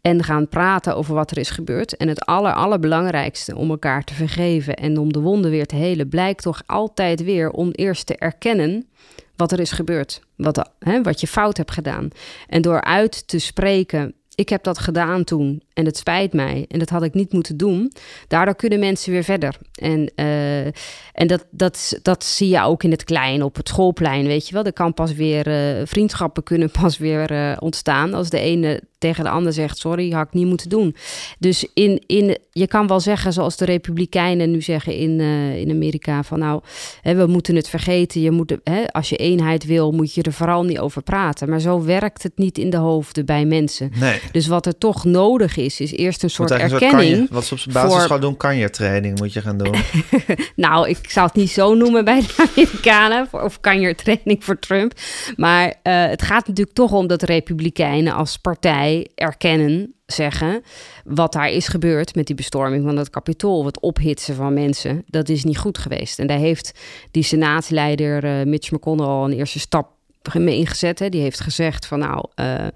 en 0.00 0.24
gaan 0.24 0.48
praten 0.48 0.96
over 0.96 1.14
wat 1.14 1.30
er 1.30 1.38
is 1.38 1.50
gebeurd. 1.50 1.96
En 1.96 2.08
het 2.08 2.24
aller, 2.24 2.52
allerbelangrijkste 2.52 3.56
om 3.56 3.70
elkaar 3.70 4.04
te 4.04 4.14
vergeven 4.14 4.76
en 4.76 4.98
om 4.98 5.12
de 5.12 5.20
wonden 5.20 5.50
weer 5.50 5.66
te 5.66 5.76
helen, 5.76 6.08
blijkt 6.08 6.42
toch 6.42 6.62
altijd 6.66 7.24
weer 7.24 7.50
om 7.50 7.70
eerst 7.70 8.06
te 8.06 8.16
erkennen 8.16 8.88
wat 9.36 9.52
er 9.52 9.60
is 9.60 9.72
gebeurd, 9.72 10.20
wat, 10.36 10.70
hè, 10.78 11.02
wat 11.02 11.20
je 11.20 11.26
fout 11.26 11.56
hebt 11.56 11.70
gedaan. 11.70 12.08
En 12.48 12.62
door 12.62 12.82
uit 12.82 13.28
te 13.28 13.38
spreken, 13.38 14.14
ik 14.34 14.48
heb 14.48 14.62
dat 14.62 14.78
gedaan 14.78 15.24
toen 15.24 15.62
en 15.72 15.84
het 15.84 15.96
spijt 15.96 16.32
mij 16.32 16.64
en 16.68 16.78
dat 16.78 16.88
had 16.88 17.02
ik 17.02 17.14
niet 17.14 17.32
moeten 17.32 17.56
doen, 17.56 17.92
daardoor 18.28 18.54
kunnen 18.54 18.78
mensen 18.78 19.12
weer 19.12 19.24
verder. 19.24 19.56
En, 19.74 20.12
eh, 20.14 20.66
en 21.12 21.26
dat, 21.26 21.46
dat, 21.50 21.98
dat 22.02 22.24
zie 22.24 22.48
je 22.48 22.62
ook 22.62 22.82
in 22.82 22.90
het 22.90 23.04
klein, 23.04 23.42
op 23.42 23.56
het 23.56 23.68
schoolplein, 23.68 24.26
weet 24.26 24.48
je 24.48 24.54
wel. 24.54 24.64
Er 24.64 24.72
kan 24.72 24.94
pas 24.94 25.12
weer, 25.12 25.46
eh, 25.46 25.86
vriendschappen 25.86 26.42
kunnen 26.42 26.70
pas 26.80 26.98
weer 26.98 27.30
eh, 27.30 27.56
ontstaan 27.58 28.14
als 28.14 28.30
de 28.30 28.38
ene 28.38 28.82
tegen 29.04 29.24
de 29.24 29.30
ander 29.30 29.52
zegt, 29.52 29.78
sorry, 29.78 30.10
had 30.10 30.26
ik 30.26 30.32
niet 30.32 30.46
moeten 30.46 30.68
doen. 30.68 30.96
Dus 31.38 31.66
in, 31.74 32.02
in, 32.06 32.38
je 32.52 32.66
kan 32.66 32.86
wel 32.86 33.00
zeggen, 33.00 33.32
zoals 33.32 33.56
de 33.56 33.64
Republikeinen 33.64 34.50
nu 34.50 34.62
zeggen 34.62 34.96
in, 34.96 35.20
eh, 35.20 35.56
in 35.56 35.70
Amerika, 35.70 36.22
van 36.22 36.38
nou, 36.38 36.62
hè, 37.02 37.14
we 37.14 37.26
moeten 37.26 37.56
het 37.56 37.68
vergeten. 37.68 38.20
Je 38.20 38.30
moet, 38.30 38.56
hè, 38.64 38.92
als 38.92 39.08
je 39.08 39.16
eenheid 39.16 39.64
wil, 39.64 39.92
moet 39.92 40.14
je 40.14 40.22
er 40.22 40.32
vooral 40.32 40.64
niet 40.64 40.78
over 40.78 41.02
praten. 41.02 41.48
Maar 41.48 41.60
zo 41.60 41.84
werkt 41.84 42.22
het 42.22 42.32
niet 42.36 42.58
in 42.58 42.70
de 42.70 42.76
hoofden 42.76 43.26
bij 43.26 43.44
mensen. 43.44 43.90
Nee. 44.00 44.20
Dus 44.32 44.46
wat 44.46 44.66
er 44.66 44.78
toch 44.78 45.04
nodig 45.04 45.56
is, 45.56 45.80
is 45.80 45.92
eerst 45.92 46.22
een 46.22 46.30
soort 46.30 46.50
een 46.50 46.60
erkenning. 46.60 47.28
wat 47.30 47.44
ze 47.44 47.54
op 47.54 47.58
zijn 47.60 47.74
basisschool 47.74 48.06
voor- 48.06 48.20
doen, 48.20 48.36
kanjertraining 48.36 49.18
moet 49.18 49.32
je 49.32 49.40
gaan 49.40 49.58
doen. 49.58 49.74
nou, 50.66 50.88
ik 50.88 51.10
zou 51.10 51.26
het 51.26 51.36
niet 51.36 51.50
zo 51.50 51.74
noemen 51.74 52.04
bij 52.04 52.20
de 52.20 52.48
Amerikanen. 52.54 53.28
Of 53.30 53.60
kan 53.60 53.80
je 53.80 53.94
training 53.94 54.44
voor 54.44 54.58
Trump. 54.58 54.92
Maar 55.36 55.74
eh, 55.82 56.06
het 56.06 56.22
gaat 56.22 56.46
natuurlijk 56.46 56.76
toch 56.76 56.92
om 56.92 57.06
dat 57.06 57.22
Republikeinen 57.22 58.14
als 58.14 58.38
partij 58.38 58.93
erkennen, 59.14 59.94
zeggen. 60.06 60.62
wat 61.04 61.32
daar 61.32 61.50
is 61.50 61.68
gebeurd 61.68 62.14
met 62.14 62.26
die 62.26 62.36
bestorming 62.36 62.84
van 62.84 62.96
het 62.96 63.10
kapitool. 63.10 63.64
Het 63.64 63.80
ophitsen 63.80 64.34
van 64.34 64.54
mensen. 64.54 65.04
Dat 65.06 65.28
is 65.28 65.44
niet 65.44 65.58
goed 65.58 65.78
geweest. 65.78 66.18
En 66.18 66.26
daar 66.26 66.38
heeft 66.38 66.80
die 67.10 67.22
senaatleider 67.22 68.24
eh, 68.24 68.46
Mitch 68.46 68.70
McConnell 68.70 69.06
al 69.06 69.24
een 69.24 69.32
eerste 69.32 69.58
stap 69.58 69.94
mee 70.32 70.56
ingezet. 70.56 70.98
Hè. 70.98 71.08
Die 71.08 71.20
heeft 71.20 71.40
gezegd 71.40 71.86
van 71.86 71.98
nou, 71.98 72.26
eh, 72.34 72.66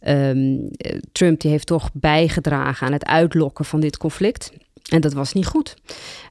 ehm, 0.00 0.58
eh, 0.76 0.98
Trump 1.12 1.40
die 1.40 1.50
heeft 1.50 1.66
toch 1.66 1.90
bijgedragen 1.92 2.86
aan 2.86 2.92
het 2.92 3.04
uitlokken 3.04 3.64
van 3.64 3.80
dit 3.80 3.96
conflict. 3.96 4.52
En 4.90 5.00
dat 5.00 5.12
was 5.12 5.32
niet 5.32 5.46
goed. 5.46 5.74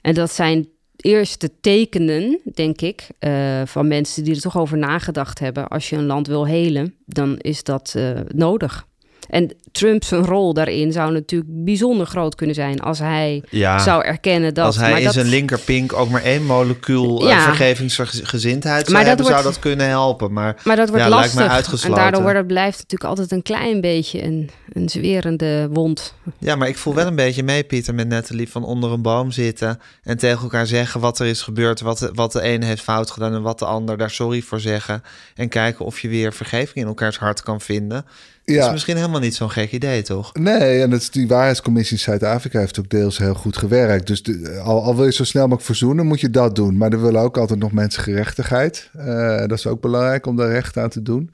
En 0.01 0.13
dat 0.13 0.31
zijn 0.31 0.67
eerste 0.95 1.51
tekenen, 1.61 2.39
denk 2.53 2.81
ik, 2.81 3.07
eh, 3.19 3.61
van 3.65 3.87
mensen 3.87 4.23
die 4.23 4.35
er 4.35 4.41
toch 4.41 4.57
over 4.57 4.77
nagedacht 4.77 5.39
hebben. 5.39 5.67
Als 5.67 5.89
je 5.89 5.95
een 5.95 6.05
land 6.05 6.27
wil 6.27 6.47
helen, 6.47 6.95
dan 7.05 7.37
is 7.37 7.63
dat 7.63 7.95
nodig. 8.27 8.87
En 9.27 9.55
Trumps 9.71 10.09
rol 10.09 10.53
daarin 10.53 10.91
zou 10.91 11.11
natuurlijk 11.11 11.63
bijzonder 11.65 12.07
groot 12.07 12.35
kunnen 12.35 12.55
zijn 12.55 12.79
als 12.79 12.99
hij 12.99 13.43
Ja, 13.49 13.79
zou 13.79 14.03
erkennen 14.03 14.53
dat. 14.53 14.65
Als 14.65 14.75
hij 14.77 14.89
maar 14.89 14.97
in 14.99 15.05
dat, 15.05 15.13
zijn 15.13 15.27
linkerpink 15.27 15.93
ook 15.93 16.09
maar 16.09 16.23
één 16.23 16.45
molecuul 16.45 17.21
eh, 17.21 17.27
Ja. 17.27 17.43
vergevingsgezindheid 17.43 18.87
zou 18.87 19.03
hebben, 19.03 19.25
zou 19.25 19.43
dat 19.43 19.59
kunnen 19.59 19.87
helpen. 19.87 20.33
Maar, 20.33 20.61
Maar 20.63 20.75
dat 20.75 20.89
wordt 20.89 21.03
ja, 21.03 21.09
lijkt 21.09 21.35
mij 21.35 21.47
lastig. 21.47 21.83
En 21.83 21.91
daardoor 21.91 22.21
wordt 22.21 22.37
het, 22.37 22.47
blijft 22.47 22.79
het 22.79 22.91
natuurlijk 22.91 23.09
altijd 23.09 23.31
een 23.31 23.41
klein 23.43 23.81
beetje 23.81 24.23
een, 24.23 24.49
een 24.73 24.89
zwerende 24.89 25.67
wond. 25.71 26.13
Ja, 26.37 26.55
maar 26.55 26.67
ik 26.67 26.77
voel 26.77 26.93
wel 26.93 27.07
een 27.07 27.15
beetje 27.15 27.43
mee, 27.43 27.63
Pieter, 27.63 27.95
met 27.95 28.07
Nathalie, 28.07 28.49
van 28.49 28.63
onder 28.63 28.91
een 28.91 29.01
boom 29.01 29.31
zitten 29.31 29.79
en 30.03 30.17
tegen 30.17 30.41
elkaar 30.41 30.67
zeggen 30.67 30.99
wat 31.01 31.19
er 31.19 31.25
is 31.25 31.41
gebeurd, 31.41 31.81
wat 31.81 31.97
de, 31.97 32.11
wat 32.13 32.31
de 32.31 32.41
ene 32.41 32.65
heeft 32.65 32.81
fout 32.81 33.11
gedaan 33.11 33.33
en 33.33 33.41
wat 33.41 33.59
de 33.59 33.65
ander 33.65 33.97
daar 33.97 34.09
sorry 34.09 34.41
voor 34.41 34.59
zeggen. 34.59 35.03
En 35.35 35.49
kijken 35.49 35.85
of 35.85 35.99
je 35.99 36.07
weer 36.07 36.33
vergeving 36.33 36.75
in 36.75 36.87
elkaars 36.87 37.17
hart 37.17 37.41
kan 37.41 37.61
vinden. 37.61 38.05
Dat 38.45 38.55
Ja. 38.55 38.65
is 38.65 38.71
misschien 38.71 38.95
helemaal 38.95 39.19
niet 39.19 39.35
zo'n 39.35 39.49
gek 39.49 39.71
idee, 39.71 40.01
toch? 40.01 40.33
Nee, 40.33 40.81
en 40.81 40.91
het, 40.91 41.07
die 41.13 41.27
waarheidscommissie 41.27 41.97
in 41.97 42.03
Zuid-Afrika 42.03 42.59
heeft 42.59 42.79
ook 42.79 42.89
deels 42.89 43.17
heel 43.17 43.33
goed 43.33 43.57
gewerkt. 43.57 44.07
Dus 44.07 44.23
de- 44.23 44.61
al, 44.63 44.83
al 44.83 44.95
wil 44.95 45.05
je 45.05 45.11
zo 45.11 45.23
snel 45.23 45.41
mogelijk 45.43 45.65
verzoenen, 45.65 46.05
moet 46.05 46.19
je 46.19 46.29
dat 46.29 46.55
doen. 46.55 46.77
Maar 46.77 46.91
er 46.91 47.01
willen 47.01 47.21
ook 47.21 47.37
altijd 47.37 47.59
nog 47.59 47.71
mensen 47.71 48.03
gerechtigheid. 48.03 48.89
Eh, 48.97 49.37
dat 49.37 49.51
is 49.51 49.67
ook 49.67 49.81
belangrijk 49.81 50.25
om 50.25 50.35
daar 50.35 50.51
recht 50.51 50.77
aan 50.77 50.89
te 50.89 51.01
doen. 51.01 51.29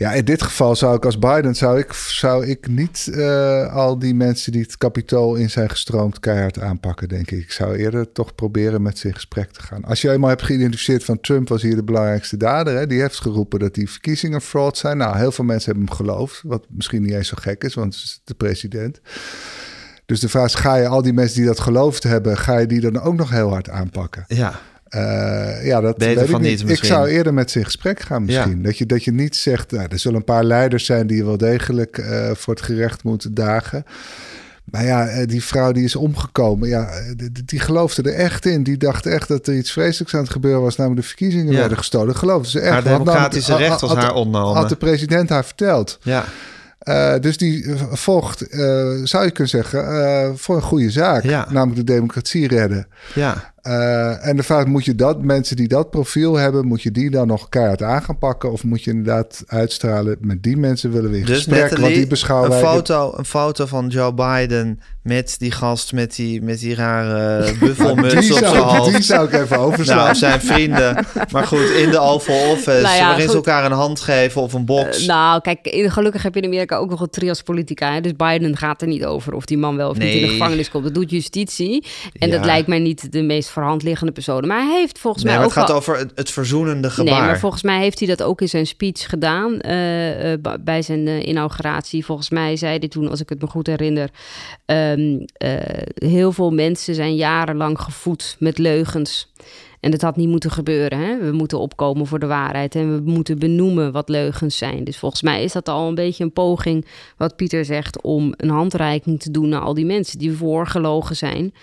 Ja, 0.00 0.12
in 0.12 0.24
dit 0.24 0.42
geval 0.42 0.76
zou 0.76 0.96
ik 0.96 1.04
als 1.04 1.18
Biden 1.18 1.54
zou 1.54 1.78
ik, 1.78 1.92
zou 1.92 2.46
ik 2.46 2.68
niet 2.68 3.10
eh, 3.14 3.74
al 3.74 3.98
die 3.98 4.14
mensen 4.14 4.52
die 4.52 4.62
het 4.62 4.76
kapitool 4.76 5.34
in 5.34 5.50
zijn 5.50 5.70
gestroomd 5.70 6.20
keihard 6.20 6.60
aanpakken, 6.60 7.08
denk 7.08 7.30
ik. 7.30 7.38
Ik 7.38 7.52
zou 7.52 7.76
eerder 7.76 8.12
toch 8.12 8.34
proberen 8.34 8.82
met 8.82 8.98
ze 8.98 9.08
in 9.08 9.14
gesprek 9.14 9.50
te 9.50 9.62
gaan. 9.62 9.84
Als 9.84 10.00
je 10.00 10.10
eenmaal 10.10 10.28
hebt 10.28 10.42
geïdentificeerd 10.42 11.04
van 11.04 11.20
Trump 11.20 11.48
was 11.48 11.62
hier 11.62 11.74
de 11.74 11.84
belangrijkste 11.84 12.36
dader, 12.36 12.76
hè, 12.76 12.86
die 12.86 13.00
heeft 13.00 13.20
geroepen 13.20 13.58
dat 13.58 13.74
die 13.74 13.90
verkiezingen 13.90 14.40
fraud 14.40 14.78
zijn. 14.78 14.96
Nou, 14.96 15.16
heel 15.16 15.32
veel 15.32 15.44
mensen 15.44 15.70
hebben 15.72 15.88
hem 15.88 15.96
geloofd, 15.96 16.40
wat 16.44 16.66
misschien 16.68 17.02
niet 17.02 17.14
eens 17.14 17.28
zo 17.28 17.36
gek 17.40 17.64
is, 17.64 17.74
want 17.74 17.94
het 17.94 18.04
is 18.04 18.20
de 18.24 18.34
president. 18.34 19.00
Dus 20.06 20.20
de 20.20 20.28
vraag 20.28 20.46
is, 20.46 20.54
ga 20.54 20.74
je 20.74 20.86
al 20.88 21.02
die 21.02 21.12
mensen 21.12 21.36
die 21.36 21.46
dat 21.46 21.60
geloofd 21.60 22.02
hebben, 22.02 22.38
ga 22.38 22.58
je 22.58 22.66
die 22.66 22.80
dan 22.80 23.00
ook 23.00 23.16
nog 23.16 23.30
heel 23.30 23.50
hard 23.50 23.68
aanpakken? 23.68 24.24
Ja, 24.28 24.60
Eh, 24.90 25.66
ja, 25.66 25.80
dat 25.80 25.96
Beter 25.96 26.14
weet 26.14 26.24
ik 26.24 26.30
van 26.30 26.40
niet. 26.42 26.70
ik 26.70 26.84
zou 26.84 27.08
eerder 27.08 27.34
met 27.34 27.50
ze 27.50 27.58
in 27.58 27.64
gesprek 27.64 28.00
gaan 28.00 28.24
misschien. 28.24 28.62
Dat, 28.62 28.78
je, 28.78 28.86
dat 28.86 29.04
je 29.04 29.12
niet 29.12 29.36
zegt, 29.36 29.70
nou, 29.70 29.86
er 29.90 29.98
zullen 29.98 30.18
een 30.18 30.24
paar 30.24 30.44
leiders 30.44 30.84
zijn 30.84 31.06
die 31.06 31.16
je 31.16 31.24
wel 31.24 31.36
degelijk 31.36 31.98
eh, 31.98 32.30
voor 32.34 32.54
het 32.54 32.62
gerecht 32.62 33.04
moeten 33.04 33.34
dagen. 33.34 33.84
Maar 34.64 34.84
ja, 34.84 35.06
eh, 35.08 35.26
die 35.26 35.44
vrouw 35.44 35.72
die 35.72 35.84
is 35.84 35.96
omgekomen, 35.96 36.68
ja, 36.68 36.88
die, 37.16 37.30
die 37.44 37.60
geloofde 37.60 38.02
er 38.02 38.14
echt 38.14 38.46
in. 38.46 38.62
Die 38.62 38.76
dacht 38.76 39.06
echt 39.06 39.28
dat 39.28 39.46
er 39.46 39.54
iets 39.56 39.72
vreselijks 39.72 40.14
aan 40.14 40.20
het 40.22 40.30
gebeuren 40.30 40.62
was, 40.62 40.76
namelijk 40.76 41.00
de 41.00 41.06
verkiezingen 41.06 41.52
Ja. 41.52 41.58
werden 41.58 41.78
gestolen. 41.78 42.16
Geloofde 42.16 42.50
ze 42.50 42.60
echt. 42.60 42.72
Haar 42.72 42.82
democratische 42.82 43.56
recht 43.56 43.80
was 43.80 43.90
had- 43.90 44.02
haar 44.02 44.14
ontnomen. 44.14 44.56
Had 44.56 44.68
de 44.68 44.76
president 44.76 45.28
haar 45.28 45.44
verteld. 45.44 45.98
Ja, 46.02 46.24
dus 47.20 47.36
die 47.36 47.66
vocht, 47.90 48.44
zou 49.04 49.24
je 49.24 49.30
kunnen 49.30 49.48
zeggen, 49.48 50.38
voor 50.38 50.56
een 50.56 50.62
goede 50.62 50.90
zaak. 50.90 51.22
Ja. 51.22 51.46
Namelijk 51.50 51.86
de 51.86 51.92
democratie 51.92 52.48
redden. 52.48 52.86
ja. 53.14 53.49
Eh, 53.62 54.26
en 54.26 54.36
de 54.36 54.42
vraag, 54.42 54.66
moet 54.66 54.84
je 54.84 54.94
dat, 54.94 55.22
mensen 55.22 55.56
die 55.56 55.68
dat 55.68 55.90
profiel 55.90 56.36
hebben, 56.36 56.66
moet 56.66 56.82
je 56.82 56.90
die 56.90 57.10
dan 57.10 57.26
nog 57.26 57.48
keihard 57.48 57.82
aan 57.82 58.02
gaan 58.02 58.18
pakken? 58.18 58.52
Of 58.52 58.64
moet 58.64 58.84
je 58.84 58.90
inderdaad 58.90 59.42
uitstralen, 59.46 60.16
met 60.20 60.42
die 60.42 60.56
mensen 60.56 60.90
willen 60.92 61.10
we 61.10 61.18
in 61.18 61.24
Dus 61.24 61.36
gesprek, 61.36 61.78
want 61.78 61.94
die 61.94 62.06
beschouwen 62.06 62.52
een 62.52 62.60
wij- 62.62 62.74
foto, 62.74 63.12
een 63.16 63.24
foto 63.24 63.66
van 63.66 63.86
Joe 63.88 64.14
Biden 64.14 64.80
met 65.02 65.36
die 65.38 65.50
gast 65.50 65.92
met 65.92 66.16
die, 66.16 66.42
met 66.42 66.58
die 66.58 66.74
rare 66.74 67.52
buffelmuts 67.60 68.14
die 68.14 68.32
op 68.32 68.38
zijn 68.38 68.62
hoofd. 68.62 68.92
die 68.92 69.02
zou 69.02 69.26
ik 69.26 69.32
even 69.32 69.58
overslaan. 69.58 69.96
Nou, 69.96 70.14
zijn 70.14 70.40
vrienden. 70.40 71.06
Maar 71.32 71.46
goed, 71.46 71.70
in 71.70 71.90
de 71.90 71.98
Oval 71.98 72.50
Office, 72.50 72.82
Nou 72.82 72.96
ja, 72.96 73.06
waarin 73.06 73.28
ze 73.28 73.34
elkaar 73.34 73.64
een 73.64 73.72
hand 73.72 74.00
geven 74.00 74.42
of 74.42 74.52
een 74.52 74.64
box. 74.64 75.00
Eh, 75.00 75.06
nou, 75.06 75.40
kijk, 75.40 75.58
gelukkig 75.62 76.22
heb 76.22 76.34
je 76.34 76.40
in 76.40 76.46
Amerika 76.46 76.76
ook 76.76 76.90
nog 76.90 77.00
een 77.00 77.10
trias 77.10 77.42
politica. 77.42 77.92
Hè? 77.92 78.00
Dus 78.00 78.12
Biden 78.16 78.56
gaat 78.56 78.82
er 78.82 78.88
niet 78.88 79.04
over 79.04 79.34
of 79.34 79.44
die 79.44 79.58
man 79.58 79.76
wel 79.76 79.90
of 79.90 79.98
niet 79.98 80.14
in 80.14 80.22
de 80.22 80.28
gevangenis 80.28 80.70
komt. 80.70 80.84
Dat 80.84 80.94
doet 80.94 81.10
justitie. 81.10 81.86
En 82.18 82.30
dat 82.30 82.44
lijkt 82.44 82.68
mij 82.68 82.78
niet 82.78 83.12
de 83.12 83.22
meest 83.22 83.48
voor 83.48 83.62
hand 83.62 83.82
liggende 83.82 84.12
persoon. 84.12 84.46
Maar 84.46 84.62
hij 84.64 84.78
heeft 84.78 84.98
volgens 84.98 85.24
nee, 85.24 85.32
mij 85.32 85.42
maar 85.42 85.54
het 85.54 85.60
ook 85.62 85.68
gaat 85.68 85.76
over 85.76 85.98
het, 85.98 86.12
het 86.14 86.30
verzoenende 86.30 86.90
gebaar. 86.90 87.14
Nee, 87.14 87.22
maar 87.22 87.38
volgens 87.38 87.62
mij 87.62 87.80
heeft 87.80 87.98
hij 87.98 88.08
dat 88.08 88.22
ook 88.22 88.40
in 88.40 88.48
zijn 88.48 88.66
speech 88.66 89.08
gedaan 89.08 89.60
eh, 89.60 90.32
eh, 90.32 90.40
bij 90.60 90.82
zijn 90.82 91.28
inauguratie. 91.28 92.04
Volgens 92.04 92.30
mij 92.30 92.56
zei 92.56 92.78
hij 92.78 92.88
toen, 92.88 93.08
als 93.08 93.20
ik 93.20 93.28
het 93.28 93.40
me 93.40 93.46
goed 93.46 93.66
herinner, 93.66 94.10
eh, 95.32 95.54
heel 95.94 96.32
veel 96.32 96.50
mensen 96.50 96.94
zijn 96.94 97.14
jarenlang 97.14 97.80
gevoed 97.80 98.36
met 98.38 98.58
leugens. 98.58 99.28
En 99.80 99.90
dat 99.90 100.00
had 100.00 100.16
niet 100.16 100.28
moeten 100.28 100.50
gebeuren. 100.50 100.98
Hè? 100.98 101.18
We 101.18 101.32
moeten 101.32 101.58
opkomen 101.58 102.06
voor 102.06 102.18
de 102.18 102.26
waarheid 102.26 102.74
en 102.74 102.94
we 102.94 103.10
moeten 103.10 103.38
benoemen 103.38 103.92
wat 103.92 104.08
leugens 104.08 104.56
zijn. 104.56 104.84
Dus 104.84 104.98
volgens 104.98 105.22
mij 105.22 105.42
is 105.42 105.52
dat 105.52 105.68
al 105.68 105.88
een 105.88 105.94
beetje 105.94 106.24
een 106.24 106.32
poging, 106.32 106.86
wat 107.16 107.36
Pieter 107.36 107.64
zegt, 107.64 108.00
om 108.00 108.34
een 108.36 108.50
handreiking 108.50 109.20
te 109.20 109.30
doen 109.30 109.48
naar 109.48 109.60
al 109.60 109.74
die 109.74 109.86
mensen 109.86 110.18
die 110.18 110.32
voorgelogen 110.32 111.16
zijn. 111.16 111.54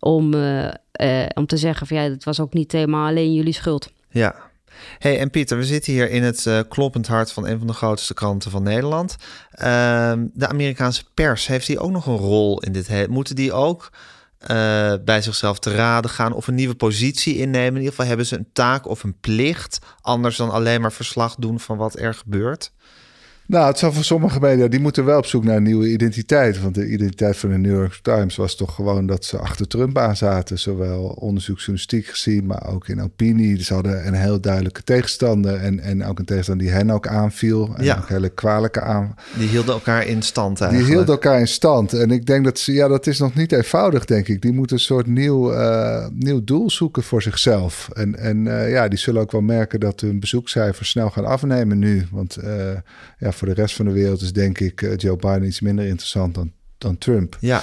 Om, 0.00 0.34
eh, 0.34 0.68
eh, 0.92 1.26
om 1.34 1.46
te 1.46 1.56
zeggen 1.56 1.86
van 1.86 1.96
ja, 1.96 2.08
dat 2.08 2.24
was 2.24 2.40
ook 2.40 2.52
niet 2.52 2.72
helemaal 2.72 3.08
alleen 3.08 3.34
jullie 3.34 3.52
schuld. 3.52 3.92
Ja. 4.10 4.45
Hey, 4.98 5.18
en 5.18 5.30
Pieter, 5.30 5.56
we 5.56 5.64
zitten 5.64 5.92
hier 5.92 6.10
in 6.10 6.22
het 6.22 6.46
eh, 6.46 6.60
kloppend 6.68 7.06
hart 7.06 7.32
van 7.32 7.46
een 7.46 7.58
van 7.58 7.66
de 7.66 7.72
grootste 7.72 8.14
kranten 8.14 8.50
van 8.50 8.62
Nederland. 8.62 9.16
Ehm, 9.50 10.26
de 10.32 10.48
Amerikaanse 10.48 11.04
pers, 11.14 11.46
heeft 11.46 11.66
die 11.66 11.78
ook 11.78 11.90
nog 11.90 12.06
een 12.06 12.16
rol 12.16 12.60
in 12.60 12.72
dit? 12.72 13.08
Moeten 13.08 13.36
die 13.36 13.52
ook 13.52 13.90
eh, 14.38 14.94
bij 15.04 15.22
zichzelf 15.22 15.58
te 15.58 15.74
raden 15.74 16.10
gaan 16.10 16.32
of 16.32 16.46
een 16.46 16.54
nieuwe 16.54 16.74
positie 16.74 17.36
innemen? 17.36 17.72
In 17.72 17.76
ieder 17.76 17.90
geval 17.90 18.06
hebben 18.06 18.26
ze 18.26 18.36
een 18.36 18.52
taak 18.52 18.88
of 18.88 19.02
een 19.02 19.20
plicht, 19.20 19.78
anders 20.00 20.36
dan 20.36 20.50
alleen 20.50 20.80
maar 20.80 20.92
verslag 20.92 21.34
doen 21.34 21.60
van 21.60 21.76
wat 21.76 21.98
er 21.98 22.14
gebeurt. 22.14 22.72
Nou, 23.46 23.66
het 23.66 23.78
zal 23.78 23.92
voor 23.92 24.04
sommige 24.04 24.40
media, 24.40 24.68
die 24.68 24.80
moeten 24.80 25.04
wel 25.04 25.18
op 25.18 25.26
zoek 25.26 25.44
naar 25.44 25.56
een 25.56 25.62
nieuwe 25.62 25.88
identiteit. 25.88 26.62
Want 26.62 26.74
de 26.74 26.88
identiteit 26.88 27.36
van 27.36 27.50
de 27.50 27.58
New 27.58 27.74
York 27.76 27.98
Times 28.02 28.36
was 28.36 28.56
toch 28.56 28.74
gewoon 28.74 29.06
dat 29.06 29.24
ze 29.24 29.38
achter 29.38 29.66
Trump 29.68 29.98
aan 29.98 30.16
zaten. 30.16 30.58
Zowel 30.58 31.02
onderzoeksjournalistiek 31.04 32.06
gezien, 32.06 32.46
maar 32.46 32.66
ook 32.66 32.88
in 32.88 33.02
opinie. 33.02 33.64
Ze 33.64 33.74
hadden 33.74 34.06
een 34.06 34.14
heel 34.14 34.40
duidelijke 34.40 34.82
tegenstander. 34.82 35.54
En, 35.54 35.80
en 35.80 36.04
ook 36.04 36.18
een 36.18 36.24
tegenstander 36.24 36.66
die 36.66 36.74
hen 36.74 36.90
ook 36.90 37.06
aanviel. 37.06 37.74
En 37.76 37.84
Ja. 37.84 37.96
ook 37.96 38.08
hele 38.08 38.28
kwalijke 38.28 38.80
aan. 38.80 39.14
Die 39.38 39.48
hielden 39.48 39.74
elkaar 39.74 40.06
in 40.06 40.22
stand 40.22 40.56
Die 40.56 40.66
eigenlijk. 40.66 40.94
hielden 40.96 41.14
elkaar 41.14 41.40
in 41.40 41.48
stand. 41.48 41.92
En 41.92 42.10
ik 42.10 42.26
denk 42.26 42.44
dat 42.44 42.58
ze, 42.58 42.72
ja, 42.72 42.88
dat 42.88 43.06
is 43.06 43.18
nog 43.18 43.34
niet 43.34 43.52
eenvoudig, 43.52 44.04
denk 44.04 44.28
ik. 44.28 44.42
Die 44.42 44.52
moeten 44.52 44.76
een 44.76 44.82
soort 44.82 45.06
nieuw, 45.06 45.52
eh, 45.52 46.06
nieuw 46.12 46.44
doel 46.44 46.70
zoeken 46.70 47.02
voor 47.02 47.22
zichzelf. 47.22 47.88
En, 47.92 48.18
en 48.18 48.46
eh, 48.60 48.70
ja, 48.70 48.88
die 48.88 48.98
zullen 48.98 49.20
ook 49.20 49.32
wel 49.32 49.40
merken 49.40 49.80
dat 49.80 50.00
hun 50.00 50.20
bezoekcijfers 50.20 50.88
snel 50.90 51.10
gaan 51.10 51.24
afnemen 51.26 51.78
nu. 51.78 52.06
Want 52.10 52.36
eh, 52.36 52.52
ja, 53.18 53.32
voor 53.36 53.48
de 53.48 53.54
rest 53.54 53.74
van 53.76 53.84
de 53.84 53.92
wereld 53.92 54.20
is 54.20 54.32
denk 54.32 54.58
ik 54.58 54.82
eh, 54.82 54.96
Joe 54.96 55.16
Biden 55.16 55.44
iets 55.44 55.60
minder 55.60 55.86
interessant 55.86 56.34
dan, 56.34 56.52
dan 56.78 56.98
Trump. 56.98 57.36
Ja, 57.40 57.62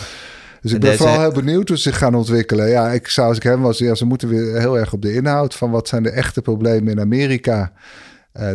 Dus 0.61 0.71
ik 0.73 0.79
ben 0.79 0.89
deze- 0.89 1.03
vooral 1.03 1.19
heel 1.21 1.31
benieuwd 1.31 1.67
hoe 1.67 1.77
ze 1.77 1.83
zich 1.83 1.97
gaan 1.97 2.15
ontwikkelen. 2.15 2.69
Ja, 2.69 2.91
ik 2.91 3.07
zou 3.07 3.27
als 3.27 3.37
ik 3.37 3.43
hem 3.43 3.61
was, 3.61 3.77
ja, 3.77 3.95
ze 3.95 4.05
moeten 4.05 4.27
weer 4.27 4.59
heel 4.59 4.77
erg 4.79 4.93
op 4.93 5.01
de 5.01 5.13
inhoud 5.13 5.55
van 5.55 5.71
wat 5.71 5.87
zijn 5.87 6.03
de 6.03 6.09
echte 6.09 6.41
problemen 6.41 6.91
in 6.91 6.99
Amerika. 6.99 7.71
Eh, 8.33 8.51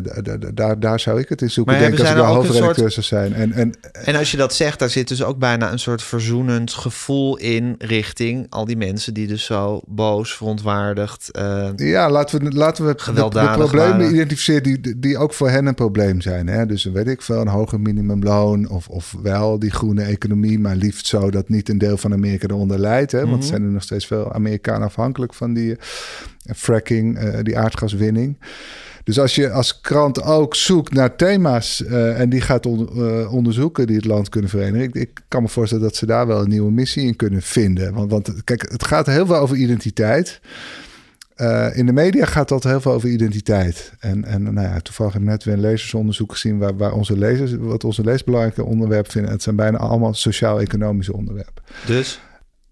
daar, 0.54 0.80
daar 0.80 1.00
zou 1.00 1.20
ik 1.20 1.28
het 1.28 1.42
in 1.42 1.50
zoeken, 1.50 1.72
Maar 1.72 1.82
denk 1.82 1.94
ik, 1.94 2.00
als 2.00 2.10
ik 2.10 2.16
hoofdredacteur 2.24 2.90
zou 2.90 3.06
zijn. 3.06 3.34
En, 3.34 3.52
en 3.52 3.74
En 3.92 4.16
als 4.16 4.30
je 4.30 4.36
dat 4.36 4.54
zegt, 4.54 4.78
daar 4.78 4.90
zit 4.90 5.08
dus 5.08 5.22
ook 5.22 5.38
bijna 5.38 5.72
een 5.72 5.78
soort 5.78 6.02
verzoenend 6.02 6.72
gevoel 6.72 7.36
in 7.36 7.74
richting 7.78 8.46
al 8.50 8.64
die 8.64 8.76
mensen 8.76 9.14
die 9.14 9.26
dus 9.26 9.44
zo 9.44 9.80
boos, 9.86 10.34
verontwaardigd. 10.34 11.30
eh, 11.30 11.68
Ja, 11.76 12.10
laten 12.10 12.44
we, 12.44 12.50
laten 12.52 12.86
we 12.86 12.94
de, 12.94 13.50
problemen 13.52 14.10
identificeren 14.10 14.62
die, 14.62 14.98
die 14.98 15.18
ook 15.18 15.32
voor 15.34 15.50
hen 15.50 15.66
een 15.66 15.74
probleem 15.74 16.20
zijn. 16.20 16.46
Hè? 16.46 16.66
Dus 16.66 16.84
weet 16.84 17.08
ik 17.08 17.22
veel, 17.22 17.40
een 17.40 17.48
hoger 17.48 17.80
minimumloon 17.80 18.68
of, 18.68 18.88
of 18.88 19.14
wel 19.22 19.58
die 19.58 19.70
groene 19.70 20.02
economie, 20.02 20.58
maar 20.58 20.76
liefst 20.76 21.06
zo 21.06 21.30
dat 21.30 21.48
niet 21.48 21.68
een 21.68 21.78
deel 21.78 21.96
van 21.96 22.12
Amerika 22.12 22.46
eronder 22.46 22.78
leidt. 22.78 23.12
Hè? 23.12 23.26
Want 23.26 23.42
er 23.42 23.48
zijn 23.48 23.62
er 23.62 23.70
nog 23.70 23.82
steeds 23.82 24.06
veel 24.06 24.32
Amerikanen 24.32 24.86
afhankelijk 24.86 25.34
van 25.34 25.54
die 25.54 25.76
eh, 25.76 26.54
fracking, 26.56 27.40
die 27.42 27.58
aardgaswinning. 27.58 28.38
Dus 29.08 29.18
als 29.18 29.34
je 29.34 29.50
als 29.50 29.80
krant 29.80 30.22
ook 30.22 30.54
zoekt 30.54 30.92
naar 30.92 31.16
thema's 31.16 31.84
eh, 31.84 32.20
en 32.20 32.28
die 32.28 32.40
gaat 32.40 32.66
eh, 32.66 33.32
onderzoeken 33.32 33.86
die 33.86 33.96
het 33.96 34.04
land 34.04 34.28
kunnen 34.28 34.50
verenigen. 34.50 34.86
Ik, 34.86 34.94
ik 34.94 35.20
kan 35.28 35.42
me 35.42 35.48
voorstellen 35.48 35.84
dat 35.84 35.96
ze 35.96 36.06
daar 36.06 36.26
wel 36.26 36.40
een 36.40 36.48
nieuwe 36.48 36.70
missie 36.70 37.06
in 37.06 37.16
kunnen 37.16 37.42
vinden. 37.42 37.94
Want, 37.94 38.10
want 38.10 38.44
kijk, 38.44 38.70
het 38.70 38.84
gaat 38.84 39.06
heel 39.06 39.26
veel 39.26 39.36
over 39.36 39.56
identiteit. 39.56 40.40
Eh, 41.34 41.76
in 41.76 41.86
de 41.86 41.92
media 41.92 42.24
gaat 42.24 42.48
dat 42.48 42.64
heel 42.64 42.80
veel 42.80 42.92
over 42.92 43.08
identiteit. 43.08 43.92
En, 43.98 44.24
en 44.24 44.42
nou 44.42 44.68
ja, 44.68 44.80
toevallig 44.80 45.12
heb 45.12 45.22
ik 45.22 45.28
net 45.28 45.44
weer 45.44 45.54
een 45.54 45.60
lezersonderzoek 45.60 46.32
gezien 46.32 46.58
waar, 46.58 46.76
waar 46.76 46.92
onze 46.92 47.18
lezers, 47.18 47.54
wat 47.58 47.84
onze 47.84 48.02
lezers 48.02 48.24
belangrijke 48.24 48.64
onderwerp 48.64 49.10
vinden. 49.10 49.30
Het 49.30 49.42
zijn 49.42 49.56
bijna 49.56 49.78
allemaal 49.78 50.14
sociaal-economische 50.14 51.12
onderwerpen. 51.12 51.62
dus 51.86 52.20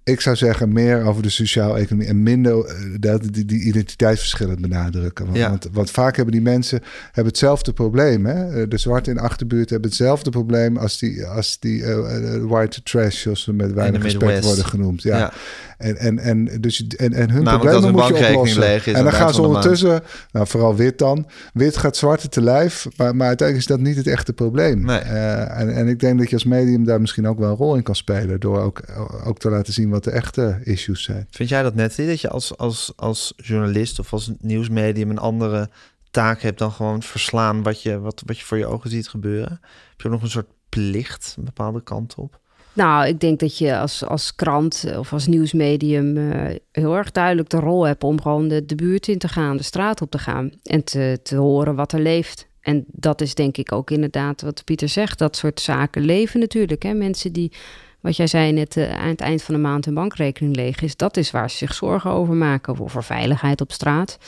Ik 0.06 0.20
zou 0.20 0.36
zeggen 0.36 0.72
meer 0.72 1.02
over 1.04 1.22
de 1.22 1.28
sociaal-economie 1.28 2.08
en 2.08 2.22
minder 2.22 2.64
eh, 2.64 2.74
dat, 3.00 3.22
die, 3.32 3.44
die 3.44 3.60
identiteitsverschillen 3.62 4.60
benadrukken. 4.60 5.24
Want, 5.24 5.36
Ja. 5.36 5.48
want, 5.48 5.68
want 5.72 5.90
vaak 5.90 6.16
hebben 6.16 6.34
die 6.34 6.42
mensen 6.42 6.80
hebben 7.04 7.24
hetzelfde 7.26 7.72
probleem. 7.72 8.26
Hè? 8.26 8.62
Eh, 8.62 8.68
De 8.68 8.78
zwarte 8.78 9.10
in 9.10 9.16
de 9.16 9.22
achterbuurt 9.22 9.70
hebben 9.70 9.88
hetzelfde 9.88 10.30
probleem 10.30 10.76
als 10.76 10.98
die, 10.98 11.24
als 11.26 11.58
die 11.58 11.84
eh, 11.84 12.44
white 12.44 12.82
trash, 12.82 13.20
zoals 13.22 13.42
ze 13.42 13.52
met 13.52 13.72
weinig 13.72 14.02
respect 14.02 14.44
worden 14.44 14.64
genoemd. 14.64 15.02
Ja. 15.02 15.18
Ja. 15.18 15.32
En, 15.76 15.96
en, 15.96 16.18
en, 16.18 16.60
dus, 16.60 16.86
en, 16.86 17.12
en 17.12 17.30
hun 17.30 17.42
Namelijk 17.42 17.70
problemen 17.70 17.92
moet 17.92 18.18
je 18.18 18.28
oplossen. 18.28 18.60
leeg 18.60 18.86
is 18.86 18.94
en 18.94 19.04
dan 19.04 19.12
gaan 19.12 19.34
ze 19.34 19.42
ondertussen, 19.42 20.02
nou, 20.32 20.46
vooral 20.46 20.76
wit 20.76 20.98
dan. 20.98 21.26
Wit 21.52 21.76
gaat 21.76 21.96
zwarte 21.96 22.28
te 22.28 22.42
lijf, 22.42 22.86
maar, 22.96 23.16
maar 23.16 23.26
uiteindelijk 23.26 23.68
is 23.68 23.76
dat 23.76 23.86
niet 23.86 23.96
het 23.96 24.06
echte 24.06 24.32
probleem. 24.32 24.84
Nee. 24.84 24.98
Eh, 24.98 25.60
en, 25.60 25.74
en 25.74 25.88
ik 25.88 26.00
denk 26.00 26.18
dat 26.18 26.28
je 26.28 26.34
als 26.34 26.44
medium 26.44 26.84
daar 26.84 27.00
misschien 27.00 27.28
ook 27.28 27.38
wel 27.38 27.50
een 27.50 27.56
rol 27.56 27.76
in 27.76 27.82
kan 27.82 27.96
spelen. 27.96 28.40
Door 28.40 28.60
ook, 28.60 28.82
ook 29.24 29.38
te 29.38 29.50
laten 29.50 29.72
zien 29.72 29.90
wat 29.90 30.04
de 30.04 30.10
echte 30.10 30.60
issues 30.62 31.02
zijn. 31.02 31.26
vind 31.30 31.48
jij 31.48 31.62
dat 31.62 31.74
net 31.74 31.96
dat 31.96 32.20
je 32.20 32.28
als, 32.28 32.56
als, 32.56 32.92
als 32.96 33.32
journalist 33.36 33.98
of 33.98 34.12
als 34.12 34.30
nieuwsmedium 34.40 35.10
een 35.10 35.18
andere 35.18 35.68
taak 36.10 36.40
hebt 36.40 36.58
dan 36.58 36.72
gewoon 36.72 37.02
verslaan 37.02 37.62
wat 37.62 37.82
je, 37.82 37.98
wat, 37.98 38.22
wat 38.26 38.38
je 38.38 38.44
voor 38.44 38.58
je 38.58 38.66
ogen 38.66 38.90
ziet 38.90 39.08
gebeuren? 39.08 39.60
Heb 39.90 40.00
je 40.00 40.06
ook 40.06 40.14
nog 40.14 40.22
een 40.22 40.30
soort 40.30 40.50
plicht 40.68 41.34
een 41.38 41.44
bepaalde 41.44 41.82
kant 41.82 42.14
op? 42.14 42.40
Nou, 42.76 43.06
ik 43.06 43.20
denk 43.20 43.40
dat 43.40 43.58
je 43.58 43.78
als, 43.78 44.04
als 44.04 44.34
krant 44.34 44.84
of 44.98 45.12
als 45.12 45.26
nieuwsmedium 45.26 46.16
eh, 46.16 46.54
heel 46.72 46.96
erg 46.96 47.12
duidelijk 47.12 47.48
de 47.48 47.60
rol 47.60 47.86
hebt 47.86 48.04
om 48.04 48.20
gewoon 48.20 48.48
de, 48.48 48.66
de 48.66 48.74
buurt 48.74 49.08
in 49.08 49.18
te 49.18 49.28
gaan, 49.28 49.56
de 49.56 49.62
straat 49.62 50.02
op 50.02 50.10
te 50.10 50.18
gaan 50.18 50.52
en 50.62 50.84
te, 50.84 51.18
te 51.22 51.36
horen 51.36 51.74
wat 51.74 51.92
er 51.92 52.00
leeft. 52.00 52.48
En 52.60 52.84
dat 52.86 53.20
is 53.20 53.34
denk 53.34 53.56
ik 53.56 53.72
ook 53.72 53.90
inderdaad 53.90 54.42
wat 54.42 54.64
Pieter 54.64 54.88
zegt. 54.88 55.18
Dat 55.18 55.36
soort 55.36 55.60
zaken 55.60 56.02
leven 56.02 56.40
natuurlijk. 56.40 56.82
Hè? 56.82 56.94
Mensen 56.94 57.32
die, 57.32 57.52
wat 58.00 58.16
jij 58.16 58.26
zei 58.26 58.52
net, 58.52 58.76
eh, 58.76 58.98
aan 58.98 59.08
het 59.08 59.20
eind 59.20 59.42
van 59.42 59.54
de 59.54 59.60
maand 59.60 59.84
hun 59.84 59.94
bankrekening 59.94 60.56
leeg 60.56 60.80
is. 60.80 60.96
Dat 60.96 61.16
is 61.16 61.30
waar 61.30 61.50
ze 61.50 61.56
zich 61.56 61.74
zorgen 61.74 62.10
over 62.10 62.34
maken. 62.34 62.80
Over 62.80 63.04
veiligheid 63.04 63.60
op 63.60 63.72
straat. 63.72 64.18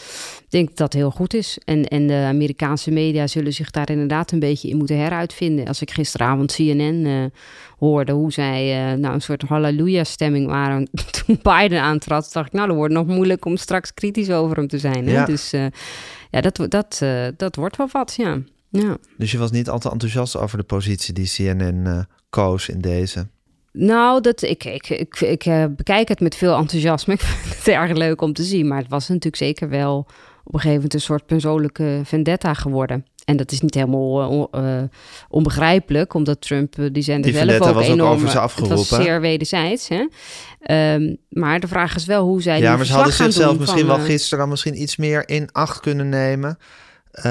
Ik 0.45 0.51
denk 0.51 0.69
dat 0.69 0.77
dat 0.77 0.93
heel 0.93 1.11
goed 1.11 1.35
is. 1.35 1.59
En, 1.65 1.85
en 1.85 2.07
de 2.07 2.25
Amerikaanse 2.29 2.91
media 2.91 3.27
zullen 3.27 3.53
zich 3.53 3.71
daar 3.71 3.91
inderdaad 3.91 4.33
een 4.33 4.39
beetje 4.39 4.69
in 4.69 4.77
moeten 4.77 4.99
heruitvinden. 4.99 5.67
Als 5.67 5.81
ik 5.81 5.91
gisteravond 5.91 6.53
CNN 6.53 7.07
eh, 7.07 7.25
hoorde 7.79 8.13
hoe 8.13 8.33
zij 8.33 8.91
eh, 8.93 8.99
nou 8.99 9.15
een 9.15 9.21
soort 9.21 9.43
halleluja-stemming 9.43 10.47
waren 10.47 10.89
toen 11.25 11.41
Biden 11.43 11.83
aantrad, 11.83 12.31
dacht 12.33 12.47
ik, 12.47 12.53
nou, 12.53 12.67
dan 12.67 12.77
wordt 12.77 12.95
nog 12.95 13.07
moeilijk 13.07 13.45
om 13.45 13.57
straks 13.57 13.95
kritisch 13.95 14.31
over 14.31 14.57
hem 14.57 14.69
te 14.69 14.79
zijn. 14.79 15.07
Hè? 15.07 15.13
Ja. 15.13 15.25
Dus 15.25 15.53
eh, 15.53 15.67
ja, 16.31 16.41
dat, 16.41 16.67
dat, 16.69 16.99
eh, 17.03 17.27
dat 17.37 17.57
wordt 17.57 17.77
wel 17.77 17.89
wat, 17.93 18.15
ja. 18.17 18.39
ja. 18.69 18.97
Dus 19.17 19.31
je 19.31 19.39
was 19.39 19.51
niet 19.51 19.69
al 19.69 19.79
te 19.79 19.91
enthousiast 19.91 20.37
over 20.37 20.59
de 20.59 20.65
positie 20.65 21.15
die 21.15 21.31
CNN 21.35 22.07
koos 22.31 22.69
in 22.69 22.81
deze. 22.81 23.27
Nou, 23.73 24.21
dat, 24.21 24.43
ik, 24.43 24.65
ik, 24.65 24.89
ik, 24.89 25.21
ik 25.21 25.45
bekijk 25.77 26.09
het 26.09 26.21
met 26.21 26.37
veel 26.37 26.57
enthousiasme. 26.57 27.15
Ik 27.15 27.21
vind 27.21 27.57
het 27.57 27.67
erg 27.67 27.93
leuk 27.93 28.21
om 28.21 28.33
te 28.33 28.43
zien. 28.43 28.69
Maar 28.69 28.79
het 28.79 28.91
was 28.91 29.09
natuurlijk 29.09 29.37
zeker 29.37 29.69
wel 29.69 29.99
op 30.45 30.55
een 30.55 30.61
gegeven 30.61 30.75
moment 30.75 30.95
een 30.95 31.01
soort 31.01 31.27
persoonlijke 31.27 32.01
vendetta 32.05 32.55
geworden. 32.55 33.05
En 33.29 33.37
dat 33.37 33.53
is 33.53 33.61
niet 33.61 33.75
helemaal 33.75 34.49
eh, 34.53 34.79
eh, 34.79 34.85
onbegrijpelijk, 35.29 36.15
omdat 36.15 36.41
Trump, 36.41 36.79
eh, 36.79 36.85
die 36.93 37.03
zijn 37.03 37.25
er 37.25 37.33
zelf 37.33 37.61
ook 37.61 37.75
was 37.75 37.87
ook 37.87 37.93
enorm... 37.93 38.11
over 38.11 38.29
ze 38.29 38.35
Het 38.35 38.43
afgeroepen. 38.43 38.77
was 38.77 38.89
zeer 38.89 39.21
wederzijds, 39.21 39.89
hè. 39.89 40.07
Ehm, 40.61 41.15
maar 41.29 41.61
de 41.61 41.69
vraag 41.69 41.97
is 41.97 42.05
wel 42.05 42.25
hoe 42.25 42.43
zij 42.43 42.61
Ja, 42.61 42.77
maar 42.77 42.87
ze 42.87 42.93
hadden 42.93 43.13
zichzelf 43.13 43.59
misschien 43.59 43.87
van, 43.87 43.97
wel 43.97 44.07
gisteren 44.07 44.49
misschien 44.49 44.83
iets 44.83 44.97
meer 44.97 45.29
in 45.29 45.49
acht 45.53 45.81
kunnen 45.81 46.09
nemen 46.09 46.59
eh, 47.11 47.23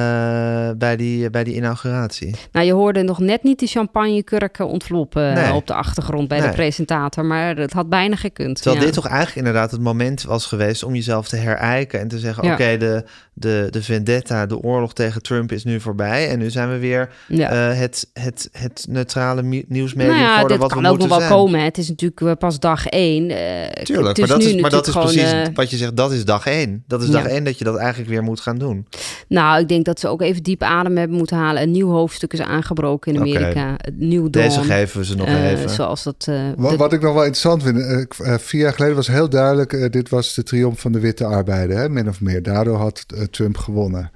bij, 0.77 0.95
die, 0.97 1.29
bij 1.29 1.43
die 1.43 1.53
inauguratie. 1.55 2.35
Nou, 2.51 2.65
je 2.65 2.73
hoorde 2.73 3.01
nog 3.03 3.19
net 3.19 3.43
niet 3.43 3.59
die 3.59 3.67
champagnekurken 3.67 4.67
ontloppen 4.67 5.33
Nee. 5.33 5.53
op 5.53 5.67
de 5.67 5.73
achtergrond 5.73 6.27
bij 6.27 6.39
Nee. 6.39 6.47
de 6.49 6.53
presentator, 6.55 7.25
maar 7.25 7.55
het 7.57 7.73
had 7.73 7.89
bijna 7.89 8.15
gekund. 8.15 8.55
Terwijl 8.55 8.75
ja. 8.75 8.85
dit 8.85 8.93
toch 8.93 9.05
eigenlijk 9.07 9.37
inderdaad 9.37 9.71
het 9.71 9.81
moment 9.81 10.23
was 10.23 10.45
geweest 10.45 10.83
om 10.83 10.93
jezelf 10.95 11.27
te 11.27 11.35
herijken 11.35 11.99
en 11.99 12.07
te 12.07 12.19
zeggen: 12.19 12.43
Ja. 12.43 12.53
oké, 12.53 12.77
de, 12.77 13.03
de, 13.33 13.67
de 13.69 13.83
vendetta, 13.83 14.45
de 14.45 14.57
oorlog 14.61 14.93
tegen 14.93 15.21
Trump 15.21 15.51
is 15.51 15.63
nu 15.63 15.79
voorbij. 15.79 16.29
En 16.29 16.39
nu 16.39 16.49
zijn 16.49 16.69
we 16.69 16.77
weer 16.77 17.09
Ja. 17.27 17.49
eh, 17.71 17.77
het, 17.79 18.09
het, 18.13 18.49
het 18.51 18.85
neutrale 18.89 19.41
nieuwsmedium 19.67 20.13
nou 20.15 20.25
ja, 20.25 20.43
dit 20.43 20.57
wat 20.57 20.67
we 20.73 20.75
kan 20.81 20.85
ook 20.85 20.97
nog 20.97 21.07
wel 21.07 21.17
zijn. 21.19 21.31
komen. 21.31 21.59
hè. 21.59 21.65
Het 21.65 21.77
is 21.77 21.89
natuurlijk 21.89 22.21
eh, 22.21 22.31
pas 22.39 22.59
dag 22.59 22.87
één. 22.87 23.29
Eh, 23.29 23.83
Tuurlijk, 23.83 24.17
maar 24.17 24.27
dat 24.27 24.37
nu 24.39 24.45
is, 24.45 24.61
maar 24.61 24.69
dat 24.69 24.87
is 24.87 24.93
precies 24.93 25.31
eh, 25.31 25.41
wat 25.53 25.69
je 25.69 25.77
zegt, 25.77 25.97
dat 25.97 26.11
is 26.11 26.25
dag 26.25 26.45
één. 26.47 26.83
Dat 26.87 27.01
is 27.03 27.09
dag 27.09 27.23
Ja. 27.23 27.29
één 27.29 27.43
dat 27.43 27.57
je 27.57 27.63
dat 27.63 27.75
eigenlijk 27.77 28.09
weer 28.09 28.23
moet 28.23 28.39
gaan 28.39 28.57
doen. 28.57 28.87
Nou, 29.27 29.65
ik 29.67 29.73
denk 29.73 29.85
dat 29.85 29.99
ze 29.99 30.07
ook 30.07 30.21
even 30.21 30.43
diep 30.43 30.61
adem 30.61 30.97
hebben 30.97 31.17
moeten 31.17 31.37
halen. 31.37 31.61
Een 31.61 31.71
nieuw 31.71 31.89
hoofdstuk 31.89 32.33
is 32.33 32.41
aangebroken 32.41 33.13
in. 33.13 33.19
Amerika. 33.19 33.75
Het 33.77 33.99
nieuw 33.99 34.29
Deze 34.29 34.55
dawn. 34.55 34.67
geven 34.67 34.99
we 34.99 35.05
ze 35.05 35.15
nog 35.15 35.27
Eh, 35.27 35.51
even. 35.51 35.69
Zoals 35.69 36.03
dat... 36.03 36.25
eh, 36.29 36.41
Wat, 36.57 36.71
de- 36.71 36.77
wat 36.77 36.93
ik 36.93 37.01
nog 37.01 37.13
wel 37.13 37.23
interessant 37.25 37.63
vind, 37.63 37.77
eh, 38.19 38.33
vier 38.37 38.61
jaar 38.61 38.73
geleden 38.73 38.95
was 38.95 39.07
heel 39.07 39.29
duidelijk, 39.29 39.91
dit 39.91 40.09
was 40.09 40.33
de 40.33 40.43
triomf 40.43 40.79
van 40.79 40.91
de 40.91 40.99
witte 40.99 41.25
arbeider, 41.25 41.77
hè, 41.77 41.89
min 41.89 42.07
of 42.07 42.21
meer. 42.21 42.43
Daardoor 42.43 42.77
had 42.77 43.05
Trump 43.31 43.57
gewonnen. 43.57 44.11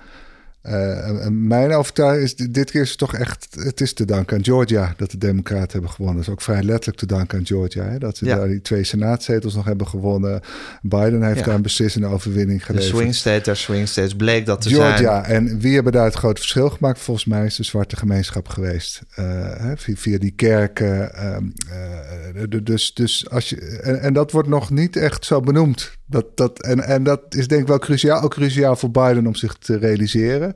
Eh, 0.61 1.27
mijn 1.29 1.73
overtuiging 1.73 2.23
is, 2.23 2.35
dit- 2.35 2.71
keer 2.71 2.81
is 2.81 2.89
het 2.89 2.97
toch 2.97 3.15
echt, 3.15 3.47
het 3.59 3.81
is 3.81 3.93
te 3.93 4.05
danken 4.05 4.37
aan 4.37 4.43
Georgia 4.43 4.93
dat 4.97 5.11
de 5.11 5.17
Democraten 5.17 5.71
hebben 5.71 5.89
gewonnen. 5.89 6.15
Dat 6.15 6.25
is 6.27 6.31
ook 6.31 6.41
vrij 6.41 6.63
letterlijk 6.63 6.97
te 6.97 7.05
danken 7.05 7.37
aan 7.37 7.45
Georgia, 7.45 7.83
hè, 7.83 7.97
dat 7.97 8.17
ze 8.17 8.25
Ja. 8.25 8.35
daar 8.35 8.47
die 8.47 8.61
twee 8.61 8.83
senaatzetels 8.83 9.55
nog 9.55 9.65
hebben 9.65 9.87
gewonnen. 9.87 10.41
Biden 10.81 11.23
heeft 11.23 11.39
Ja. 11.39 11.45
daar 11.45 11.55
een 11.55 11.61
beslissende 11.61 12.07
overwinning 12.07 12.59
De 12.59 12.65
geleverd. 12.65 12.95
swing 12.95 13.15
state 13.15 13.43
der 13.43 13.55
swing 13.55 13.87
states 13.87 14.15
bleek 14.15 14.45
dat 14.45 14.61
te 14.61 14.69
Georgia. 14.69 15.23
zijn. 15.23 15.47
En 15.47 15.59
wie 15.59 15.73
hebben 15.73 15.91
daar 15.93 16.05
het 16.05 16.13
grote 16.15 16.41
verschil 16.41 16.69
gemaakt? 16.69 16.99
Volgens 16.99 17.25
mij 17.25 17.45
is 17.45 17.55
de 17.55 17.63
zwarte 17.63 17.95
gemeenschap 17.95 18.47
geweest. 18.47 19.01
Eh, 19.15 19.25
hè, 19.57 19.77
via, 19.77 19.95
via 19.95 20.17
die 20.17 20.31
kerken. 20.35 21.13
ehm, 21.15 21.43
eh, 21.71 22.41
de- 22.49 22.63
dus, 22.63 22.93
dus 22.93 23.29
als 23.29 23.49
je, 23.49 23.55
en, 23.81 24.01
en 24.01 24.13
dat 24.13 24.31
wordt 24.31 24.47
nog 24.49 24.69
niet 24.69 24.95
echt 24.95 25.25
zo 25.25 25.39
benoemd. 25.41 25.91
Dat, 26.11 26.25
dat, 26.37 26.61
en, 26.61 26.79
en 26.79 27.03
dat 27.03 27.21
is 27.29 27.47
denk 27.47 27.61
ik 27.61 27.67
wel 27.67 27.79
cruciaal. 27.79 28.21
Ook 28.21 28.31
cruciaal 28.33 28.75
voor 28.75 28.91
Biden 28.91 29.27
om 29.27 29.35
zich 29.35 29.53
te 29.53 29.77
realiseren. 29.77 30.55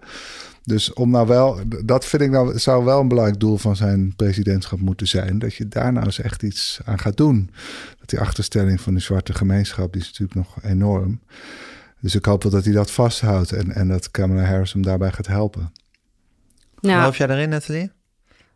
Dus 0.64 0.94
om 0.94 1.10
nou 1.10 1.28
wel, 1.28 1.60
dat 1.86 2.06
vind 2.06 2.22
ik 2.22 2.30
nou, 2.30 2.60
zou 2.60 2.86
wel 2.86 3.00
een 3.00 3.08
belangrijk 3.08 3.40
doel 3.40 3.58
van 3.58 3.76
zijn 3.76 4.14
presidentschap 4.16 4.80
moeten 4.80 5.08
zijn. 5.08 5.40
Dat 5.40 5.56
je 5.56 5.68
daar 5.68 5.92
nou 5.94 6.06
eens 6.06 6.20
echt 6.22 6.44
iets 6.44 6.80
aan 6.86 7.00
gaat 7.00 7.18
doen. 7.18 7.50
Dat 8.00 8.10
die 8.10 8.20
achterstelling 8.20 8.82
van 8.82 8.94
de 8.94 9.00
zwarte 9.00 9.34
gemeenschap, 9.34 9.94
die 9.94 10.02
is 10.02 10.08
natuurlijk 10.08 10.36
nog 10.38 10.64
enorm. 10.64 11.20
Dus 12.02 12.16
ik 12.16 12.26
hoop 12.26 12.44
wel 12.44 12.52
dat 12.52 12.64
hij 12.66 12.74
dat 12.74 12.92
vasthoudt 12.92 13.52
en, 13.52 13.72
en 13.72 13.88
dat 13.88 14.12
Kamala 14.12 14.44
Harris 14.44 14.74
hem 14.74 14.82
daarbij 14.82 15.12
gaat 15.12 15.28
helpen. 15.28 15.72
nou, 16.80 17.00
Geloof 17.00 17.18
jij 17.18 17.28
daarin, 17.28 17.50
Nathalie? 17.50 17.92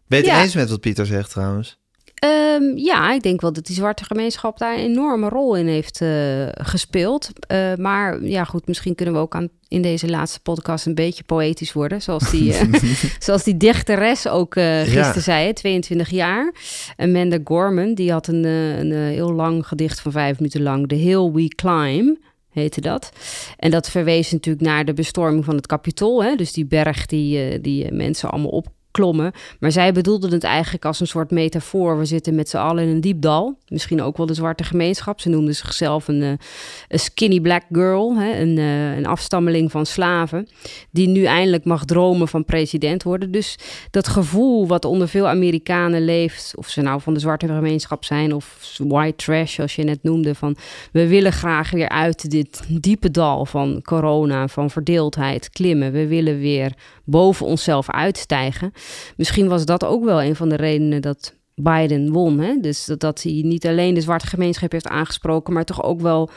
Ben 0.07 0.19
je 0.19 0.25
het 0.25 0.35
Ja. 0.35 0.41
eens 0.43 0.55
met 0.55 0.69
wat 0.69 0.81
Pieter 0.81 1.05
zegt 1.05 1.29
trouwens? 1.29 1.78
Ehm, 2.19 2.77
ja, 2.77 3.13
ik 3.13 3.21
denk 3.21 3.41
wel 3.41 3.53
dat 3.53 3.65
die 3.65 3.75
zwarte 3.75 4.03
gemeenschap 4.03 4.57
daar 4.57 4.73
een 4.73 4.83
enorme 4.83 5.29
rol 5.29 5.55
in 5.55 5.67
heeft 5.67 6.01
eh, 6.01 6.47
gespeeld. 6.51 7.29
Eh, 7.47 7.75
maar 7.75 8.23
ja, 8.23 8.43
goed, 8.43 8.67
misschien 8.67 8.95
kunnen 8.95 9.13
we 9.13 9.19
ook 9.19 9.35
aan, 9.35 9.49
in 9.67 9.81
deze 9.81 10.09
laatste 10.09 10.39
podcast 10.39 10.85
een 10.85 10.95
beetje 10.95 11.23
poëtisch 11.23 11.73
worden. 11.73 12.01
Zoals 12.01 12.31
die, 12.31 12.53
eh, 12.53 12.73
zoals 13.25 13.43
die 13.43 13.57
dichteres 13.57 14.27
ook 14.27 14.53
gisteren 14.53 14.93
Ja. 15.13 15.19
zei, 15.19 15.45
hè, 15.45 15.53
22 15.53 16.09
jaar. 16.09 16.53
Amanda 16.97 17.37
Gorman, 17.43 17.93
die 17.93 18.11
had 18.11 18.27
een, 18.27 18.43
een 18.43 18.91
heel 18.91 19.33
lang 19.33 19.67
gedicht 19.67 19.99
van 19.99 20.11
vijf 20.11 20.37
minuten 20.37 20.61
lang. 20.61 20.87
The 20.87 20.95
Hill 20.95 21.31
We 21.31 21.47
Climb 21.47 22.17
heette 22.49 22.81
dat. 22.81 23.11
En 23.57 23.71
dat 23.71 23.89
verwees 23.89 24.31
natuurlijk 24.31 24.65
naar 24.65 24.85
de 24.85 24.93
bestorming 24.93 25.45
van 25.45 25.55
het 25.55 25.67
Capitool. 25.67 26.23
Hè? 26.23 26.35
Dus 26.35 26.53
die 26.53 26.65
berg 26.65 27.05
die, 27.05 27.61
die 27.61 27.91
mensen 27.91 28.29
allemaal 28.29 28.51
opklommen. 28.89 29.31
Maar 29.59 29.71
zij 29.71 29.93
bedoelden 29.93 30.31
het 30.31 30.43
eigenlijk 30.43 30.85
als 30.85 30.99
een 30.99 31.07
soort 31.07 31.31
metafoor. 31.31 31.97
We 31.97 32.05
zitten 32.05 32.35
met 32.35 32.49
z'n 32.49 32.57
allen 32.57 32.83
in 32.83 32.89
een 32.89 33.01
diep 33.01 33.21
dal. 33.21 33.57
Misschien 33.67 34.01
ook 34.01 34.17
wel 34.17 34.25
de 34.25 34.33
zwarte 34.33 34.63
gemeenschap. 34.63 35.21
Ze 35.21 35.29
noemden 35.29 35.55
zichzelf 35.55 36.07
een, 36.07 36.21
eh, 36.21 36.99
skinny 36.99 37.39
black 37.39 37.63
girl. 37.71 38.15
Hè? 38.17 38.39
Een, 38.39 38.57
eh, 38.57 38.97
een 38.97 39.05
afstammeling 39.05 39.71
van 39.71 39.85
slaven. 39.85 40.47
Die 40.91 41.07
nu 41.07 41.23
eindelijk 41.23 41.65
mag 41.65 41.85
dromen 41.85 42.27
van 42.27 42.45
president 42.45 43.03
worden. 43.03 43.31
Dus 43.31 43.57
dat 43.91 44.07
gevoel 44.07 44.67
wat 44.67 44.85
onder 44.85 45.07
veel 45.07 45.27
Amerikanen 45.27 46.05
leeft. 46.05 46.53
Of 46.55 46.67
ze 46.67 46.81
nou 46.81 47.01
van 47.01 47.13
de 47.13 47.19
zwarte 47.19 47.47
gemeenschap 47.47 48.05
zijn. 48.05 48.33
Of 48.33 48.77
white 48.77 49.15
trash 49.25 49.53
zoals 49.53 49.75
je 49.75 49.83
net 49.83 50.03
noemde. 50.03 50.35
Van 50.35 50.55
we 50.91 51.07
willen 51.07 51.31
graag 51.31 51.71
weer 51.71 51.89
uit 51.89 52.29
dit 52.29 52.63
diepe 52.67 53.11
dal 53.11 53.45
van 53.45 53.81
corona. 53.81 54.47
Van 54.47 54.69
verdeeldheid 54.69 55.49
klimmen. 55.49 55.91
We 55.91 56.07
willen 56.07 56.39
weer 56.39 56.73
boven 57.09 57.45
onszelf 57.45 57.89
uitstijgen. 57.89 58.71
Misschien 59.17 59.47
was 59.47 59.65
dat 59.65 59.85
ook 59.85 60.03
wel 60.03 60.21
een 60.23 60.35
van 60.35 60.49
de 60.49 60.55
redenen 60.55 61.01
dat 61.01 61.33
Biden 61.55 62.11
won. 62.11 62.39
Hè? 62.39 62.57
Dus 62.61 62.85
dat, 62.85 62.99
dat 62.99 63.23
hij 63.23 63.41
niet 63.45 63.67
alleen 63.67 63.93
de 63.93 64.01
zwarte 64.01 64.27
gemeenschap 64.27 64.71
heeft 64.71 64.87
aangesproken, 64.87 65.53
maar 65.53 65.65
toch 65.65 65.83
ook 65.83 66.01
wel 66.01 66.29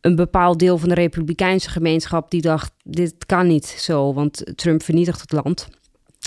een 0.00 0.16
bepaald 0.16 0.58
deel 0.58 0.78
van 0.78 0.88
de 0.88 0.94
Republikeinse 0.94 1.70
gemeenschap 1.70 2.30
die 2.30 2.40
dacht: 2.40 2.72
dit 2.84 3.26
kan 3.26 3.46
niet 3.46 3.66
zo, 3.66 4.12
want 4.14 4.42
Trump 4.54 4.82
vernietigt 4.82 5.20
het 5.20 5.32
land. 5.32 5.68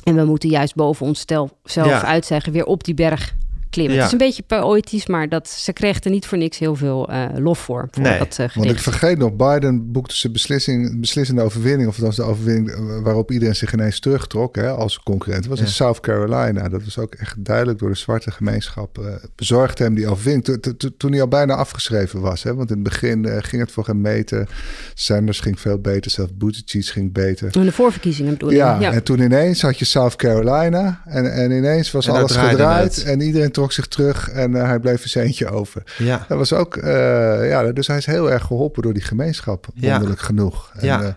En 0.04 0.16
we 0.16 0.26
moeten 0.26 0.50
juist 0.50 0.76
boven 0.76 1.06
onszelf 1.06 1.52
Ja. 1.64 2.04
uitzeggen, 2.04 2.52
weer 2.54 2.66
op 2.66 2.84
die 2.84 2.94
berg 2.94 3.36
klimmen. 3.70 3.93
Ja. 3.95 3.99
Het 4.01 4.07
is 4.13 4.20
een 4.20 4.26
beetje 4.28 4.43
poëtisch, 4.47 5.07
maar 5.07 5.30
dat, 5.30 5.49
ze 5.49 5.74
kreeg 5.74 6.03
er 6.03 6.11
niet 6.11 6.26
voor 6.26 6.38
niks 6.38 6.57
heel 6.57 6.76
veel 6.76 7.09
eh, 7.09 7.26
lof 7.38 7.59
voor. 7.59 7.88
voor 7.91 8.03
Nee, 8.03 8.18
dat, 8.18 8.38
eh, 8.39 8.47
Want 8.55 8.70
ik 8.70 8.80
vergeet 8.80 9.18
nog, 9.18 9.36
Biden 9.36 9.91
boekte 9.91 10.15
zijn 10.15 10.34
beslissing, 10.34 10.99
beslissende 10.99 11.41
overwinning, 11.41 11.89
of 11.89 11.95
dat 11.95 12.05
was 12.05 12.15
de 12.15 12.24
overwinning 12.24 12.72
waarop 13.03 13.32
iedereen 13.32 13.55
zich 13.55 13.74
ineens 13.74 13.99
terugtrok 13.99 14.55
hè, 14.55 14.70
als 14.70 14.99
concurrent. 14.99 15.41
Dat 15.43 15.51
was 15.51 15.59
in. 15.59 15.68
South 15.68 15.99
Carolina. 15.99 16.70
Dat 16.70 16.84
was 16.84 16.97
ook 16.97 17.15
echt 17.15 17.45
duidelijk 17.45 17.80
door 17.80 17.89
de 17.89 17.95
zwarte 17.97 18.32
gemeenschap. 18.32 18.97
eh 18.97 19.05
bezorgde 19.36 19.84
hem 19.84 19.95
die 19.95 20.07
overwinning. 20.07 20.43
To- 20.45 20.59
to- 20.59 20.76
to- 20.78 20.89
toen 20.97 21.11
hij 21.11 21.22
al 21.22 21.28
bijna 21.28 21.53
afgeschreven 21.55 22.22
was. 22.22 22.43
Hè, 22.43 22.55
want 22.55 22.70
in 22.70 22.76
het 22.76 22.84
begin 22.84 23.26
eh, 23.26 23.38
ging 23.39 23.61
het 23.61 23.72
voor 23.72 23.86
hem 23.86 24.01
meten. 24.01 24.47
Sanders 24.93 25.39
ging 25.39 25.59
veel 25.59 25.80
beter, 25.80 26.11
zelfs 26.11 26.32
Buttigieg 26.38 26.91
ging 26.91 27.13
beter. 27.13 27.55
In 27.55 27.65
de 27.65 27.72
voorverkiezingen 27.72 28.32
bedoel 28.32 28.49
je? 28.49 28.55
Ja, 28.55 28.82
en 28.91 29.03
toen 29.03 29.20
ineens 29.20 29.61
had 29.61 29.80
je 29.80 29.86
South 29.86 30.15
Carolina 30.15 31.01
en, 31.05 31.34
en 31.34 31.51
ineens 31.51 31.91
was 31.91 32.07
En 32.07 32.13
alles 32.13 32.36
gedraaid 32.36 32.95
het. 32.95 33.05
en 33.05 33.22
iedereen 33.22 33.51
trok 33.58 33.72
zich 33.72 33.88
terug 33.88 34.30
en 34.30 34.55
eh, 34.55 34.64
hij 34.64 34.80
bleef 34.80 35.03
een 35.03 35.10
centje 35.10 35.49
over. 35.49 35.84
Ja. 35.97 36.26
Dat 36.28 36.38
was 36.38 36.53
ook, 36.53 36.78
eh, 36.78 37.49
ja, 37.49 37.72
dus 37.72 37.88
hij 37.88 37.97
is 37.97 38.05
heel 38.05 38.32
erg 38.32 38.43
geholpen 38.43 38.84
door 38.84 38.93
die 38.93 39.03
gemeenschap, 39.03 39.68
Ja. 39.74 39.89
wonderlijk 39.91 40.22
genoeg. 40.22 40.72
En, 40.76 40.86
Ja. 40.86 41.01
eh, 41.03 41.14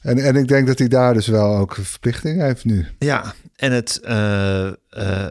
en, 0.00 0.18
en 0.18 0.36
ik 0.36 0.48
denk 0.48 0.66
dat 0.66 0.78
hij 0.78 0.88
daar 0.88 1.14
dus 1.14 1.26
wel 1.26 1.56
ook 1.56 1.76
een 1.76 1.84
verplichting 1.84 2.40
heeft 2.40 2.64
nu. 2.64 2.86
Ja, 2.98 3.34
en 3.56 3.72
het, 3.72 4.00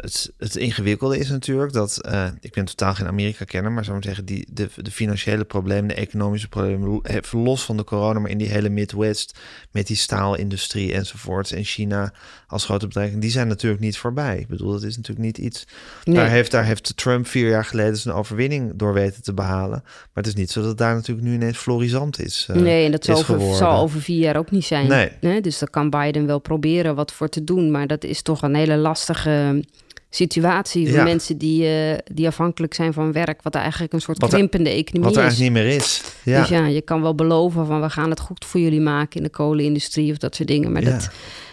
het, 0.01 0.31
het 0.37 0.55
ingewikkelde 0.55 1.17
is 1.17 1.29
natuurlijk 1.29 1.73
dat, 1.73 2.09
ik 2.39 2.53
ben 2.53 2.65
totaal 2.65 2.93
geen 2.93 3.07
Amerika-kenner, 3.07 3.71
maar 3.71 3.85
zou 3.85 3.97
ik 3.97 4.03
zeggen, 4.03 4.25
die, 4.25 4.47
de, 4.51 4.69
de 4.75 4.91
financiële 4.91 5.45
problemen, 5.45 5.87
de 5.87 5.93
economische 5.93 6.47
problemen, 6.49 7.01
los 7.31 7.65
van 7.65 7.77
de 7.77 7.83
corona, 7.83 8.19
maar 8.19 8.31
in 8.31 8.37
die 8.37 8.49
hele 8.49 8.69
Midwest, 8.69 9.39
met 9.71 9.87
die 9.87 9.95
staalindustrie 9.97 10.93
enzovoorts, 10.93 11.51
en 11.51 11.63
China 11.63 12.13
als 12.51 12.65
grote 12.65 12.87
bedrijf, 12.87 13.13
die 13.17 13.29
zijn 13.31 13.47
natuurlijk 13.47 13.81
niet 13.81 13.97
voorbij. 13.97 14.37
Ik 14.39 14.47
bedoel, 14.47 14.71
dat 14.71 14.83
is 14.83 14.95
natuurlijk 14.97 15.25
niet 15.25 15.37
iets, 15.37 15.63
Nee. 16.03 16.15
daar, 16.15 16.29
heeft, 16.29 16.51
daar 16.51 16.65
heeft 16.65 16.97
Trump 16.97 17.27
vier 17.27 17.49
jaar 17.49 17.65
geleden 17.65 17.97
zijn 17.97 18.15
overwinning 18.15 18.71
door 18.75 18.93
weten 18.93 19.23
te 19.23 19.33
behalen, 19.33 19.81
maar 19.83 20.09
het 20.13 20.27
is 20.27 20.33
niet 20.33 20.51
zo 20.51 20.59
dat 20.59 20.69
het 20.69 20.77
daar 20.77 20.93
natuurlijk 20.95 21.27
nu 21.27 21.33
ineens 21.33 21.57
florisant 21.57 22.19
is. 22.21 22.47
eh, 22.49 22.55
nee, 22.55 22.85
en 22.85 22.91
dat 22.91 23.07
is 23.07 23.25
zal 23.25 23.35
over, 23.35 23.55
zal 23.55 23.79
over 23.81 24.01
vier 24.01 24.19
jaar 24.19 24.37
ook 24.37 24.51
niet 24.51 24.65
zijn. 24.65 24.87
Nee. 25.21 25.41
Dus 25.41 25.59
daar 25.59 25.69
kan 25.69 25.89
Biden 25.89 26.25
wel 26.25 26.39
proberen 26.39 26.95
wat 26.95 27.11
voor 27.11 27.29
te 27.29 27.43
doen. 27.43 27.71
Maar 27.71 27.87
dat 27.87 28.03
is 28.03 28.21
toch 28.21 28.41
een 28.41 28.55
hele 28.55 28.75
lastige 28.77 29.63
situatie 30.09 30.87
voor 30.87 30.97
Ja. 30.97 31.03
mensen 31.03 31.37
die, 31.37 31.65
eh, 31.67 31.97
die 32.13 32.27
afhankelijk 32.27 32.73
zijn 32.73 32.93
van 32.93 33.11
werk. 33.11 33.41
Wat 33.41 33.55
eigenlijk 33.55 33.93
een 33.93 34.01
soort 34.01 34.17
Wat 34.19 34.29
krimpende 34.29 34.69
economie 34.69 35.09
Wat 35.13 35.17
er 35.17 35.23
is. 35.25 35.27
eigenlijk 35.29 35.53
niet 35.55 35.63
meer 35.65 35.75
is. 35.75 36.03
Ja. 36.23 36.39
Dus 36.39 36.49
ja, 36.49 36.65
je 36.65 36.81
kan 36.81 37.01
wel 37.01 37.15
beloven 37.15 37.65
van 37.65 37.81
we 37.81 37.89
gaan 37.89 38.09
het 38.09 38.19
goed 38.19 38.45
voor 38.45 38.59
jullie 38.59 38.81
maken 38.81 39.17
in 39.17 39.23
de 39.23 39.29
kolenindustrie 39.29 40.11
of 40.11 40.17
dat 40.17 40.35
soort 40.35 40.47
dingen. 40.47 40.71
Maar 40.71 40.83
Ja. 40.83 40.89
dat, 40.91 41.09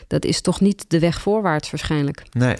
dat 0.06 0.24
is 0.24 0.40
toch 0.40 0.60
niet 0.60 0.84
de 0.88 0.98
weg 0.98 1.20
voorwaarts 1.20 1.70
waarschijnlijk. 1.70 2.22
Nee. 2.30 2.56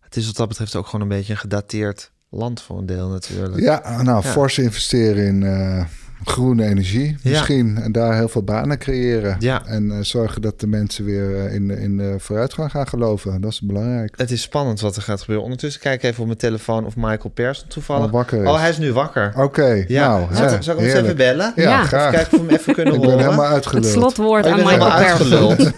Het 0.00 0.16
is 0.16 0.26
wat 0.26 0.36
dat 0.36 0.48
betreft 0.48 0.76
ook 0.76 0.86
gewoon 0.86 1.00
een 1.00 1.16
beetje 1.16 1.32
een 1.32 1.38
gedateerd 1.38 2.12
land 2.28 2.62
voor 2.62 2.78
een 2.78 2.86
deel 2.86 3.08
natuurlijk. 3.08 3.60
Ja, 3.62 4.02
nou, 4.02 4.22
Ja. 4.24 4.30
fors 4.30 4.58
investeren 4.58 5.26
in, 5.26 5.42
eh, 5.42 5.84
Groene 6.24 6.64
energie 6.64 7.06
Ja. 7.22 7.30
misschien. 7.30 7.78
En 7.82 7.92
daar 7.92 8.14
heel 8.16 8.28
veel 8.28 8.42
banen 8.42 8.78
creëren. 8.78 9.36
Ja. 9.38 9.66
En 9.66 9.90
eh, 9.90 9.96
zorgen 10.00 10.42
dat 10.42 10.60
de 10.60 10.66
mensen 10.66 11.04
weer 11.04 11.36
eh, 11.46 11.54
in, 11.54 11.70
in 11.70 11.96
de 11.96 12.14
vooruitgang 12.18 12.70
gaan 12.70 12.88
geloven. 12.88 13.40
Dat 13.40 13.50
is 13.50 13.60
belangrijk. 13.60 14.14
Het 14.16 14.30
is 14.30 14.42
spannend 14.42 14.80
wat 14.80 14.96
er 14.96 15.02
gaat 15.02 15.20
gebeuren. 15.20 15.44
Ondertussen 15.44 15.80
kijk 15.80 16.02
ik 16.02 16.08
even 16.10 16.20
op 16.20 16.26
mijn 16.26 16.38
telefoon 16.38 16.86
of 16.86 16.96
Michael 16.96 17.30
Persson 17.34 17.68
toevallig... 17.68 18.02
Al 18.04 18.10
wakker 18.10 18.42
is. 18.42 18.48
Oh, 18.48 18.58
hij 18.60 18.68
is 18.68 18.78
nu 18.78 18.92
wakker. 18.92 19.32
Oké, 19.36 19.84
Ja, 19.88 20.08
nou. 20.18 20.34
zal, 20.34 20.46
hè, 20.46 20.54
ik- 20.56 20.62
zal 20.62 20.74
ik 20.74 20.80
hem 20.80 20.88
eens 20.90 20.98
even 21.00 21.16
bellen? 21.16 21.52
Ja, 21.56 21.62
Ja. 21.62 21.74
Even 21.76 21.86
graag. 21.88 22.12
kijken 22.12 22.32
of 22.32 22.38
we 22.40 22.46
hem 22.46 22.56
even 22.56 22.74
kunnen 22.82 22.94
Ik 22.94 23.00
ben 23.00 23.10
horen. 23.10 23.24
helemaal 23.24 23.44
Het 23.44 23.54
uitgeluld. 23.54 23.86
slotwoord 23.86 24.44
Oh, 24.46 24.52
aan 24.52 24.58
Michael 24.58 25.16
Persson. 25.16 25.56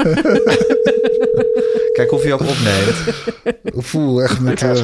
Kijk 1.93 2.13
of 2.13 2.23
hij 2.23 2.33
ook 2.33 2.41
opneemt. 2.41 2.95
Voel 3.87 4.23
echt 4.23 4.41
met... 4.41 4.63
eh, 4.63 4.83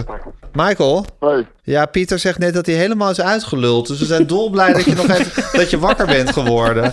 Michael? 0.52 1.06
Hoi. 1.18 1.46
Ja, 1.62 1.86
Pieter 1.86 2.18
zegt 2.18 2.38
net 2.38 2.54
dat 2.54 2.66
hij 2.66 2.74
helemaal 2.74 3.10
is 3.10 3.20
uitgeluld. 3.20 3.86
Dus 3.86 3.98
we 3.98 4.04
zijn 4.04 4.26
dolblij 4.26 4.72
dat 4.72 4.84
je 4.84 4.94
nog 4.94 5.08
even 5.08 5.44
dat 5.58 5.70
je 5.70 5.78
wakker 5.78 6.06
bent 6.06 6.30
geworden. 6.32 6.92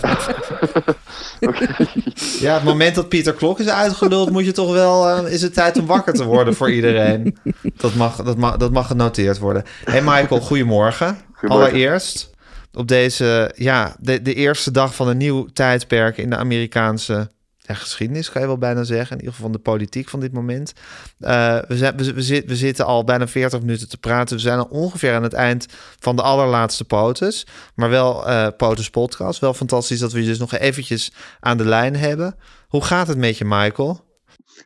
Ja, 2.40 2.54
het 2.54 2.64
moment 2.64 2.94
dat 2.94 3.08
Pieter 3.08 3.34
Klok 3.34 3.58
is 3.58 3.68
uitgeluld, 3.68 4.30
moet 4.30 4.44
je 4.44 4.52
toch 4.52 4.72
wel. 4.72 5.08
eh, 5.08 5.32
is 5.32 5.42
het 5.42 5.54
tijd 5.54 5.78
om 5.78 5.86
wakker 5.86 6.12
te 6.14 6.24
worden 6.24 6.54
voor 6.54 6.70
iedereen. 6.70 7.36
Dat 7.76 7.94
mag, 7.94 8.16
dat 8.16 8.36
mag, 8.36 8.56
dat 8.56 8.72
mag 8.72 8.86
genoteerd 8.86 9.38
worden. 9.38 9.64
Hey 9.84 10.02
Michael, 10.02 10.40
goedemorgen. 10.40 11.18
Goedemorgen. 11.32 11.70
Allereerst 11.72 12.30
op 12.72 12.88
deze, 12.88 13.52
ja, 13.56 13.96
de, 14.00 14.22
de 14.22 14.34
eerste 14.34 14.70
dag 14.70 14.94
van 14.94 15.08
een 15.08 15.16
nieuw 15.16 15.46
tijdperk 15.52 16.16
in 16.16 16.30
de 16.30 16.36
Amerikaanse 16.36 17.30
ja, 17.68 17.74
geschiedenis, 17.74 18.30
kan 18.30 18.40
je 18.40 18.46
wel 18.46 18.58
bijna 18.58 18.84
zeggen. 18.84 19.10
In 19.16 19.18
ieder 19.18 19.34
geval 19.34 19.50
van 19.50 19.56
de 19.56 19.62
politiek 19.62 20.08
van 20.08 20.20
dit 20.20 20.32
moment. 20.32 20.72
Eh, 21.18 21.58
we, 21.68 21.76
zijn, 21.76 21.96
we, 21.96 22.12
we, 22.12 22.22
zit- 22.22 22.46
we 22.46 22.56
zitten 22.56 22.84
al 22.86 23.04
bijna 23.04 23.28
40 23.28 23.60
minuten 23.60 23.88
te 23.88 23.98
praten. 23.98 24.36
We 24.36 24.42
zijn 24.42 24.58
al 24.58 24.64
ongeveer 24.70 25.14
aan 25.14 25.22
het 25.22 25.32
eind 25.32 25.66
van 25.98 26.16
de 26.16 26.22
allerlaatste 26.22 26.84
POTUS. 26.84 27.46
Maar 27.74 27.90
wel 27.90 28.24
POTUS 28.56 28.90
podcast. 28.90 29.40
Wel 29.40 29.54
fantastisch 29.54 29.98
dat 29.98 30.12
we 30.12 30.20
je 30.20 30.26
dus 30.26 30.38
nog 30.38 30.52
eventjes 30.52 31.12
aan 31.40 31.56
de 31.56 31.64
lijn 31.64 31.96
hebben. 31.96 32.36
Hoe 32.68 32.84
gaat 32.84 33.08
het 33.08 33.18
met 33.18 33.38
je, 33.38 33.44
Michael? 33.44 34.06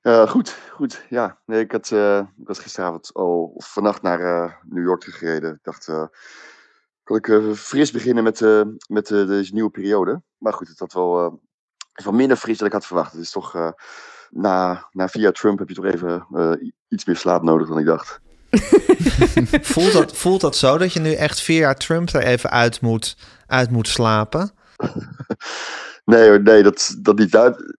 Eh, 0.03 0.29
goed, 0.29 0.57
goed. 0.71 1.05
Ja, 1.09 1.39
nee, 1.47 1.61
ik, 1.61 1.73
had, 1.73 1.91
ik 2.39 2.47
was 2.47 2.59
gisteravond 2.59 3.11
al 3.13 3.53
of 3.55 3.73
vannacht 3.73 4.03
naar 4.03 4.59
New 4.69 4.85
York 4.85 5.05
gereden. 5.05 5.53
Ik 5.53 5.63
dacht, 5.63 5.85
kan 7.03 7.17
ik 7.17 7.57
fris 7.57 7.91
beginnen 7.91 8.25
met, 8.25 8.41
met 8.89 9.11
eh, 9.11 9.27
deze 9.27 9.55
nieuwe 9.55 9.71
periode? 9.71 10.23
Maar 10.39 10.53
goed, 10.53 10.69
het 10.69 10.79
had 10.79 10.93
wel, 10.93 11.41
is 11.95 12.05
wel 12.05 12.15
minder 12.15 12.37
fris 12.37 12.59
dan 12.59 12.67
ik 12.67 12.73
had 12.73 12.87
verwacht. 12.87 13.13
Het 13.13 13.21
is 13.21 13.31
toch, 13.31 13.55
eh, 13.55 13.71
na, 14.31 14.89
na 14.91 15.09
via 15.09 15.31
Trump 15.31 15.59
heb 15.59 15.69
je 15.69 15.75
toch 15.75 15.85
even 15.85 16.27
eh, 16.35 16.53
iets 16.89 17.05
meer 17.05 17.17
slaap 17.17 17.43
nodig 17.43 17.69
dan 17.69 17.79
ik 17.79 17.87
dacht. 17.87 18.21
Voelt 19.75 19.93
dat, 19.93 20.17
voelt 20.17 20.41
dat 20.41 20.57
zo 20.57 20.79
dat 20.79 20.93
je 20.93 21.01
nu 21.01 21.13
echt 21.13 21.41
via 21.41 21.75
Trump 21.75 22.09
er 22.09 22.23
even 22.23 22.51
uit 22.51 22.81
moet, 22.81 23.17
uit 23.47 23.71
moet 23.71 23.89
slapen? 23.89 24.51
Nee, 26.05 26.29
hoor, 26.29 26.43
nee 26.43 26.63
dat, 26.63 26.97
dat 26.99 27.19
niet. 27.19 27.37
uit. 27.37 27.77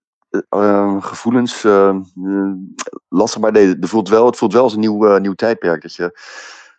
Eh, 0.49 1.03
gevoelens, 1.03 1.63
eh, 1.63 1.89
eh, 1.89 2.51
lastig, 3.09 3.41
maar 3.41 3.51
nee, 3.51 3.67
het 3.67 3.89
voelt 3.89 4.09
wel, 4.09 4.25
het 4.25 4.37
voelt 4.37 4.53
wel 4.53 4.63
als 4.63 4.73
een 4.73 4.79
nieuw, 4.79 5.17
nieuw 5.17 5.33
tijdperk. 5.33 5.81
Dat 5.81 5.95
je, 5.95 6.19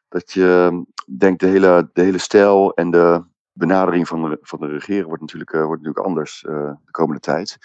dat 0.09 0.33
je 0.33 0.71
eh, 0.71 0.79
denkt, 1.19 1.41
de 1.41 1.47
hele, 1.47 1.91
de 1.93 2.03
hele 2.03 2.19
stijl 2.19 2.75
en 2.75 2.91
de 2.91 3.23
benadering 3.55 4.09
van 4.09 4.23
de, 4.23 4.39
van 4.43 4.61
de 4.61 4.67
regering 4.67 5.07
wordt 5.07 5.21
natuurlijk, 5.21 5.53
eh, 5.53 5.65
wordt 5.65 5.83
natuurlijk 5.83 6.07
anders 6.07 6.45
eh, 6.45 6.73
de 6.85 6.91
komende 6.91 7.21
tijd. 7.21 7.59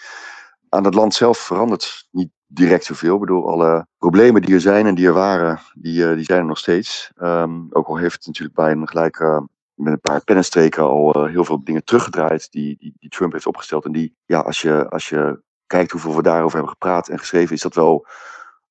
Aan 0.68 0.84
het 0.84 0.94
land 0.94 1.14
zelf 1.14 1.38
verandert 1.38 2.08
niet 2.10 2.30
direct 2.46 2.84
zoveel. 2.84 3.14
Ik 3.14 3.20
bedoel, 3.20 3.48
alle 3.48 3.86
problemen 3.98 4.42
die 4.42 4.54
er 4.54 4.60
zijn 4.60 4.86
en 4.86 4.94
die 4.94 5.06
er 5.06 5.12
waren, 5.12 5.60
die, 5.74 6.08
eh, 6.08 6.14
die 6.14 6.24
zijn 6.24 6.38
er 6.38 6.46
nog 6.46 6.58
steeds. 6.58 7.12
Ehm, 7.16 7.60
ook 7.70 7.86
al 7.86 7.96
heeft 7.96 8.14
het 8.14 8.26
natuurlijk 8.26 8.56
Biden 8.56 8.88
gelijk 8.88 9.20
eh, 9.20 9.40
met 9.74 9.92
een 9.92 10.00
paar 10.00 10.24
pennenstreken 10.24 10.82
al 10.82 11.24
heel 11.26 11.44
veel 11.44 11.64
dingen 11.64 11.84
teruggedraaid 11.84 12.50
die, 12.50 12.76
die, 12.78 12.94
die 12.98 13.10
Trump 13.10 13.32
heeft 13.32 13.46
opgesteld. 13.46 13.84
En 13.84 13.92
die, 13.92 14.16
ja, 14.24 14.40
als 14.40 14.62
je, 14.62 14.88
als 14.88 15.08
je 15.08 15.42
kijkt 15.66 15.90
hoeveel 15.90 16.16
we 16.16 16.22
daarover 16.22 16.56
hebben 16.56 16.72
gepraat 16.72 17.08
en 17.08 17.18
geschreven, 17.18 17.54
is 17.54 17.62
dat 17.62 17.74
wel 17.74 18.06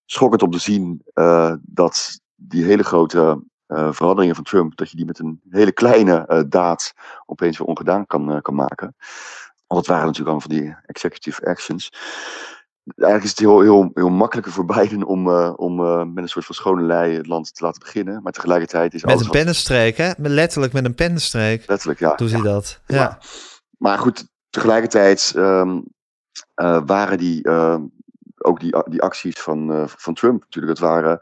schokkend 0.05 0.41
om 0.41 0.51
te 0.51 0.59
zien 0.59 1.01
dat 1.61 2.19
die 2.35 2.63
hele 2.63 2.83
grote 2.83 3.43
eh, 3.69 3.91
veranderingen 3.91 4.35
van 4.35 4.43
Trump, 4.43 4.77
dat 4.77 4.89
je 4.89 4.95
die 4.95 5.05
met 5.05 5.19
een 5.19 5.41
hele 5.49 5.71
kleine 5.71 6.25
eh, 6.27 6.41
daad 6.47 6.93
opeens 7.25 7.57
weer 7.57 7.67
ongedaan 7.67 8.05
kan, 8.05 8.31
eh, 8.31 8.41
kan 8.41 8.55
maken. 8.55 8.95
Want 9.67 9.79
het 9.79 9.89
waren 9.89 10.05
natuurlijk 10.05 10.29
allemaal 10.29 10.57
van 10.57 10.57
die 10.57 10.77
executive 10.85 11.45
actions. 11.45 11.93
Eigenlijk 12.95 13.23
is 13.23 13.29
het 13.29 13.39
heel, 13.39 13.61
heel, 13.61 13.91
heel 13.93 14.09
makkelijker 14.09 14.53
voor 14.53 14.65
Biden 14.65 15.03
om, 15.03 15.29
om 15.55 15.75
met 16.13 16.23
een 16.23 16.29
soort 16.29 16.45
van 16.45 16.55
schone 16.55 16.81
lei 16.81 17.15
het 17.15 17.27
land 17.27 17.55
te 17.55 17.63
laten 17.63 17.79
beginnen. 17.79 18.21
Maar 18.23 18.31
tegelijkertijd 18.31 18.93
is 18.93 19.03
Met 19.03 19.13
een 19.15 19.19
wat- 19.19 19.31
pennenstreek, 19.31 19.97
hè? 19.97 20.11
Letterlijk 20.17 20.73
met 20.73 20.85
een 20.85 20.95
pennenstreek 20.95 21.67
letterlijk, 21.67 21.99
ja. 21.99 22.15
doet 22.15 22.31
hij 22.31 22.41
dat. 22.41 22.79
Ja. 22.85 23.19
Maar 23.77 23.97
goed, 23.97 24.27
tegelijkertijd 24.49 25.33
ehm, 25.35 25.79
eh, 26.53 26.81
waren 26.85 27.17
die, 27.17 27.43
ehm, 27.43 27.81
ook 28.37 28.59
die, 28.59 28.83
die 28.89 29.01
acties 29.01 29.39
van, 29.39 29.89
van 29.89 30.13
Trump 30.13 30.41
natuurlijk, 30.41 30.79
het 30.79 30.87
waren 30.87 31.21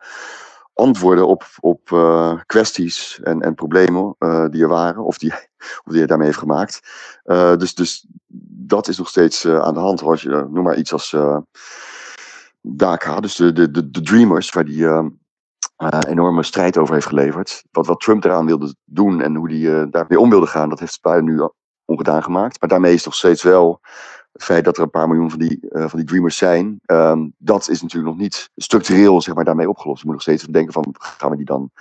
antwoorden 0.77 1.27
op, 1.27 1.43
op 1.59 1.91
eh, 1.91 2.39
kwesties 2.45 3.19
en, 3.23 3.41
en 3.41 3.55
problemen 3.55 4.15
eh, 4.19 4.45
die 4.49 4.61
er 4.61 4.67
waren, 4.67 5.03
of 5.03 5.17
die, 5.17 5.31
of 5.85 5.91
die 5.91 5.97
hij 5.97 6.05
daarmee 6.07 6.27
heeft 6.27 6.39
gemaakt. 6.39 6.79
Eh, 7.23 7.55
dus, 7.55 7.75
dus 7.75 8.05
dat 8.67 8.87
is 8.87 8.97
nog 8.97 9.07
steeds 9.07 9.47
aan 9.47 9.73
de 9.73 9.79
hand. 9.79 10.01
Als 10.01 10.21
je, 10.21 10.29
noem 10.29 10.63
maar 10.63 10.77
iets 10.77 10.93
als 10.93 11.15
DACA, 12.61 13.19
dus 13.19 13.35
de, 13.35 13.53
de, 13.53 13.89
de, 13.89 14.01
Dreamers, 14.01 14.49
waar 14.49 14.65
die 14.65 14.87
ehm, 14.87 15.09
eh, 15.75 15.99
enorme 16.07 16.43
strijd 16.43 16.77
over 16.77 16.93
heeft 16.93 17.07
geleverd. 17.07 17.63
Wat, 17.71 17.87
wat 17.87 17.99
Trump 17.99 18.23
eraan 18.23 18.45
wilde 18.45 18.75
doen 18.85 19.21
en 19.21 19.35
hoe 19.35 19.51
hij 19.51 19.89
daarmee 19.89 20.19
om 20.19 20.29
wilde 20.29 20.47
gaan, 20.47 20.69
dat 20.69 20.79
heeft 20.79 21.01
Biden 21.01 21.25
nu 21.25 21.49
ongedaan 21.85 22.23
gemaakt. 22.23 22.59
Maar 22.59 22.69
daarmee 22.69 22.93
is 22.93 23.05
nog 23.05 23.15
steeds 23.15 23.43
wel 23.43 23.79
het 24.37 24.45
feit 24.45 24.65
dat 24.65 24.77
er 24.77 24.83
een 24.83 24.89
paar 24.89 25.07
miljoen 25.07 25.29
van 25.29 25.39
die, 25.39 25.59
eh, 25.69 25.87
van 25.87 25.99
die 25.99 26.07
dreamers 26.07 26.37
zijn. 26.37 26.79
ehm, 26.85 27.27
dat 27.37 27.69
is 27.69 27.81
natuurlijk 27.81 28.11
nog 28.13 28.21
niet 28.21 28.49
structureel 28.55 29.21
zeg 29.21 29.35
maar, 29.35 29.43
daarmee 29.43 29.69
opgelost. 29.69 29.99
Je 29.99 30.05
moet 30.05 30.13
nog 30.13 30.23
steeds 30.23 30.43
denken 30.43 30.73
van, 30.73 30.95
gaan 30.97 31.29
we 31.29 31.35
die 31.35 31.45
dan 31.45 31.71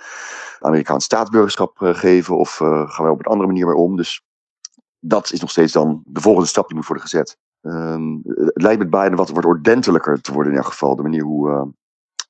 Amerikaans 0.59 1.03
staatsburgerschap 1.03 1.81
eh, 1.81 1.93
geven? 1.93 2.37
Of 2.37 2.61
eh, 2.61 2.89
gaan 2.89 3.05
we 3.05 3.11
op 3.11 3.19
een 3.19 3.31
andere 3.31 3.47
manier 3.47 3.65
mee 3.65 3.75
om? 3.75 3.95
Dus 3.95 4.21
dat 4.99 5.31
is 5.31 5.39
nog 5.39 5.49
steeds 5.49 5.71
dan 5.71 6.01
de 6.05 6.21
volgende 6.21 6.47
stap 6.47 6.67
die 6.67 6.75
moet 6.75 6.87
worden 6.87 7.03
gezet. 7.03 7.37
Ehm, 7.61 8.15
het 8.23 8.61
lijkt 8.61 8.79
met 8.79 8.89
Biden 8.89 9.15
wat, 9.15 9.29
wat 9.29 9.45
ordentelijker 9.45 10.21
te 10.21 10.33
worden 10.33 10.51
in 10.51 10.57
elk 10.57 10.67
geval. 10.67 10.95
De 10.95 11.01
manier 11.01 11.23
hoe, 11.23 11.73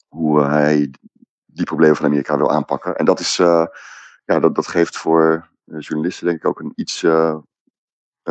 hoe 0.08 0.42
hij 0.44 0.92
die 1.46 1.66
problemen 1.66 1.96
van 1.96 2.06
Amerika 2.06 2.38
wil 2.38 2.52
aanpakken. 2.52 2.96
En 2.96 3.06
dat, 3.06 3.20
is, 3.20 3.36
ja, 3.36 4.40
dat, 4.40 4.56
dat 4.56 4.68
geeft 4.68 4.98
voor 4.98 5.50
journalisten 5.78 6.26
denk 6.26 6.38
ik 6.38 6.46
ook 6.46 6.60
een 6.60 6.72
iets 6.76 7.06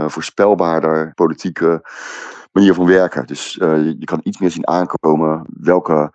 voorspelbaarder 0.07 1.15
politieke 1.15 1.83
manier 2.57 2.75
van 2.75 2.87
werken. 2.87 3.27
Dus 3.27 3.59
eh, 3.59 3.77
je, 3.77 3.97
je 3.99 4.05
kan 4.05 4.21
iets 4.23 4.39
meer 4.39 4.51
zien 4.51 4.69
aankomen 4.69 5.47
welke 5.61 6.13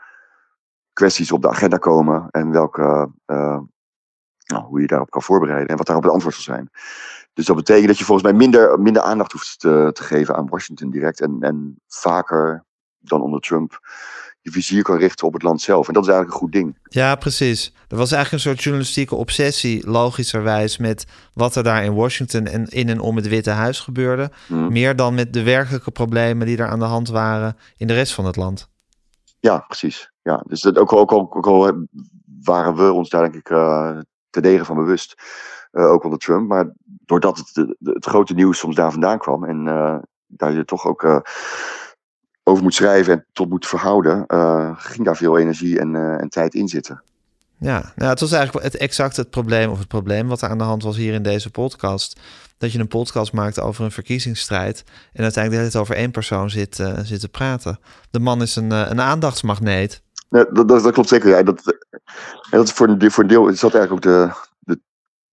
kwesties 0.94 1.32
op 1.32 1.42
de 1.42 1.50
agenda 1.50 1.78
komen 1.78 2.28
en 2.32 2.52
welke, 2.52 3.12
eh, 3.26 3.60
nou, 4.46 4.64
hoe 4.64 4.82
je 4.82 4.88
daarop 4.88 5.10
kan 5.10 5.22
voorbereiden 5.22 5.68
en 5.68 5.78
wat 5.78 5.86
daarop 5.86 6.04
het 6.04 6.14
antwoord 6.14 6.36
zal 6.36 6.56
zijn. 6.56 6.70
Dus 7.34 7.46
dat 7.46 7.56
betekent 7.56 7.88
dat 7.88 7.98
je 7.98 8.06
volgens 8.06 8.28
mij 8.28 8.38
minder, 8.38 8.80
minder 8.80 9.02
aandacht 9.02 9.32
hoeft 9.32 9.60
te, 9.60 9.90
te 9.94 10.04
geven 10.04 10.36
aan 10.36 10.50
Washington 10.50 10.90
direct 10.90 11.22
en, 11.22 11.38
en 11.40 11.82
vaker 11.88 12.66
dan 13.00 13.22
onder 13.22 13.42
Trump 13.42 13.80
je 14.42 14.52
vizier 14.52 14.84
kan 14.84 14.98
richten 14.98 15.28
op 15.28 15.34
het 15.34 15.44
land 15.44 15.62
zelf. 15.62 15.88
En 15.88 15.94
dat 15.94 16.04
is 16.04 16.10
eigenlijk 16.10 16.42
een 16.42 16.48
goed 16.48 16.62
ding. 16.62 16.78
Ja, 16.84 17.16
precies. 17.16 17.74
Er 17.88 17.98
was 17.98 18.12
eigenlijk 18.12 18.32
een 18.44 18.50
soort 18.50 18.64
journalistieke 18.64 19.16
obsessie, 19.16 19.90
logischerwijs, 19.90 20.78
met 20.78 21.06
wat 21.34 21.56
er 21.56 21.64
daar 21.64 21.84
in 21.84 21.94
Washington 21.94 22.46
en 22.46 22.66
in 22.68 22.90
en 22.90 23.00
om 23.00 23.16
het 23.16 23.28
Witte 23.28 23.50
Huis 23.50 23.80
gebeurde. 23.80 24.32
Mhm. 24.48 24.72
Meer 24.72 24.96
dan 24.96 25.14
met 25.14 25.34
de 25.34 25.44
werkelijke 25.44 25.92
problemen 25.92 26.48
die 26.48 26.58
er 26.58 26.68
aan 26.68 26.80
de 26.80 26.86
hand 26.86 27.10
waren 27.10 27.58
in 27.78 27.88
de 27.88 27.94
rest 27.94 28.14
van 28.14 28.26
het 28.26 28.36
land. 28.36 28.70
Ja, 29.40 29.58
precies. 29.58 30.12
Ja, 30.22 30.44
dus 30.48 30.62
dat 30.62 30.78
ook, 30.78 30.92
al- 30.92 31.00
ook, 31.00 31.12
al- 31.12 31.34
ook 31.34 31.48
al 31.48 31.86
waren 32.44 32.76
we 32.76 32.92
ons 32.92 33.10
daar 33.10 33.22
denk 33.22 33.36
ik 33.36 33.50
uh, 33.50 33.98
te 34.30 34.42
degen 34.42 34.66
van 34.66 34.76
bewust. 34.76 35.14
Uh, 35.72 35.86
ook 35.86 36.04
onder 36.04 36.20
Trump. 36.20 36.48
Maar 36.48 36.74
doordat 36.86 37.38
het, 37.38 37.76
het 37.80 38.06
grote 38.06 38.34
nieuws 38.34 38.58
soms 38.58 38.76
daar 38.76 38.92
vandaan 38.92 39.18
kwam. 39.18 39.44
En 39.44 39.66
uh, 39.68 39.96
daar 40.28 40.52
je 40.54 40.66
toch 40.66 40.86
ook 40.86 41.22
over 42.44 42.64
moet 42.64 42.74
schrijven 42.74 43.14
en 43.14 43.26
tot 43.34 43.50
moet 43.50 43.68
verhouden. 43.68 44.24
uh, 44.28 44.72
ging 44.78 45.06
daar 45.06 45.18
veel 45.18 45.38
energie 45.38 45.80
en, 45.80 45.94
uh, 45.94 46.22
en 46.22 46.30
tijd 46.30 46.54
in 46.54 46.68
zitten. 46.68 47.04
Ja, 47.58 47.92
nou, 47.96 48.10
het 48.10 48.20
was 48.20 48.32
eigenlijk 48.32 48.66
het 48.66 48.78
exact 48.78 49.16
het 49.16 49.30
probleem 49.30 49.70
of 49.70 49.80
het 49.80 49.88
probleem 49.88 50.28
wat 50.28 50.42
er 50.42 50.50
aan 50.50 50.58
de 50.58 50.64
hand 50.64 50.84
was 50.84 50.98
hier 50.98 51.14
in 51.14 51.24
deze 51.24 51.52
podcast. 51.52 52.20
Dat 52.58 52.72
je 52.72 52.80
een 52.80 52.88
podcast 52.88 53.34
maakt 53.34 53.60
over 53.60 53.84
een 53.84 53.92
verkiezingsstrijd 53.92 54.84
en 55.14 55.24
uiteindelijk 55.24 55.50
de 55.50 55.58
hele 55.58 55.70
tijd 55.70 55.84
over 55.84 55.96
één 55.96 56.12
persoon 56.12 56.50
zit, 56.50 56.80
uh, 56.80 57.00
zit 57.04 57.20
te 57.20 57.30
praten. 57.30 57.80
De 58.12 58.20
man 58.20 58.42
is 58.42 58.56
een, 58.56 58.72
een 58.72 59.02
aandachtsmagneet. 59.02 60.02
Ja, 60.30 60.44
dat, 60.44 60.68
dat, 60.68 60.84
dat, 60.84 60.92
klopt 60.94 61.10
zeker. 61.10 61.30
Ja, 61.30 61.44
dat, 61.44 61.78
en 62.52 62.58
dat 62.58 62.68
is 62.68 62.72
voor, 62.72 62.88
een, 62.88 63.12
voor 63.12 63.24
een 63.24 63.30
deel 63.30 63.48
is 63.48 63.60
dat 63.60 63.74
eigenlijk 63.74 64.06
ook 64.06 64.14
de, 64.14 64.32
de, 64.60 64.80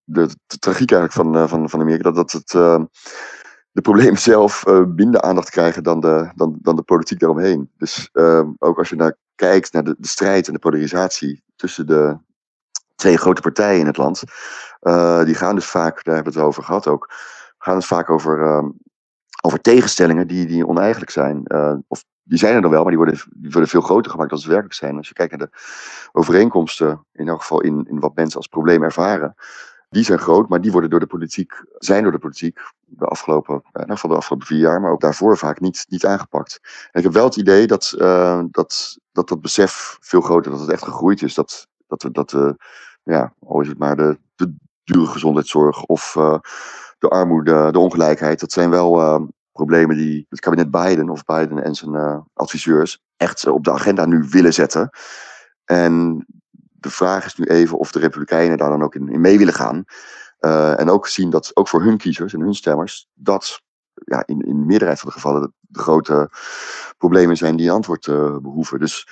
de, 0.04 0.26
de 0.46 0.58
tragiek 0.58 0.92
eigenlijk 0.92 1.12
van, 1.12 1.48
van, 1.48 1.70
van 1.70 1.80
Amerika. 1.80 2.10
Dat, 2.10 2.14
dat 2.14 2.32
het, 2.32 2.52
de 3.78 3.90
problemen 3.90 4.18
zelf 4.18 4.66
uh, 4.66 4.84
minder 4.94 5.20
aandacht 5.20 5.50
krijgen 5.50 5.82
dan 5.82 6.00
de, 6.00 6.30
dan, 6.34 6.58
dan 6.62 6.76
de 6.76 6.82
politiek 6.82 7.18
daaromheen. 7.18 7.70
Dus 7.76 8.08
uh, 8.12 8.42
ook 8.58 8.78
als 8.78 8.88
je 8.88 8.96
naar 8.96 9.16
kijkt 9.34 9.72
naar 9.72 9.84
de, 9.84 9.96
strijd 10.00 10.46
en 10.46 10.52
de 10.52 10.58
polarisatie 10.58 11.42
tussen 11.56 11.86
de 11.86 12.16
twee 12.94 13.16
grote 13.16 13.40
partijen 13.40 13.80
in 13.80 13.86
het 13.86 13.96
land. 13.96 14.22
Uh, 14.82 15.24
die 15.24 15.34
gaan 15.34 15.54
dus 15.54 15.66
vaak, 15.66 16.04
daar 16.04 16.14
hebben 16.14 16.32
we 16.32 16.38
het 16.38 16.48
over 16.48 16.62
gehad 16.62 16.86
ook, 16.86 17.12
gaat 17.58 17.74
het 17.74 17.84
vaak 17.84 18.10
over, 18.10 18.42
ehm, 18.42 18.68
over 19.42 19.60
tegenstellingen 19.60 20.26
die, 20.26 20.46
die 20.46 20.66
oneigenlijk 20.66 21.10
zijn. 21.10 21.42
Uh, 21.44 21.74
of 21.88 22.04
die 22.22 22.38
zijn 22.38 22.54
er 22.54 22.62
dan 22.62 22.70
wel, 22.70 22.82
maar 22.82 22.90
die 22.90 23.04
worden, 23.04 23.20
die 23.34 23.50
worden 23.50 23.70
veel 23.70 23.80
groter 23.80 24.10
gemaakt 24.10 24.30
dan 24.30 24.38
ze 24.38 24.48
werkelijk 24.48 24.74
zijn. 24.74 24.96
Als 24.96 25.08
je 25.08 25.14
kijkt 25.14 25.36
naar 25.36 25.48
de 25.48 25.58
overeenkomsten, 26.12 27.06
in 27.12 27.28
elk 27.28 27.40
geval 27.40 27.60
in, 27.60 27.86
in 27.90 28.00
wat 28.00 28.14
mensen 28.14 28.36
als 28.36 28.46
probleem 28.46 28.82
ervaren, 28.82 29.34
die 29.90 30.04
zijn 30.04 30.18
groot, 30.18 30.48
maar 30.48 30.60
die 30.60 30.72
worden 30.72 30.90
door 30.90 31.00
de 31.00 31.06
politiek, 31.06 31.64
zijn 31.78 32.02
door 32.02 32.12
de 32.12 32.18
politiek 32.18 32.60
de 32.88 33.04
afgelopen, 33.04 33.62
ieder 33.72 33.94
geval 33.94 34.10
de 34.10 34.16
afgelopen 34.16 34.46
vier 34.46 34.58
jaar, 34.58 34.80
maar 34.80 34.90
ook 34.90 35.00
daarvoor 35.00 35.38
vaak 35.38 35.60
niet, 35.60 35.84
niet 35.88 36.06
aangepakt. 36.06 36.60
Ik 36.92 37.02
heb 37.02 37.12
wel 37.12 37.24
het 37.24 37.36
idee 37.36 37.66
dat, 37.66 37.94
uh, 37.98 38.42
dat, 38.50 38.98
dat 39.12 39.28
dat 39.28 39.40
besef 39.40 39.96
veel 40.00 40.20
groter, 40.20 40.50
dat 40.50 40.60
het 40.60 40.70
echt 40.70 40.84
gegroeid 40.84 41.22
is. 41.22 41.34
Dat, 41.34 41.66
dat 41.86 42.02
we, 42.02 42.10
dat 42.10 42.36
ja, 43.02 43.32
al 43.46 43.60
is 43.60 43.68
het 43.68 43.78
maar 43.78 43.96
de, 43.96 44.18
de 44.34 44.54
dure 44.84 45.06
gezondheidszorg 45.06 45.84
of 45.84 46.14
uh, 46.14 46.38
de 46.98 47.08
armoede, 47.08 47.72
de 47.72 47.78
ongelijkheid, 47.78 48.40
dat 48.40 48.52
zijn 48.52 48.70
wel 48.70 49.28
problemen 49.52 49.96
die 49.96 50.26
het 50.28 50.40
kabinet 50.40 50.70
Biden 50.70 51.08
of 51.08 51.24
Biden 51.24 51.64
en 51.64 51.74
zijn 51.74 52.24
adviseurs 52.34 53.02
echt 53.16 53.46
op 53.46 53.64
de 53.64 53.72
agenda 53.72 54.06
nu 54.06 54.26
willen 54.30 54.54
zetten. 54.54 54.90
En 55.64 56.24
de 56.80 56.90
vraag 56.90 57.24
is 57.24 57.34
nu 57.34 57.44
even 57.44 57.78
of 57.78 57.92
de 57.92 57.98
Republikeinen 57.98 58.58
daar 58.58 58.70
dan 58.70 58.82
ook 58.82 58.94
in 58.94 59.20
mee 59.20 59.38
willen 59.38 59.54
gaan. 59.54 59.84
Uh, 60.40 60.80
en 60.80 60.90
ook 60.90 61.06
zien 61.06 61.30
dat 61.30 61.50
ook 61.54 61.68
voor 61.68 61.82
hun 61.82 61.96
kiezers 61.96 62.34
en 62.34 62.40
hun 62.40 62.54
stemmers 62.54 63.08
dat 63.14 63.62
ja, 63.94 64.26
in, 64.26 64.40
in 64.40 64.60
de 64.60 64.66
meerderheid 64.66 65.00
van 65.00 65.08
de 65.08 65.14
gevallen 65.14 65.54
de, 65.60 65.80
grote 65.80 66.30
problemen 66.98 67.36
zijn 67.36 67.56
die 67.56 67.66
een 67.66 67.74
antwoord 67.74 68.06
uh, 68.06 68.36
behoeven. 68.36 68.78
Dus 68.78 69.08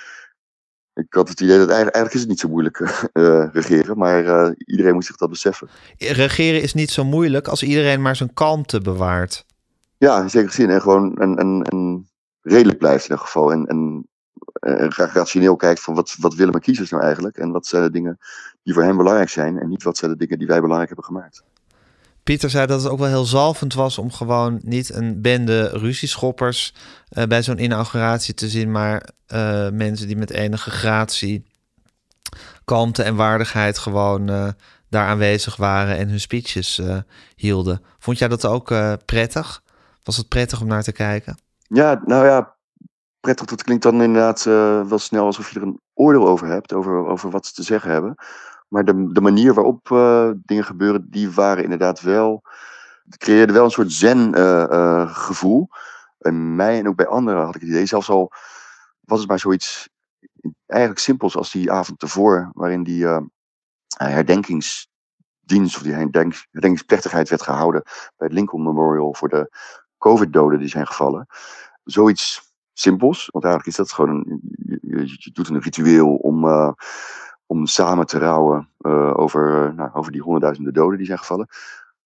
ik 0.93 1.13
had 1.13 1.29
het 1.29 1.41
idee 1.41 1.57
dat 1.57 1.69
eigenlijk, 1.69 1.95
eigenlijk 1.95 2.13
is 2.13 2.19
het 2.19 2.29
niet 2.29 2.39
zo 2.39 2.49
moeilijk 2.49 2.79
uh, 3.13 3.47
regeren, 3.51 3.97
maar 3.97 4.53
iedereen 4.57 4.93
moet 4.93 5.05
zich 5.05 5.15
dat 5.15 5.29
beseffen. 5.29 5.69
Regeren 5.97 6.61
is 6.61 6.73
niet 6.73 6.91
zo 6.91 7.03
moeilijk 7.03 7.47
als 7.47 7.63
iedereen 7.63 8.01
maar 8.01 8.15
zijn 8.15 8.33
kalmte 8.33 8.81
bewaart. 8.81 9.45
Ja, 9.97 10.21
in 10.21 10.29
zekere 10.29 10.53
zin. 10.53 10.69
En 10.69 10.81
gewoon 10.81 11.17
en, 11.17 11.35
en, 11.35 11.61
en 11.63 12.09
redelijk 12.41 12.77
blijft 12.77 13.03
in 13.03 13.09
ieder 13.09 13.25
geval. 13.25 13.51
En, 13.51 13.65
en 13.65 14.07
rationeel 14.93 15.55
kijkt 15.55 15.81
van 15.81 15.95
wat, 15.95 16.15
wat 16.19 16.33
willen 16.33 16.51
mijn 16.51 16.63
kiezers 16.63 16.89
nou 16.89 17.03
eigenlijk? 17.03 17.37
En 17.37 17.51
wat 17.51 17.67
zijn 17.67 17.83
de 17.83 17.91
dingen 17.91 18.17
die 18.67 18.75
voor 18.75 18.85
hen 18.85 18.97
belangrijk 18.97 19.29
zijn 19.29 19.59
en 19.59 19.69
niet 19.69 19.83
wat 19.83 19.97
zijn 19.97 20.11
de 20.11 20.17
dingen 20.17 20.37
die 20.37 20.47
wij 20.47 20.59
belangrijk 20.61 20.87
hebben 20.87 21.05
gemaakt. 21.05 21.43
Pieter 22.23 22.49
zei 22.49 22.65
dat 22.65 22.81
het 22.81 22.91
ook 22.91 22.99
wel 22.99 23.07
heel 23.07 23.25
zalvend 23.25 23.73
was 23.73 23.97
om 23.97 24.11
gewoon 24.11 24.59
niet 24.63 24.93
een 24.93 25.21
bende 25.21 25.67
ruzieschoppers 25.67 26.73
uh, 27.11 27.23
bij 27.23 27.43
zo'n 27.43 27.63
inauguratie 27.63 28.33
te 28.33 28.49
zien, 28.49 28.71
maar 28.71 29.09
uh, 29.33 29.69
mensen 29.69 30.07
die 30.07 30.17
met 30.17 30.29
enige 30.29 30.69
gratie, 30.69 31.45
kalmte 32.65 33.03
en 33.03 33.15
waardigheid 33.15 33.77
gewoon 33.77 34.29
uh, 34.31 34.47
daar 34.89 35.07
aanwezig 35.07 35.55
waren 35.55 35.97
en 35.97 36.09
hun 36.09 36.19
speeches 36.19 36.81
hielden. 37.35 37.81
Vond 37.99 38.17
jij 38.17 38.27
dat 38.27 38.45
ook 38.45 38.73
prettig? 39.05 39.63
Was 40.03 40.17
het 40.17 40.27
prettig 40.27 40.61
om 40.61 40.67
naar 40.67 40.83
te 40.83 40.91
kijken? 40.91 41.37
Ja, 41.67 42.01
nou 42.05 42.25
ja, 42.25 42.55
prettig, 43.19 43.45
dat 43.45 43.63
klinkt 43.63 43.83
dan 43.83 44.01
inderdaad 44.01 44.43
wel 44.89 44.99
snel 44.99 45.25
alsof 45.25 45.49
je 45.49 45.59
er 45.59 45.65
een 45.65 45.79
oordeel 45.93 46.27
over 46.27 46.47
hebt, 46.47 46.73
over, 46.73 47.05
over 47.05 47.29
wat 47.29 47.45
ze 47.45 47.53
te 47.53 47.63
zeggen 47.63 47.91
hebben. 47.91 48.15
Maar 48.67 48.85
de, 48.85 49.21
manier 49.21 49.53
waarop 49.53 49.89
uh, 49.89 50.31
dingen 50.45 50.63
gebeuren, 50.63 51.07
die 51.09 51.31
waren 51.31 51.63
inderdaad 51.63 52.01
wel. 52.01 52.43
Creëerde 53.17 53.53
wel 53.53 53.63
een 53.63 53.71
soort 53.71 53.91
zen-gevoel. 53.91 55.67
Uh, 55.69 55.77
en 56.17 56.55
mij 56.55 56.79
en 56.79 56.87
ook 56.87 56.95
bij 56.95 57.07
anderen 57.07 57.45
had 57.45 57.55
ik 57.55 57.61
het 57.61 57.69
idee, 57.69 57.85
zelfs 57.85 58.09
al 58.09 58.31
was 58.99 59.19
het 59.19 59.27
maar 59.27 59.39
zoiets 59.39 59.89
eigenlijk 60.65 61.01
simpels 61.01 61.35
als 61.35 61.51
die 61.51 61.71
avond 61.71 62.01
ervoor, 62.01 62.51
waarin 62.53 62.83
die 62.83 63.05
herdenkingsdienst 63.87 65.75
of 65.75 65.81
die 65.81 65.93
herdenk, 65.93 66.45
herdenkingsplechtigheid 66.51 67.29
werd 67.29 67.41
gehouden 67.41 67.81
bij 67.83 68.27
het 68.27 68.33
Lincoln 68.33 68.63
Memorial 68.63 69.13
voor 69.13 69.29
de 69.29 69.51
COVID-doden 69.97 70.59
die 70.59 70.67
zijn 70.67 70.87
gevallen. 70.87 71.27
Zoiets 71.83 72.53
simpels. 72.73 73.29
Want 73.31 73.45
eigenlijk 73.45 73.77
is 73.77 73.85
dat 73.85 73.91
gewoon. 73.91 74.39
Je, 74.81 75.03
je 75.05 75.31
doet 75.33 75.49
een 75.49 75.61
ritueel 75.61 76.15
om, 76.15 76.45
om 77.47 77.65
samen 77.65 78.05
te 78.05 78.19
rouwen 78.19 78.69
uh, 78.79 79.17
over, 79.17 79.73
nou, 79.75 79.89
over 79.93 80.11
die 80.11 80.21
honderdduizenden 80.21 80.73
doden 80.73 80.97
die 80.97 81.07
zijn 81.07 81.17
gevallen. 81.17 81.47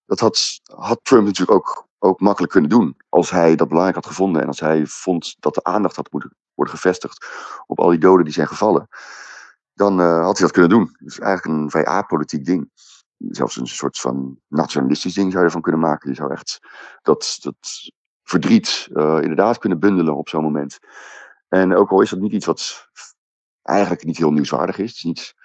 Dat 0.05 0.19
had, 0.19 0.59
had 0.63 0.99
Trump 1.03 1.25
natuurlijk 1.25 1.57
ook, 1.57 1.87
ook 1.99 2.19
makkelijk 2.19 2.51
kunnen 2.51 2.69
doen. 2.69 2.97
Als 3.09 3.29
hij 3.29 3.55
dat 3.55 3.67
belangrijk 3.67 3.97
had 3.97 4.05
gevonden 4.05 4.41
en 4.41 4.47
als 4.47 4.59
hij 4.59 4.85
vond 4.85 5.35
dat 5.39 5.53
de 5.53 5.63
aandacht 5.63 5.95
had 5.95 6.11
moeten 6.11 6.35
worden 6.53 6.75
gevestigd 6.75 7.25
op 7.67 7.79
al 7.79 7.89
die 7.89 7.99
doden 7.99 8.25
die 8.25 8.33
zijn 8.33 8.47
gevallen. 8.47 8.87
Dan 9.73 9.99
uh, 9.99 10.23
had 10.23 10.37
hij 10.37 10.45
dat 10.45 10.51
kunnen 10.51 10.69
doen. 10.69 10.95
Dus 10.99 11.19
eigenlijk 11.19 11.57
een 11.57 11.69
vrij 11.69 11.85
apolitiek 11.85 12.45
ding. 12.45 12.69
Zelfs 13.17 13.55
een 13.55 13.67
soort 13.67 13.99
van 13.99 14.39
nationalistisch 14.47 15.13
ding 15.13 15.27
zou 15.27 15.39
je 15.39 15.45
ervan 15.45 15.61
kunnen 15.61 15.81
maken. 15.81 16.09
Je 16.09 16.15
zou 16.15 16.31
echt 16.31 16.59
dat, 17.01 17.37
dat 17.41 17.91
verdriet 18.23 18.87
inderdaad 18.93 19.57
kunnen 19.57 19.79
bundelen 19.79 20.15
op 20.15 20.29
zo'n 20.29 20.43
moment. 20.43 20.79
En 21.47 21.75
ook 21.75 21.91
al 21.91 22.01
is 22.01 22.09
dat 22.09 22.19
niet 22.19 22.31
iets 22.31 22.45
wat 22.45 22.89
eigenlijk 23.61 24.03
niet 24.03 24.17
heel 24.17 24.31
nieuwswaardig 24.31 24.77
is. 24.77 25.01
Het 25.01 25.17
is 25.17 25.35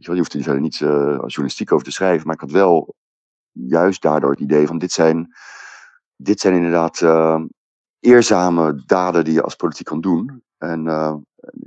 je 0.00 0.16
hoeft 0.16 0.34
er 0.34 0.42
verder 0.42 0.60
niet 0.60 0.80
uh, 0.80 0.90
journalistiek 1.26 1.72
over 1.72 1.84
te 1.84 1.92
schrijven. 1.92 2.26
Maar 2.26 2.34
ik 2.34 2.40
had 2.40 2.50
wel 2.50 2.94
juist 3.52 4.02
daardoor 4.02 4.30
het 4.30 4.40
idee 4.40 4.66
van 4.66 4.78
dit 4.78 4.92
zijn, 4.92 5.34
dit 6.16 6.40
zijn 6.40 6.54
inderdaad 6.54 7.00
uh, 7.00 7.40
eerzame 8.00 8.82
daden 8.86 9.24
die 9.24 9.34
je 9.34 9.42
als 9.42 9.54
politiek 9.54 9.86
kan 9.86 10.00
doen. 10.00 10.42
En 10.58 10.84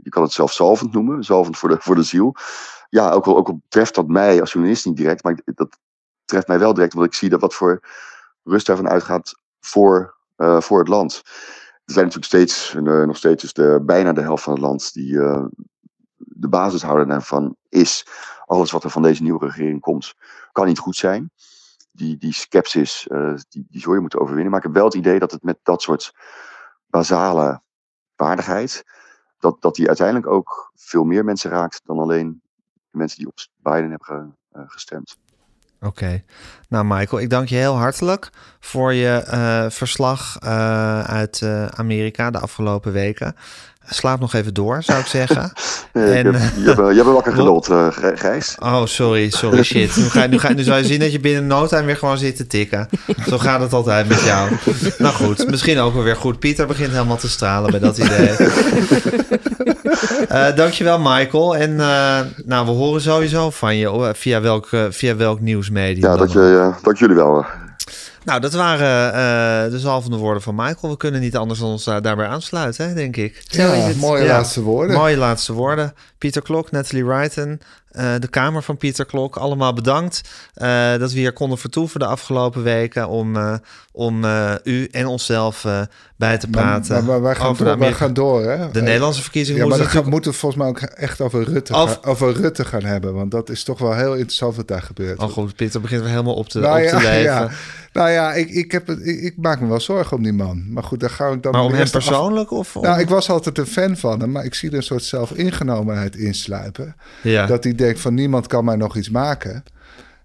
je 0.03 0.09
kan 0.09 0.23
het 0.23 0.31
zelf 0.31 0.53
zalvend 0.53 0.93
noemen, 0.93 1.23
zalvend 1.23 1.57
voor 1.57 1.69
de, 1.69 1.77
voor 1.79 1.95
de 1.95 2.03
ziel. 2.03 2.35
Ja, 2.89 3.11
ook 3.11 3.25
al, 3.25 3.37
ook 3.37 3.53
treft 3.67 3.95
dat 3.95 4.07
mij 4.07 4.39
als 4.39 4.51
journalist 4.51 4.85
niet 4.85 4.97
direct, 4.97 5.23
maar 5.23 5.39
dat 5.45 5.79
treft 6.25 6.47
mij 6.47 6.59
wel 6.59 6.73
direct, 6.73 6.93
omdat 6.93 7.09
ik 7.09 7.17
zie 7.17 7.29
dat 7.29 7.41
wat 7.41 7.53
voor 7.53 7.83
rust 8.43 8.65
daarvan 8.65 8.89
uitgaat 8.89 9.41
voor 9.59 10.21
voor 10.35 10.79
het 10.79 10.87
land. 10.87 11.21
Er 11.85 11.93
zijn 11.93 12.05
natuurlijk 12.05 12.33
steeds, 12.33 12.73
nog 12.83 13.17
steeds 13.17 13.43
is 13.43 13.53
de, 13.53 13.81
bijna 13.85 14.13
de 14.13 14.21
helft 14.21 14.43
van 14.43 14.53
het 14.53 14.61
land 14.61 14.93
die 14.93 15.19
de 16.43 16.49
basishouder 16.49 17.07
daarvan 17.07 17.55
is. 17.69 18.05
Alles 18.45 18.71
wat 18.71 18.83
er 18.83 18.89
van 18.89 19.01
deze 19.01 19.23
nieuwe 19.23 19.45
regering 19.45 19.81
komt, 19.81 20.13
kan 20.51 20.65
niet 20.67 20.79
goed 20.79 20.95
zijn. 20.95 21.31
Die, 21.91 22.17
die 22.17 22.33
sceptisch, 22.33 23.07
die, 23.49 23.65
die 23.69 23.81
zul 23.81 23.93
je 23.93 23.99
moeten 23.99 24.19
overwinnen. 24.19 24.51
Maar 24.51 24.59
ik 24.59 24.65
heb 24.65 24.75
wel 24.75 24.85
het 24.85 24.93
idee 24.93 25.19
dat 25.19 25.31
het 25.31 25.43
met 25.43 25.57
dat 25.63 25.81
soort 25.81 26.13
basale 26.87 27.61
waardigheid, 28.15 28.83
dat, 29.39 29.61
dat 29.61 29.75
die 29.75 29.87
uiteindelijk 29.87 30.27
ook 30.27 30.71
veel 30.75 31.03
meer 31.03 31.23
mensen 31.23 31.51
raakt 31.51 31.81
dan 31.83 31.99
alleen 31.99 32.41
de 32.91 32.97
mensen 32.97 33.17
die 33.17 33.27
op 33.27 33.37
Biden 33.55 33.89
hebben 33.89 34.37
gestemd. 34.67 35.17
Oké. 35.81 36.23
Nou, 36.69 36.85
Michael, 36.85 37.21
ik 37.21 37.29
dank 37.29 37.47
je 37.47 37.55
heel 37.55 37.77
hartelijk 37.77 38.29
voor 38.59 38.93
je 38.93 39.25
uh, 39.27 39.69
verslag 39.69 40.39
uit 41.07 41.43
Amerika 41.75 42.31
de 42.31 42.39
afgelopen 42.39 42.91
weken. 42.91 43.35
Slaap 43.89 44.19
nog 44.19 44.33
even 44.33 44.53
door, 44.53 44.83
zou 44.83 44.99
ik 44.99 45.05
zeggen. 45.05 45.41
en, 45.91 46.01
je, 46.01 46.07
hebt, 46.07 46.25
je, 46.55 46.65
hebt, 46.65 46.77
je 46.77 46.95
hebt 46.95 47.05
wakker 47.05 47.33
geduld, 47.33 47.69
Gijs. 48.15 48.55
Oh, 48.59 48.85
sorry, 48.85 49.29
sorry, 49.29 49.63
shit. 49.63 49.95
Nu, 49.95 50.03
ga, 50.03 50.27
nu, 50.27 50.39
ga, 50.39 50.53
nu 50.53 50.63
zou 50.63 50.77
je 50.77 50.85
zien 50.85 50.99
dat 50.99 51.11
je 51.11 51.19
binnen 51.19 51.47
no 51.47 51.67
time 51.67 51.83
weer 51.83 51.97
gewoon 51.97 52.17
zit 52.17 52.35
te 52.35 52.47
tikken. 52.47 52.89
Zo 53.27 53.37
gaat 53.37 53.61
het 53.61 53.73
altijd 53.73 54.07
met 54.07 54.21
jou. 54.21 54.49
Nou 54.97 55.13
goed, 55.13 55.49
misschien 55.49 55.79
ook 55.79 55.93
wel 55.93 56.03
weer 56.03 56.15
goed. 56.15 56.39
Pieter 56.39 56.67
begint 56.67 56.91
helemaal 56.91 57.17
te 57.17 57.29
stralen 57.29 57.71
bij 57.71 57.79
dat 57.79 57.97
idee. 57.97 58.35
Uh, 60.31 60.55
dankjewel, 60.61 60.99
Michael. 60.99 61.55
En 61.55 61.71
uh, 61.71 62.19
nou, 62.45 62.65
we 62.65 62.71
horen 62.71 63.01
sowieso 63.01 63.49
van 63.49 63.75
je 63.75 64.11
via 64.15 64.41
welk, 64.41 64.69
via 64.89 65.15
welk 65.15 65.39
nieuwsmedium. 65.39 66.09
Ja, 66.09 66.17
dat 66.17 66.31
je, 66.31 66.71
dank 66.81 66.97
jullie 66.97 67.15
wel. 67.15 67.45
Nou, 68.25 68.39
dat 68.39 68.53
waren 68.53 69.07
uh, 69.07 69.71
de 69.71 69.79
zalvende 69.79 70.17
woorden 70.17 70.41
van 70.41 70.55
Michael. 70.55 70.91
We 70.91 70.97
kunnen 70.97 71.21
niet 71.21 71.35
anders 71.35 71.59
dan 71.59 71.69
ons 71.69 71.87
uh, 71.87 71.97
daarbij 72.01 72.27
aansluiten, 72.27 72.87
hè, 72.87 72.93
denk 72.93 73.15
ik. 73.17 73.43
Ja, 73.47 73.91
mooie 73.97 74.23
ja, 74.23 74.33
laatste 74.33 74.61
woorden. 74.61 74.95
Mooie 74.95 75.17
laatste 75.17 75.53
woorden. 75.53 75.93
Pieter 76.23 76.41
Klok, 76.41 76.71
Natalie 76.71 77.05
Wrighton, 77.05 77.61
uh, 77.91 78.13
de 78.19 78.27
Kamer 78.27 78.63
van 78.63 78.77
Pieter 78.77 79.05
Klok. 79.05 79.35
Allemaal 79.35 79.73
bedankt 79.73 80.21
dat 80.99 81.11
we 81.11 81.19
hier 81.19 81.33
konden 81.33 81.57
vertoeven 81.57 81.99
de 81.99 82.05
afgelopen 82.05 82.63
weken... 82.63 83.07
om, 83.07 83.37
om 83.91 84.25
u 84.63 84.87
en 84.91 85.05
onszelf 85.05 85.65
bij 86.15 86.37
te 86.37 86.47
praten. 86.47 86.93
Maar, 86.95 87.03
maar, 87.03 87.21
wij, 87.21 87.35
gaan 87.35 87.55
door, 87.55 87.77
wij 87.77 87.93
gaan 87.93 88.13
door, 88.13 88.43
hè? 88.43 88.71
De 88.71 88.81
Nederlandse 88.81 89.21
verkiezingen 89.21 89.61
ja, 89.61 89.67
maar 89.67 89.77
moeten 89.77 90.03
we 90.03 90.09
moeten 90.09 90.33
volgens 90.33 90.61
mij 90.61 90.69
ook 90.69 90.79
echt 90.79 91.21
over 91.21 91.43
Rutte, 91.43 91.73
of... 91.73 91.89
gaan, 91.89 92.11
over 92.11 92.33
Rutte 92.33 92.65
gaan 92.65 92.83
hebben. 92.83 93.13
Want 93.13 93.31
dat 93.31 93.49
is 93.49 93.63
toch 93.63 93.79
wel 93.79 93.93
heel 93.93 94.13
interessant 94.13 94.55
wat 94.55 94.67
daar 94.67 94.81
gebeurt. 94.81 95.19
Oh 95.19 95.29
goed, 95.29 95.55
Pieter 95.55 95.81
begint 95.81 96.01
weer 96.01 96.09
helemaal 96.09 96.35
op 96.35 96.49
te, 96.49 96.59
nou, 96.59 96.83
op 96.83 96.89
te 96.89 96.95
leven. 97.09 97.21
Ja. 97.21 97.49
Nou 97.93 98.09
ja, 98.09 98.33
ik, 98.33 98.49
ik, 98.49 98.71
heb 98.71 98.87
het, 98.87 98.99
ik, 99.05 99.21
ik, 99.21 99.37
maak 99.37 99.59
me 99.59 99.67
wel 99.67 99.79
zorgen 99.79 100.17
om 100.17 100.23
die 100.23 100.33
man. 100.33 100.71
Maar 100.71 100.83
goed, 100.83 100.99
daar 100.99 101.09
ga 101.09 101.27
ik 101.27 101.43
dan... 101.43 101.51
Maar 101.51 101.63
om 101.63 101.73
hem 101.73 101.89
persoonlijk? 101.89 102.51
Af... 102.51 102.75
Of, 102.75 102.83
Nou, 102.83 102.99
ik 102.99 103.09
was 103.09 103.29
altijd 103.29 103.57
een 103.57 103.65
fan 103.65 103.97
van 103.97 104.19
hem. 104.19 104.31
Maar 104.31 104.45
ik 104.45 104.53
zie 104.53 104.69
er 104.69 104.75
een 104.75 104.83
soort 104.83 105.03
zelfingenomenheid 105.03 106.12
insluipen. 106.15 106.95
Ja. 107.21 107.45
Dat 107.45 107.63
hij 107.63 107.75
denkt 107.75 107.99
van 107.99 108.13
niemand 108.13 108.47
kan 108.47 108.65
mij 108.65 108.75
nog 108.75 108.97
iets 108.97 109.09
maken. 109.09 109.63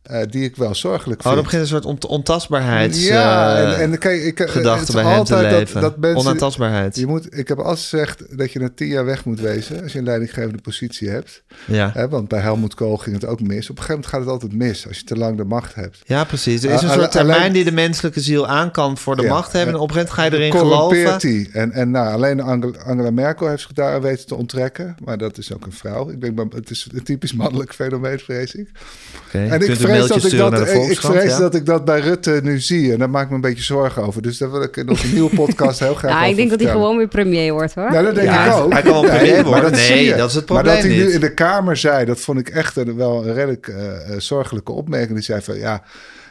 Eh, 0.09 0.21
die 0.31 0.45
ik 0.45 0.57
wel 0.57 0.75
zorgelijk 0.75 1.19
Oh, 1.21 1.23
vind. 1.27 1.35
dan 1.35 1.45
begint 1.45 1.63
een 1.63 1.69
soort 1.69 1.85
ont 1.85 2.07
ontastbaarheids... 2.07 3.07
ja, 3.07 3.57
eh, 3.57 3.81
en, 3.83 3.93
en 3.93 3.99
kijk, 3.99 4.23
ik, 4.23 4.43
gedachte 4.51 4.93
bij 4.93 5.05
hen 5.05 5.25
te 5.25 5.33
dat- 5.33 5.43
leven. 5.43 5.81
Dat, 5.81 5.97
mensen, 5.99 6.19
Onaantastbaarheid. 6.21 6.97
je 6.97 7.07
moet, 7.07 7.37
ik 7.39 7.49
heb 7.49 7.59
altijd 7.59 7.79
gezegd 7.79 8.39
dat 8.39 8.53
je 8.53 8.59
na 8.59 8.69
tien 8.75 8.89
jaar 8.89 9.05
weg 9.05 9.25
moet 9.25 9.41
wezen 9.41 9.83
als 9.83 9.93
je 9.93 9.99
een 9.99 10.05
leidinggevende 10.05 10.61
positie 10.63 11.09
hebt. 11.09 11.43
Ja. 11.65 11.91
Hè, 11.95 12.09
want 12.09 12.29
bij 12.29 12.41
Helmut 12.41 12.75
Kool 12.75 12.97
ging 12.97 13.15
het 13.15 13.25
ook 13.27 13.41
mis. 13.41 13.71
Op 13.71 13.77
een 13.79 13.83
gegeven 13.83 13.89
moment 13.95 14.07
gaat 14.07 14.21
het 14.21 14.29
altijd 14.29 14.53
mis 14.53 14.87
als 14.89 14.99
je 14.99 15.05
te 15.05 15.17
lang 15.17 15.37
de 15.37 15.45
macht 15.45 15.75
hebt. 15.75 15.99
ja, 16.07 16.25
precies. 16.25 16.63
Er 16.63 16.71
is 16.71 16.81
een 16.83 16.87
Uh, 16.89 16.95
soort 16.95 17.17
alleen- 17.17 17.27
termijn 17.31 17.53
die 17.53 17.65
de 17.65 17.73
menselijke 17.73 18.21
ziel 18.21 18.47
aan 18.49 18.71
kan 18.71 18.99
voor 18.99 19.17
de 19.17 19.23
Ja, 19.23 19.29
macht 19.29 19.53
hebben. 19.53 19.75
En 19.75 19.81
op 19.81 19.89
een 19.89 19.95
gegeven 19.95 20.17
moment 20.17 20.33
ga 20.33 20.37
je 20.37 20.51
erin 20.51 20.61
geloven. 20.69 21.19
die. 21.19 21.51
En, 21.53 21.73
en 21.73 21.91
nou, 21.91 22.13
alleen 22.13 22.41
Angela, 22.41 23.11
Merkel 23.11 23.49
heeft 23.49 23.63
zich 23.63 23.73
daar 23.73 24.03
weten 24.03 24.27
te 24.27 24.35
onttrekken. 24.35 24.97
Maar 25.05 25.19
dat 25.19 25.39
is 25.39 25.53
ook 25.55 25.67
een 25.67 25.73
vrouw. 25.73 26.11
Ik 26.11 26.21
denk, 26.21 26.35
maar 26.37 26.47
het 26.55 26.71
is 26.71 26.89
een 26.93 27.03
typisch 27.03 27.33
mannelijk 27.33 27.75
fenomeen, 27.75 28.19
vrees 28.19 28.55
ik. 28.55 28.69
En 29.33 29.45
ik 29.61 29.69
een 29.69 29.77
vrees, 29.77 29.98
mailtje 29.99 30.15
ik, 30.15 30.27
sturen 30.27 30.51
dat, 30.51 30.51
naar 30.51 30.61
de 30.61 30.67
ik, 30.67 30.77
ik 30.77 30.83
Volkskrant. 30.83 31.15
vrees 31.15 31.31
ja. 31.33 31.39
dat 31.39 31.55
ik 31.55 31.67
dat 31.67 31.85
bij 31.85 32.01
Rutte 32.01 32.41
nu 32.43 32.61
zie. 32.61 32.93
En 32.93 32.99
daar 32.99 33.11
maak 33.11 33.23
ik 33.23 33.29
me 33.29 33.35
een 33.35 33.41
beetje 33.41 33.63
zorgen 33.65 34.03
over. 34.03 34.23
Dus 34.23 34.39
daar 34.39 34.51
wil 34.51 34.63
ik 34.63 34.77
in 34.77 34.89
onze 34.89 35.07
nieuwe 35.07 35.35
podcast 35.35 35.79
heel 35.79 35.95
graag 35.95 36.11
Ja, 36.11 36.17
over 36.19 36.29
ik 36.31 36.37
denk 36.37 36.51
dat 36.51 36.61
hij 36.61 36.71
gewoon 36.71 36.97
weer 36.97 37.09
premier 37.09 37.53
wordt 37.53 37.75
hoor. 37.75 37.91
Nou, 37.91 38.05
dat 38.05 38.15
denk 38.15 38.27
Ja, 38.27 38.47
ik 38.47 38.53
ook. 38.53 38.73
hij 38.73 38.83
kan 38.83 38.93
wel 38.93 39.03
premier 39.03 39.35
maar 39.35 39.45
worden. 39.45 39.63
dat 39.63 39.73
Nee, 39.73 39.85
zie 39.87 40.05
je. 40.05 40.15
dat 40.17 40.29
is 40.29 40.35
het 40.35 40.49
Maar 40.49 40.65
dat 40.65 40.73
probleem 40.79 40.97
hij 40.99 41.07
nu 41.07 41.13
in 41.13 41.21
de 41.21 41.35
Kamer 41.35 41.77
zei, 41.77 42.05
dat 42.05 42.21
vond 42.21 42.39
ik 42.39 42.49
echt 42.49 42.77
een, 42.77 42.97
wel 42.97 43.27
een 43.27 43.35
redelijk 43.35 43.69
eh, 43.69 43.87
eh, 44.15 44.21
zorgelijke 44.21 44.73
opmerking. 44.73 45.15
Die 45.15 45.23
zei 45.25 45.43
van, 45.43 45.59
ja, 45.59 45.83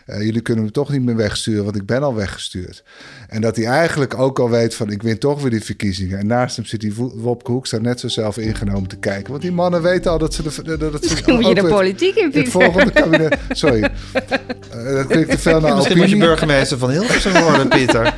eh, 0.08 0.22
jullie 0.22 0.41
kunnen 0.41 0.64
me 0.64 0.72
toch 0.72 0.89
niet 0.91 1.01
meer 1.03 1.16
wegsturen, 1.16 1.64
want 1.64 1.76
ik 1.76 1.86
ben 1.86 2.03
al 2.03 2.16
weggestuurd. 2.16 2.84
En 3.30 3.41
dat 3.41 3.55
hij 3.55 3.66
eigenlijk 3.66 4.20
ook 4.20 4.39
al 4.39 4.49
weet 4.49 4.76
van, 4.76 4.91
ik 4.91 5.01
win 5.03 5.18
toch 5.18 5.41
weer 5.41 5.51
die 5.51 5.64
verkiezingen. 5.64 6.20
En 6.20 6.28
naast 6.28 6.55
hem 6.55 6.66
zit 6.66 6.80
die 6.82 6.93
Wo- 6.93 7.12
Wopke 7.16 7.51
Hoekstra 7.51 7.80
net 7.80 7.99
zo 7.99 8.08
zelf 8.08 8.38
ingenomen 8.38 8.88
te 8.89 8.97
kijken. 8.97 9.30
Want 9.32 9.41
die 9.41 9.51
mannen 9.51 9.82
weten 9.82 10.12
al 10.12 10.18
dat 10.18 10.34
ze... 10.34 10.43
De, 10.43 10.78
dat 10.78 11.03
ze 11.05 11.10
Misschien 11.12 11.34
moet 11.36 11.47
je 11.47 11.53
de 11.55 11.64
politiek 11.68 12.16
in, 12.16 12.24
Het 12.24 12.34
Pieter. 12.34 12.51
volgende 12.51 12.91
kabinet... 12.91 13.38
Sorry. 13.49 13.82
Eh, 13.84 14.93
dat 14.95 15.08
klinkt 15.08 15.30
te 15.32 15.38
veel 15.38 15.60
naar 15.60 15.76
Misschien 15.76 15.97
moet 15.97 16.10
je 16.10 16.18
burgemeester 16.18 16.78
van 16.78 16.89
Hilversum 16.89 17.41
worden, 17.43 17.68
Pieter. 17.68 18.14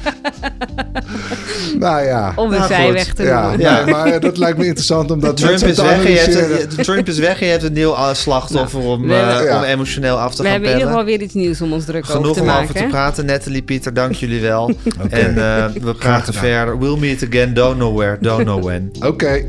Nou 1.79 2.03
ja. 2.05 2.33
Om 2.35 2.51
een 2.51 2.57
Nou, 2.57 2.67
zijweg 2.73 3.13
te 3.13 3.23
Ja, 3.23 3.41
noemen. 3.41 3.59
Ja. 3.59 3.85
maar 3.85 4.05
eh, 4.05 4.21
dat 4.21 4.37
lijkt 4.37 4.57
me 4.57 4.65
interessant 4.65 5.11
om 5.11 5.19
dat 5.19 5.37
Trump 5.37 5.53
is, 5.53 5.75
te 5.75 5.81
weg, 5.83 6.05
en 6.05 6.11
je 6.11 6.17
hebt 6.17 6.83
Trump 6.83 7.07
is 7.07 7.17
weg 7.17 7.39
en 7.39 7.45
je 7.45 7.51
hebt 7.51 7.63
een 7.63 7.73
nieuw 7.73 7.93
eh, 7.93 8.13
slachtoffer 8.13 8.79
om, 8.79 9.01
we 9.07 9.13
eh, 9.13 9.43
Ja. 9.45 9.57
om 9.57 9.63
emotioneel 9.63 10.19
af 10.19 10.31
te 10.35 10.37
We 10.37 10.43
gaan 10.43 10.51
hebben 10.51 10.69
in 10.69 10.75
ieder 10.75 10.91
geval 10.91 11.05
weer 11.05 11.21
iets 11.21 11.33
nieuws 11.33 11.61
om 11.61 11.73
ons 11.79 11.87
druk 11.87 12.03
over 12.03 12.15
Genoeg 12.15 12.33
te 12.33 12.61
over 12.61 12.75
te 12.75 12.85
praten. 12.89 13.25
Natalie, 13.25 13.61
Pieter, 13.61 13.93
dank 13.93 14.13
jullie 14.13 14.41
wel. 14.41 14.71
En 15.09 15.37
eh, 15.37 15.65
we 15.81 15.93
praten 15.93 16.33
verder. 16.33 16.79
We'll 16.79 16.97
meet 16.97 17.23
again. 17.23 17.53
Don't 17.53 17.75
know 17.75 17.97
where, 17.97 18.17
don't 18.21 18.43
know 18.43 18.63
when. 18.63 18.91
Oké. 18.99 19.45